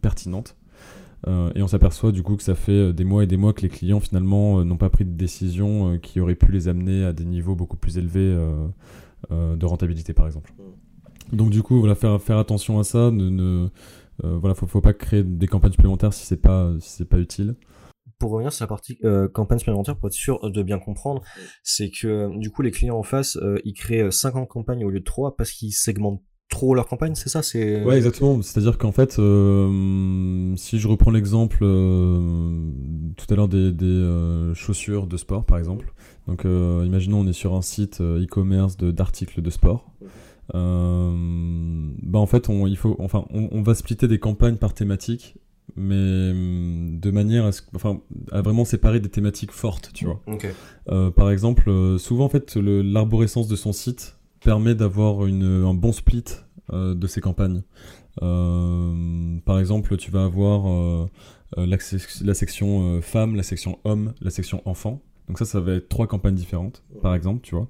pertinente 0.00 0.56
et 1.26 1.62
on 1.62 1.68
s'aperçoit 1.68 2.12
du 2.12 2.22
coup 2.22 2.36
que 2.36 2.44
ça 2.44 2.54
fait 2.54 2.92
des 2.92 3.04
mois 3.04 3.24
et 3.24 3.26
des 3.26 3.36
mois 3.36 3.52
que 3.52 3.62
les 3.62 3.68
clients 3.68 3.98
finalement 3.98 4.64
n'ont 4.64 4.76
pas 4.76 4.88
pris 4.88 5.04
de 5.04 5.10
décision 5.10 5.98
qui 5.98 6.20
aurait 6.20 6.36
pu 6.36 6.52
les 6.52 6.68
amener 6.68 7.04
à 7.04 7.12
des 7.12 7.24
niveaux 7.24 7.56
beaucoup 7.56 7.76
plus 7.76 7.98
élevés 7.98 8.36
de 9.30 9.66
rentabilité 9.66 10.12
par 10.12 10.26
exemple. 10.26 10.52
Mmh. 10.56 11.36
Donc 11.36 11.50
du 11.50 11.62
coup 11.62 11.80
voilà 11.80 11.96
faire 11.96 12.22
faire 12.22 12.38
attention 12.38 12.78
à 12.78 12.84
ça, 12.84 13.10
ne, 13.10 13.28
ne 13.28 13.68
voilà, 14.22 14.54
faut, 14.54 14.66
faut 14.66 14.80
pas 14.80 14.92
créer 14.94 15.22
des 15.22 15.46
campagnes 15.46 15.72
supplémentaires 15.72 16.12
si 16.12 16.26
c'est 16.26 16.40
pas 16.40 16.72
si 16.80 16.90
c'est 16.90 17.08
pas 17.08 17.18
utile. 17.18 17.54
pour 18.18 18.32
revenir 18.32 18.52
sur 18.52 18.64
la 18.64 18.68
partie 18.68 18.98
euh, 19.04 19.28
campagne 19.28 19.58
supplémentaire, 19.58 19.96
pour 19.96 20.08
être 20.08 20.12
sûr 20.12 20.50
de 20.50 20.62
bien 20.62 20.78
comprendre, 20.78 21.22
c'est 21.62 21.90
que 21.90 22.36
du 22.38 22.50
coup 22.50 22.62
les 22.62 22.70
clients 22.72 22.96
en 22.98 23.02
face, 23.04 23.36
euh, 23.36 23.58
ils 23.64 23.74
créent 23.74 24.10
50 24.10 24.48
campagnes 24.48 24.84
au 24.84 24.90
lieu 24.90 25.00
de 25.00 25.04
3 25.04 25.36
parce 25.36 25.52
qu'ils 25.52 25.72
segmentent 25.72 26.22
trop 26.50 26.74
leur 26.74 26.86
campagne, 26.88 27.14
c'est 27.14 27.28
ça 27.28 27.42
c'est 27.42 27.84
Ouais, 27.84 27.98
exactement. 27.98 28.40
C'est-à-dire 28.40 28.78
qu'en 28.78 28.90
fait, 28.90 29.18
euh, 29.18 30.56
si 30.56 30.78
je 30.78 30.88
reprends 30.88 31.10
l'exemple 31.10 31.58
euh, 31.60 32.72
tout 33.18 33.26
à 33.30 33.36
l'heure 33.36 33.48
des, 33.48 33.70
des 33.70 33.84
euh, 33.84 34.54
chaussures 34.54 35.06
de 35.06 35.16
sport, 35.18 35.44
par 35.44 35.58
exemple. 35.58 35.92
Donc, 36.26 36.46
euh, 36.46 36.84
imaginons 36.86 37.20
on 37.20 37.26
est 37.26 37.32
sur 37.34 37.54
un 37.54 37.62
site 37.62 38.00
euh, 38.00 38.24
e-commerce 38.24 38.76
de 38.78 38.90
d'articles 38.90 39.42
de 39.42 39.50
sport. 39.50 39.92
Euh, 40.54 41.12
bah 42.02 42.18
en 42.18 42.26
fait, 42.26 42.48
on, 42.48 42.66
il 42.66 42.76
faut, 42.76 42.96
enfin, 43.00 43.26
on, 43.30 43.48
on 43.52 43.62
va 43.62 43.74
splitter 43.74 44.08
des 44.08 44.18
campagnes 44.18 44.56
par 44.56 44.72
thématique, 44.74 45.36
mais 45.76 46.30
hum, 46.30 46.98
de 46.98 47.10
manière 47.10 47.44
à, 47.44 47.52
ce, 47.52 47.62
enfin, 47.74 48.00
à 48.32 48.40
vraiment 48.40 48.64
séparer 48.64 49.00
des 49.00 49.10
thématiques 49.10 49.52
fortes, 49.52 49.90
tu 49.92 50.06
vois. 50.06 50.22
Euh, 50.90 51.10
par 51.10 51.30
exemple, 51.30 51.68
euh, 51.68 51.98
souvent 51.98 52.24
en 52.24 52.28
fait, 52.28 52.56
l'arborescence 52.56 53.48
de 53.48 53.56
son 53.56 53.72
site 53.72 54.16
permet 54.40 54.74
d'avoir 54.74 55.20
un 55.22 55.74
bon 55.74 55.92
split 55.92 56.24
euh, 56.72 56.94
de 56.94 57.06
ses 57.06 57.20
campagnes. 57.20 57.62
Par 58.20 59.58
exemple, 59.60 59.96
tu 59.96 60.10
vas 60.10 60.24
avoir 60.24 61.08
la, 61.56 61.76
la 62.24 62.34
section 62.34 63.00
femmes, 63.02 63.36
la 63.36 63.42
section 63.42 63.78
hommes, 63.84 64.12
la 64.20 64.30
section 64.30 64.62
enfants. 64.64 65.02
Donc 65.28 65.38
ça, 65.38 65.44
ça 65.44 65.60
va 65.60 65.74
être 65.74 65.88
trois 65.88 66.06
campagnes 66.06 66.34
différentes, 66.34 66.82
par 67.02 67.14
exemple, 67.14 67.42
tu 67.42 67.54
vois. 67.54 67.68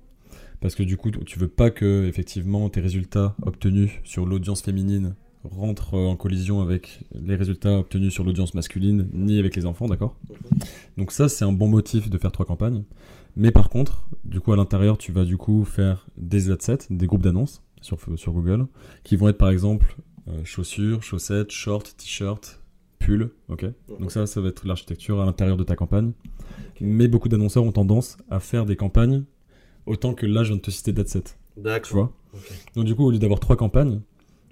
Parce 0.61 0.75
que 0.75 0.83
du 0.83 0.97
coup, 0.97 1.11
tu 1.11 1.39
veux 1.39 1.49
pas 1.49 1.71
que 1.71 2.07
effectivement 2.07 2.69
tes 2.69 2.81
résultats 2.81 3.37
obtenus 3.43 3.91
sur 4.05 4.27
l'audience 4.27 4.63
féminine 4.63 5.15
rentrent 5.45 5.95
euh, 5.95 6.07
en 6.07 6.17
collision 6.17 6.61
avec 6.61 7.01
les 7.15 7.37
résultats 7.37 7.79
obtenus 7.79 8.13
sur 8.13 8.25
l'audience 8.25 8.55
masculine, 8.55 9.09
ni 9.13 9.39
avec 9.39 9.57
les 9.57 9.67
enfants, 9.67 9.87
d'accord? 9.87 10.17
Donc 10.97 11.13
ça, 11.13 11.29
c'est 11.29 11.45
un 11.45 11.53
bon 11.53 11.69
motif 11.69 12.11
de 12.11 12.19
faire 12.19 12.33
trois 12.33 12.47
campagnes. 12.47 12.83
Mais 13.37 13.53
par 13.53 13.71
contre, 13.71 14.09
du 14.25 14.41
coup, 14.41 14.53
à 14.53 14.57
l'intérieur, 14.57 14.99
tu 14.99 15.13
vas 15.13 15.25
du 15.25 15.37
coup 15.37 15.65
faire 15.65 16.07
des 16.17 16.51
ad 16.51 16.61
sets, 16.61 16.87
des 16.91 17.07
groupes 17.07 17.23
d'annonces 17.23 17.63
sur, 17.81 17.99
sur 18.17 18.33
Google, 18.33 18.67
qui 19.05 19.17
vont 19.17 19.29
être 19.29 19.39
par 19.39 19.51
exemple 19.51 19.97
euh, 20.29 20.45
chaussures, 20.45 21.03
chaussettes, 21.03 21.53
shorts, 21.53 21.85
t-shirts, 21.97 22.61
pulls, 22.99 23.31
ok? 23.49 23.67
Donc 24.01 24.11
ça, 24.11 24.27
ça 24.27 24.41
va 24.41 24.49
être 24.49 24.67
l'architecture 24.67 25.21
à 25.21 25.25
l'intérieur 25.25 25.57
de 25.57 25.65
ta 25.65 25.77
campagne. 25.77 26.13
Mais 26.81 27.07
beaucoup 27.07 27.29
d'annonceurs 27.29 27.63
ont 27.65 27.73
tendance 27.73 28.17
à 28.29 28.41
faire 28.41 28.67
des 28.67 28.77
campagnes 28.77 29.25
autant 29.89 30.15
que 30.15 30.27
là, 30.27 30.43
je 30.45 30.49
viens 30.49 30.57
de 30.57 30.63
te 30.63 30.71
citer 30.71 30.93
tu 30.95 31.21
D'accord. 31.57 31.93
vois. 31.93 32.13
Donc 32.77 32.85
du 32.85 32.95
coup, 32.95 33.05
au 33.05 33.11
lieu 33.11 33.19
d'avoir 33.19 33.41
trois 33.41 33.57
campagnes, 33.57 34.01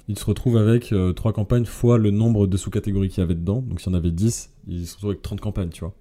ils 0.09 0.19
se 0.19 0.25
retrouvent 0.25 0.57
avec 0.57 0.93
euh, 0.93 1.13
trois 1.13 1.33
campagnes 1.33 1.65
fois 1.65 1.99
le 1.99 2.11
nombre 2.11 2.47
de 2.47 2.57
sous-catégories 2.57 3.09
qu'il 3.09 3.19
y 3.19 3.23
avait 3.23 3.35
dedans. 3.35 3.61
Donc 3.63 3.81
s'il 3.81 3.93
y 3.93 3.95
en 3.95 3.99
avait 3.99 4.11
10, 4.11 4.53
ils 4.69 4.87
se 4.87 4.95
retrouvent 4.95 5.11
avec 5.11 5.23
30 5.23 5.41
campagnes, 5.41 5.69
tu 5.71 5.81
vois. 5.81 5.95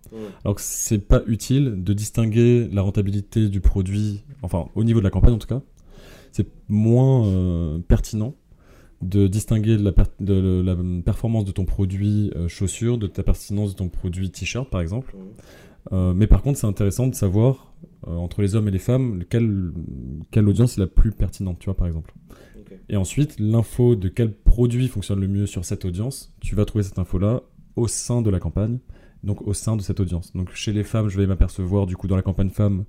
Alors 0.44 0.56
que 0.56 0.62
c'est 0.62 1.00
pas 1.00 1.22
utile 1.28 1.84
de 1.84 1.94
distinguer 1.94 2.68
la 2.72 2.82
rentabilité 2.82 3.50
du 3.50 3.62
produit, 3.62 4.24
enfin 4.42 4.68
au 4.76 4.84
niveau 4.84 5.00
de 5.00 5.04
la 5.04 5.10
campagne 5.10 5.34
en 5.34 5.38
tout 5.40 5.48
cas, 5.48 5.62
c'est 6.32 6.48
moins 6.70 7.26
euh, 7.28 7.80
pertinent 7.80 8.36
de 9.02 9.28
distinguer 9.28 9.78
la, 9.78 9.92
per- 9.92 10.04
de 10.20 10.62
la 10.66 10.76
performance 11.04 11.46
de 11.46 11.52
ton 11.52 11.66
produit 11.66 12.32
euh, 12.36 12.48
chaussure 12.48 12.98
de 12.98 13.08
ta 13.08 13.24
pertinence 13.24 13.72
de 13.72 13.76
ton 13.78 13.90
produit 13.90 14.30
t-shirt 14.32 14.70
par 14.70 14.82
exemple. 14.82 15.16
Euh, 15.92 16.14
mais 16.14 16.28
par 16.28 16.42
contre 16.42 16.58
c'est 16.60 16.68
intéressant 16.68 17.08
de 17.08 17.16
savoir 17.16 17.74
entre 18.06 18.42
les 18.42 18.56
hommes 18.56 18.68
et 18.68 18.72
les 18.72 18.80
femmes 18.80 19.24
quelle, 19.30 19.72
quelle 20.32 20.48
audience 20.48 20.78
est 20.78 20.82
la 20.82 20.88
plus 20.88 21.12
pertinente, 21.12 21.60
tu 21.60 21.66
vois 21.66 21.76
par 21.76 21.88
exemple. 21.88 22.14
Et 22.90 22.98
ensuite 22.98 23.40
l'info 23.40 23.96
de 23.96 24.10
quel 24.10 24.32
produit 24.32 24.88
fonctionne 24.88 25.20
le 25.20 25.28
mieux 25.28 25.46
sur 25.46 25.66
cette 25.66 25.86
audience, 25.86 26.34
tu 26.42 26.56
vas 26.56 26.66
trouver 26.66 26.84
cette 26.84 27.00
info 27.00 27.18
là 27.18 27.42
au 27.76 27.88
sein 27.88 28.22
de 28.22 28.30
la 28.30 28.40
campagne 28.40 28.80
donc 29.26 29.46
au 29.46 29.54
sein 29.54 29.76
de 29.76 29.82
cette 29.82 30.00
audience. 30.00 30.34
Donc 30.34 30.54
chez 30.54 30.72
les 30.72 30.84
femmes, 30.84 31.10
je 31.10 31.18
vais 31.18 31.28
m'apercevoir 31.28 31.88
du 31.88 31.98
coup 31.98 32.08
dans 32.08 32.16
la 32.16 32.22
campagne 32.22 32.50
femme 32.50 32.86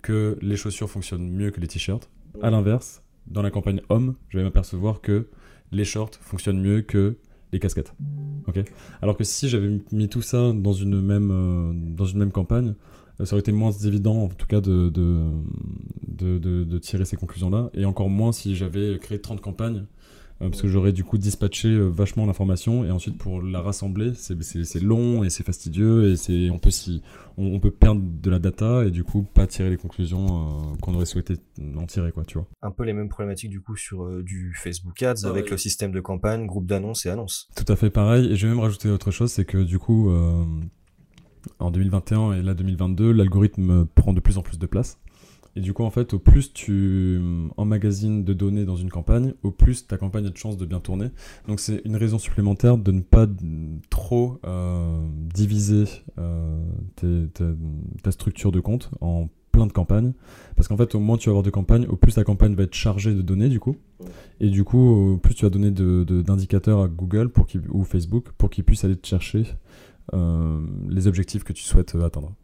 que 0.00 0.38
les 0.40 0.56
chaussures 0.56 0.88
fonctionnent 0.88 1.28
mieux 1.28 1.50
que 1.50 1.60
les 1.60 1.66
t-shirts. 1.66 2.08
À 2.40 2.50
l'inverse, 2.50 3.02
dans 3.26 3.42
la 3.42 3.50
campagne 3.50 3.80
homme, 3.88 4.14
je 4.28 4.38
vais 4.38 4.44
m'apercevoir 4.44 5.00
que 5.00 5.28
les 5.70 5.84
shorts 5.84 6.12
fonctionnent 6.20 6.60
mieux 6.60 6.82
que 6.82 7.16
les 7.52 7.58
casquettes. 7.58 7.94
Ok? 8.46 8.60
Alors 9.02 9.16
que 9.16 9.24
si 9.24 9.48
j'avais 9.48 9.80
mis 9.92 10.08
tout 10.08 10.22
ça 10.22 10.52
dans 10.52 10.72
une 10.72 11.00
même 11.00 11.30
euh, 11.30 11.72
dans 11.96 12.06
une 12.06 12.18
même 12.18 12.32
campagne, 12.32 12.70
euh, 12.70 12.74
ça 13.24 13.34
aurait 13.34 13.40
été 13.40 13.52
moins 13.52 13.70
évident 13.72 14.24
en 14.24 14.28
tout 14.28 14.46
cas 14.46 14.60
de 14.60 14.88
de, 14.88 15.26
de, 16.08 16.38
de- 16.38 16.64
de 16.64 16.78
tirer 16.78 17.04
ces 17.04 17.16
conclusions 17.16 17.50
là 17.50 17.70
et 17.74 17.84
encore 17.84 18.08
moins 18.10 18.32
si 18.32 18.54
j'avais 18.56 18.98
créé 18.98 19.20
30 19.20 19.40
campagnes 19.40 19.84
euh, 20.40 20.48
parce 20.48 20.60
que 20.62 20.66
j'aurais 20.66 20.92
du 20.92 21.04
coup 21.04 21.18
dispatché 21.18 21.68
euh, 21.68 21.84
vachement 21.88 22.26
l'information. 22.26 22.84
Et 22.84 22.90
ensuite 22.90 23.16
pour 23.16 23.40
la 23.42 23.60
rassembler 23.60 24.12
c'est- 24.14 24.42
c'est 24.42 24.64
c'est 24.64 24.80
long 24.80 25.22
et 25.22 25.30
c'est 25.30 25.44
fastidieux 25.44 26.10
et 26.10 26.16
c'est 26.16 26.50
on 26.50 26.58
peut 26.58 26.70
s'y 26.70 27.00
on, 27.36 27.46
on 27.46 27.60
peut 27.60 27.70
perdre 27.70 28.02
de 28.02 28.30
la 28.30 28.38
data 28.40 28.84
et 28.84 28.90
du 28.90 29.04
coup 29.04 29.22
pas 29.22 29.46
tirer 29.46 29.70
les 29.70 29.76
conclusions 29.76 30.26
euh, 30.72 30.76
qu'on 30.80 30.94
aurait 30.94 31.06
souhaité 31.06 31.34
en 31.76 31.86
tirer 31.86 32.10
quoi 32.12 32.24
tu 32.24 32.38
vois. 32.38 32.48
Un 32.62 32.72
peu 32.72 32.82
les 32.84 32.92
mêmes 32.92 33.08
problématiques 33.08 33.50
du 33.50 33.60
coup 33.60 33.76
sur 33.76 34.04
euh, 34.04 34.22
du 34.24 34.52
Facebook 34.54 35.00
Ads 35.02 35.14
Ah 35.24 35.28
avec 35.28 35.44
ouais. 35.44 35.50
le 35.52 35.56
système 35.58 35.92
de 35.92 36.00
campagne, 36.00 36.46
groupe 36.46 36.66
d'annonces 36.66 37.06
et 37.06 37.10
annonces. 37.10 37.48
tout 37.54 37.70
à 37.70 37.76
fait 37.76 37.90
pareil. 37.90 38.32
Et 38.32 38.36
je 38.36 38.46
vais 38.46 38.52
même 38.52 38.60
rajouter 38.62 38.88
autre 38.90 39.10
chose 39.12 39.30
c'est 39.30 39.44
que 39.44 39.58
du 39.58 39.78
coup 39.78 40.10
euh, 40.10 40.42
en 41.58 41.70
2021 41.70 42.32
et 42.34 42.42
là 42.42 42.54
2022 42.54 43.12
l'algorithme 43.12 43.86
prend 43.94 44.12
de 44.12 44.20
plus 44.20 44.38
en 44.38 44.42
plus 44.42 44.58
de 44.58 44.66
place. 44.66 44.98
Et 45.54 45.60
du 45.60 45.74
coup 45.74 45.82
en 45.84 45.90
fait 45.90 46.14
au 46.14 46.18
plus 46.18 46.52
tu 46.54 47.20
emmagasines 47.58 48.24
de 48.24 48.32
données 48.32 48.64
dans 48.64 48.76
une 48.76 48.88
campagne 48.88 49.34
au 49.42 49.50
plus 49.50 49.86
ta 49.86 49.98
campagne 49.98 50.24
a 50.26 50.30
de 50.30 50.36
chances 50.36 50.56
de 50.56 50.64
bien 50.64 50.80
tourner. 50.80 51.08
Donc 51.46 51.60
c'est 51.60 51.82
une 51.84 51.96
raison 51.96 52.18
supplémentaire 52.18 52.78
de 52.78 52.90
ne 52.90 53.00
pas 53.00 53.26
trop 53.90 54.38
euh, 54.46 55.06
diviser 55.34 55.84
euh, 56.18 56.64
ta- 58.02 58.10
structure 58.10 58.50
de 58.50 58.60
compte 58.60 58.90
en 59.02 59.28
plein 59.50 59.66
de 59.66 59.72
campagnes. 59.72 60.14
Parce 60.56 60.68
qu'en 60.68 60.78
fait 60.78 60.94
au 60.94 61.00
moins 61.00 61.18
tu 61.18 61.28
vas 61.28 61.32
avoir 61.32 61.42
de 61.42 61.50
campagnes 61.50 61.86
au 61.86 61.96
plus 61.96 62.14
ta 62.14 62.24
campagne 62.24 62.54
va 62.54 62.62
être 62.62 62.72
chargée 62.74 63.12
de 63.12 63.20
données 63.20 63.50
du 63.50 63.60
coup. 63.60 63.76
Et 64.40 64.48
du 64.48 64.64
coup 64.64 64.78
au 64.78 65.16
plus 65.18 65.34
tu 65.34 65.44
vas 65.44 65.50
donner 65.50 65.70
d'indicateurs 65.70 66.80
à 66.80 66.88
Google 66.88 67.30
ou 67.70 67.84
Facebook 67.84 68.30
pour 68.38 68.48
qu'ils 68.48 68.64
puissent 68.64 68.84
aller 68.84 68.96
te 68.96 69.06
chercher 69.06 69.44
les 70.12 71.06
objectifs 71.06 71.44
que 71.44 71.52
tu 71.52 71.62
souhaites 71.62 71.94
euh, 71.94 72.04
atteindre 72.04 72.34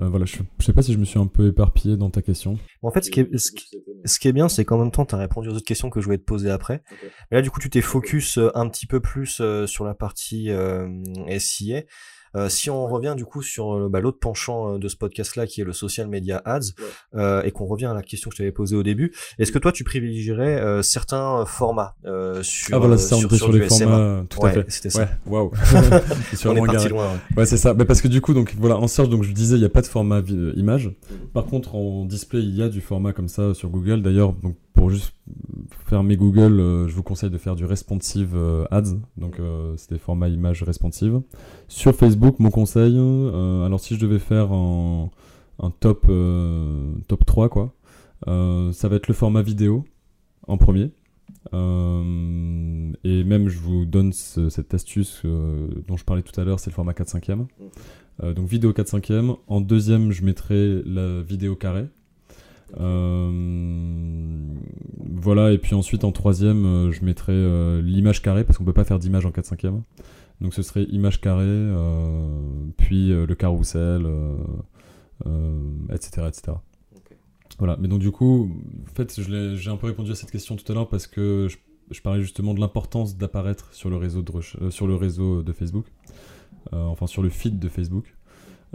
Euh, 0.00 0.08
voilà, 0.08 0.26
je, 0.26 0.36
je 0.60 0.64
sais 0.64 0.72
pas 0.72 0.82
si 0.82 0.92
je 0.92 0.98
me 0.98 1.04
suis 1.04 1.18
un 1.18 1.26
peu 1.26 1.48
éparpillé 1.48 1.96
dans 1.96 2.10
ta 2.10 2.22
question. 2.22 2.56
En 2.82 2.90
fait, 2.92 3.04
ce 3.04 3.10
qui 3.10 3.20
est, 3.20 3.36
ce 3.36 3.50
qui, 3.50 3.78
ce 4.04 4.18
qui 4.18 4.28
est 4.28 4.32
bien, 4.32 4.48
c'est 4.48 4.64
qu'en 4.64 4.78
même 4.78 4.92
temps, 4.92 5.04
tu 5.04 5.14
as 5.14 5.18
répondu 5.18 5.48
aux 5.48 5.52
autres 5.52 5.64
questions 5.64 5.90
que 5.90 6.00
je 6.00 6.04
voulais 6.04 6.18
te 6.18 6.24
poser 6.24 6.50
après. 6.50 6.82
Mais 7.30 7.38
là, 7.38 7.42
du 7.42 7.50
coup, 7.50 7.58
tu 7.58 7.68
t'es 7.68 7.80
focus 7.80 8.38
euh, 8.38 8.50
un 8.54 8.68
petit 8.68 8.86
peu 8.86 9.00
plus 9.00 9.40
euh, 9.40 9.66
sur 9.66 9.84
la 9.84 9.94
partie 9.94 10.50
euh, 10.50 10.88
SIA. 11.38 11.82
Euh, 12.36 12.48
si 12.48 12.70
on 12.70 12.86
revient 12.86 13.14
du 13.16 13.24
coup 13.24 13.42
sur 13.42 13.74
euh, 13.74 13.88
bah, 13.88 14.00
l'autre 14.00 14.18
penchant 14.18 14.74
euh, 14.74 14.78
de 14.78 14.88
ce 14.88 14.96
podcast-là, 14.96 15.46
qui 15.46 15.60
est 15.60 15.64
le 15.64 15.72
social 15.72 16.08
media 16.08 16.42
ads, 16.44 16.60
euh, 17.14 17.42
et 17.42 17.50
qu'on 17.50 17.66
revient 17.66 17.86
à 17.86 17.94
la 17.94 18.02
question 18.02 18.30
que 18.30 18.36
je 18.36 18.38
t'avais 18.42 18.52
posée 18.52 18.76
au 18.76 18.82
début, 18.82 19.12
est-ce 19.38 19.52
que 19.52 19.58
toi, 19.58 19.72
tu 19.72 19.84
privilégierais 19.84 20.60
euh, 20.60 20.82
certains 20.82 21.44
formats 21.46 21.94
euh, 22.04 22.42
sur, 22.42 22.76
ah 22.76 22.78
voilà, 22.78 22.98
c'est 22.98 23.08
ça, 23.08 23.16
on 23.16 23.20
sur, 23.20 23.28
sur 23.30 23.38
sur 23.38 23.50
du 23.52 23.60
les 23.60 23.68
SMA 23.70 23.86
formats, 23.90 24.24
tout 24.28 24.40
Ouais, 24.40 24.50
à 24.50 24.52
fait. 24.52 24.64
c'était 24.68 24.90
ça. 24.90 25.00
Ouais, 25.00 25.08
waouh. 25.26 25.50
Je 26.32 26.36
suis 26.36 26.48
On 26.48 26.54
est 26.56 26.60
parti 26.60 26.72
garé. 26.76 26.88
loin. 26.90 27.12
ouais. 27.12 27.18
Ouais, 27.38 27.46
c'est 27.46 27.56
ça. 27.56 27.74
Mais 27.74 27.84
parce 27.84 28.00
que 28.02 28.08
du 28.08 28.20
coup, 28.20 28.34
donc 28.34 28.54
voilà, 28.58 28.76
en 28.76 28.88
search, 28.88 29.08
donc 29.08 29.22
je 29.24 29.32
disais, 29.32 29.56
il 29.56 29.60
n'y 29.60 29.64
a 29.66 29.70
pas 29.70 29.82
de 29.82 29.86
format 29.86 30.20
image. 30.56 30.90
Par 31.32 31.46
contre, 31.46 31.74
en 31.74 32.04
display, 32.04 32.40
il 32.40 32.54
y 32.56 32.62
a 32.62 32.68
du 32.68 32.80
format 32.80 33.12
comme 33.12 33.28
ça 33.28 33.54
sur 33.54 33.68
Google. 33.70 34.02
D'ailleurs, 34.02 34.32
donc 34.32 34.56
pour 34.78 34.90
juste 34.90 35.12
faire 35.86 36.02
mes 36.04 36.16
Google, 36.16 36.60
euh, 36.60 36.86
je 36.88 36.94
vous 36.94 37.02
conseille 37.02 37.30
de 37.30 37.38
faire 37.38 37.56
du 37.56 37.64
responsive 37.64 38.34
euh, 38.36 38.64
ads. 38.70 38.94
Donc 39.16 39.40
euh, 39.40 39.74
c'est 39.76 39.90
des 39.90 39.98
formats 39.98 40.28
images 40.28 40.62
responsive. 40.62 41.20
Sur 41.66 41.94
Facebook, 41.94 42.38
mon 42.38 42.50
conseil, 42.50 42.96
alors 42.96 43.80
si 43.80 43.96
je 43.96 44.00
devais 44.00 44.18
faire 44.20 44.52
un, 44.52 45.10
top 45.80 46.06
top 47.08 47.26
3 47.26 47.48
quoi, 47.48 47.74
ça 48.26 48.88
va 48.88 48.96
être 48.96 49.08
le 49.08 49.14
format 49.14 49.42
vidéo 49.42 49.84
en 50.46 50.56
premier. 50.58 50.90
Et 51.52 53.24
même, 53.24 53.48
je 53.48 53.58
vous 53.58 53.84
donne 53.84 54.12
ce- 54.12 54.48
cette 54.48 54.74
astuce 54.74 55.22
dont 55.24 55.96
je 55.96 56.04
parlais 56.04 56.22
tout 56.22 56.38
à 56.40 56.44
l'heure, 56.44 56.60
c'est 56.60 56.70
le 56.70 56.74
format 56.74 56.94
4 56.94 57.08
5 57.08 57.30
euh, 58.20 58.34
donc 58.34 58.48
vidéo 58.48 58.72
4 58.72 58.88
5 58.88 59.10
En 59.46 59.60
deuxième, 59.60 60.10
je 60.12 60.24
mettrai 60.24 60.82
la 60.84 61.22
vidéo 61.22 61.54
carré. 61.54 61.86
Euh, 62.78 64.52
voilà, 64.98 65.52
et 65.52 65.58
puis 65.58 65.74
ensuite 65.74 66.04
en 66.04 66.12
troisième, 66.12 66.64
euh, 66.66 66.92
je 66.92 67.04
mettrai 67.04 67.32
euh, 67.32 67.80
l'image 67.82 68.22
carrée 68.22 68.44
parce 68.44 68.58
qu'on 68.58 68.64
peut 68.64 68.72
pas 68.72 68.84
faire 68.84 68.98
d'image 68.98 69.26
en 69.26 69.30
4 69.30 69.44
5 69.46 69.62
Donc 70.40 70.54
ce 70.54 70.62
serait 70.62 70.84
image 70.84 71.20
carrée, 71.20 71.66
puis 72.76 73.08
le 73.08 73.34
carrousel, 73.34 74.06
etc., 75.90 76.28
etc. 76.28 76.52
Voilà, 77.58 77.76
mais 77.80 77.88
donc 77.88 77.98
du 77.98 78.12
coup, 78.12 78.52
en 78.88 78.94
fait, 78.94 79.20
j'ai 79.20 79.70
un 79.70 79.76
peu 79.76 79.88
répondu 79.88 80.12
à 80.12 80.14
cette 80.14 80.30
question 80.30 80.54
tout 80.54 80.70
à 80.70 80.74
l'heure 80.74 80.88
parce 80.88 81.08
que 81.08 81.48
je, 81.50 81.56
je 81.90 82.00
parlais 82.00 82.22
justement 82.22 82.54
de 82.54 82.60
l'importance 82.60 83.16
d'apparaître 83.16 83.72
sur 83.72 83.90
le 83.90 83.96
réseau 83.96 84.22
de 84.22 84.32
euh, 84.62 84.70
sur 84.70 84.86
le 84.86 84.94
réseau 84.94 85.42
de 85.42 85.52
Facebook, 85.52 85.86
euh, 86.72 86.84
enfin 86.84 87.06
sur 87.06 87.22
le 87.22 87.30
feed 87.30 87.58
de 87.58 87.68
Facebook, 87.68 88.14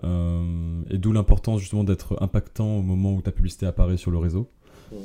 et 0.02 0.98
d'où 0.98 1.12
l'importance 1.14 1.60
justement 1.60 1.84
d'être 1.84 2.18
impactant 2.22 2.78
au 2.78 2.82
moment 2.82 3.14
où 3.14 3.22
ta 3.22 3.32
publicité 3.32 3.66
apparaît 3.66 3.98
sur 3.98 4.12
le 4.12 4.18
réseau, 4.18 4.50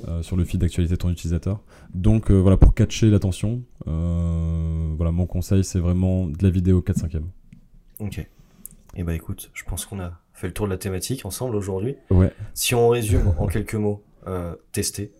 euh, 0.08 0.22
sur 0.22 0.36
le 0.36 0.44
feed 0.44 0.60
d'actualité 0.60 0.94
de 0.94 0.98
ton 0.98 1.10
utilisateur. 1.10 1.60
Donc 1.94 2.30
euh, 2.30 2.34
voilà, 2.34 2.56
pour 2.56 2.74
catcher 2.74 3.10
l'attention, 3.10 3.62
euh, 3.86 4.92
voilà, 4.96 5.12
mon 5.12 5.26
conseil 5.26 5.64
c'est 5.64 5.78
vraiment 5.80 6.26
de 6.26 6.42
la 6.42 6.50
vidéo 6.50 6.80
4 6.82 6.96
5 6.98 7.12
Ok. 8.00 8.26
Et 8.96 9.02
bah 9.04 9.14
écoute, 9.14 9.50
je 9.54 9.64
pense 9.64 9.84
qu'on 9.86 10.00
a 10.00 10.18
fait 10.32 10.46
le 10.46 10.52
tour 10.54 10.66
de 10.66 10.70
la 10.72 10.78
thématique 10.78 11.24
ensemble 11.26 11.54
aujourd'hui. 11.56 11.96
Ouais. 12.10 12.32
Si 12.54 12.74
on 12.74 12.88
résume 12.88 13.34
en 13.38 13.46
quelques 13.46 13.74
mots, 13.74 14.02
euh, 14.26 14.54
tester. 14.72 15.12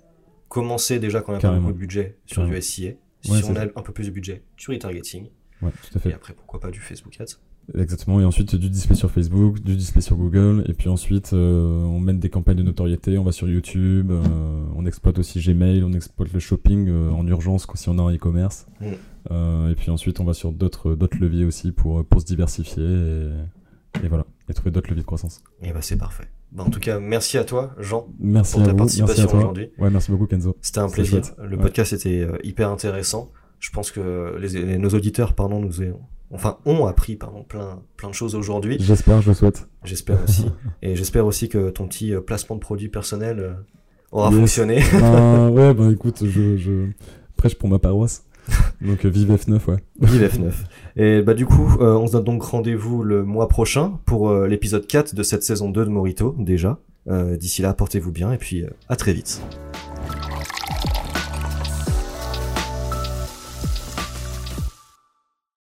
Commencer 0.49 0.99
déjà 0.99 1.21
quand 1.21 1.33
on 1.33 1.37
a 1.37 1.39
pas 1.39 1.43
Carrément. 1.43 1.63
beaucoup 1.63 1.75
de 1.75 1.79
budget 1.79 2.17
sur 2.27 2.37
Carrément. 2.37 2.55
du 2.57 2.63
SIA. 2.63 2.93
Si 3.21 3.31
Ouais, 3.33 3.41
on 3.49 3.57
a 3.57 3.65
un 3.65 3.83
peu 3.83 3.93
plus 3.93 4.07
de 4.07 4.11
budget, 4.11 4.43
du 4.57 4.71
retargeting. 4.71 5.29
Ouais, 5.61 5.71
tout 5.71 5.99
à 5.99 5.99
Et 5.99 6.01
fait. 6.01 6.13
après, 6.15 6.33
pourquoi 6.33 6.61
pas 6.61 6.71
du 6.71 6.81
Facebook 6.81 7.21
Ads. 7.21 7.37
Exactement. 7.77 8.21
Et 8.21 8.25
ensuite, 8.25 8.57
du 8.57 8.71
display 8.71 8.97
sur 8.97 9.11
Facebook, 9.11 9.61
du 9.61 9.77
display 9.77 10.01
sur 10.01 10.17
Google. 10.17 10.65
Et 10.69 10.73
puis 10.73 10.89
ensuite, 10.89 11.33
euh, 11.35 11.83
on 11.83 12.01
mène 12.01 12.19
des 12.19 12.31
campagnes 12.31 12.57
de 12.57 12.63
notoriété. 12.63 13.19
On 13.19 13.25
va 13.25 13.33
sur 13.33 13.49
YouTube. 13.49 14.11
euh, 14.11 14.23
on 14.75 14.87
exploite 14.87 15.19
aussi 15.19 15.41
Gmail. 15.41 15.83
On 15.85 15.93
exploite 15.93 16.33
le 16.33 16.39
shopping 16.41 16.89
euh, 16.89 17.11
en 17.11 17.27
urgence 17.27 17.67
si 17.75 17.89
on 17.91 17.99
a 17.99 18.03
un 18.03 18.15
e-commerce. 18.15 18.67
Mm. 18.81 19.71
Et 19.71 19.75
puis 19.77 19.91
ensuite, 19.91 20.21
on 20.21 20.25
va 20.25 20.33
sur 20.33 20.53
d'autres 20.53 20.95
leviers 21.21 21.45
aussi 21.45 21.73
pour, 21.73 22.05
pour 22.07 22.21
se 22.23 22.27
diversifier. 22.27 22.83
Et, 22.83 23.29
et 24.05 24.09
voilà. 24.09 24.25
Et 24.49 24.55
trouver 24.55 24.71
d'autres 24.71 24.89
leviers 24.89 25.03
de 25.03 25.07
croissance. 25.07 25.43
Et 25.63 25.73
bah 25.73 25.83
c'est 25.83 25.99
parfait. 25.99 26.25
Bah, 26.53 26.65
en 26.67 26.71
tout 26.71 26.81
cas, 26.81 26.99
merci 26.99 27.37
à 27.37 27.45
toi, 27.45 27.75
Jean, 27.79 28.07
Merci 28.19 28.55
pour 28.55 28.63
ta 28.65 28.71
vous. 28.71 28.77
Participation 28.79 29.37
aujourd'hui. 29.37 29.69
Ouais, 29.79 29.91
merci 29.91 30.11
beaucoup, 30.11 30.27
Kenzo. 30.27 30.57
C'était 30.63 30.79
un 30.79 30.89
plaisir. 30.89 31.23
chouette. 31.23 31.37
Le 31.43 31.57
Ouais. 31.57 31.63
podcast 31.63 31.93
était 31.93 32.27
hyper 32.43 32.71
intéressant. 32.71 33.31
Je 33.59 33.71
pense 33.71 33.91
que 33.91 34.39
les, 34.41 34.49
les- 34.49 34.79
nos 34.79 34.89
auditeurs, 34.89 35.35
pardon, 35.35 35.61
nous 35.61 35.83
ont, 35.83 36.01
enfin, 36.33 36.59
ont 36.67 36.87
appris, 36.87 37.17
pardon, 37.17 37.43
plein, 37.43 37.81
plein 37.97 38.09
de 38.11 38.15
choses 38.15 38.35
aujourd'hui. 38.35 38.77
J'espère, 38.81 39.23
je 39.23 39.29
le 39.31 39.35
souhaite. 39.35 39.69
J'espère 39.85 40.23
aussi. 40.25 40.47
Et 40.83 40.97
j'espère 40.97 41.27
aussi 41.27 41.49
que 41.49 41.71
ton 41.71 41.87
petit 41.89 42.15
euh, 42.15 42.21
placement 42.21 42.57
de 42.57 42.61
produit 42.61 42.89
personnel 42.89 43.39
euh, 43.41 43.53
aura 44.13 44.31
Yes. 44.31 44.39
fonctionné. 44.39 44.83
Ben, 44.93 45.49
ouais, 45.53 45.75
bah 45.75 45.91
écoute, 45.93 46.25
je, 46.27 46.57
je 46.57 46.87
prêche 47.37 47.55
pour 47.57 47.69
ma 47.69 47.79
paroisse. 47.79 48.25
Donc 48.81 49.05
euh, 49.05 49.09
vive 49.09 49.31
F9, 49.33 49.59
ouais. 49.71 49.77
Vive 50.01 50.23
F9. 50.23 50.53
Et 50.97 51.21
bah 51.23 51.35
du 51.35 51.45
coup, 51.47 51.77
euh, 51.81 51.95
on 51.97 52.07
se 52.07 52.13
donne 52.13 52.25
donc 52.25 52.43
rendez-vous 52.43 53.03
le 53.03 53.23
mois 53.23 53.47
prochain 53.49 53.99
pour 54.07 54.31
euh, 54.31 54.47
l'épisode 54.47 54.87
4 54.87 55.15
de 55.15 55.23
cette 55.23 55.43
saison 55.43 55.69
2 55.71 55.85
de 55.85 55.91
Morito, 55.91 56.35
déjà. 56.39 56.79
Euh, 57.09 57.37
D'ici 57.37 57.61
là, 57.63 57.75
portez-vous 57.75 58.11
bien 58.13 58.33
et 58.33 58.39
puis 58.39 58.63
euh, 58.65 58.69
à 58.89 58.97
très 58.97 59.13
vite. 59.13 59.43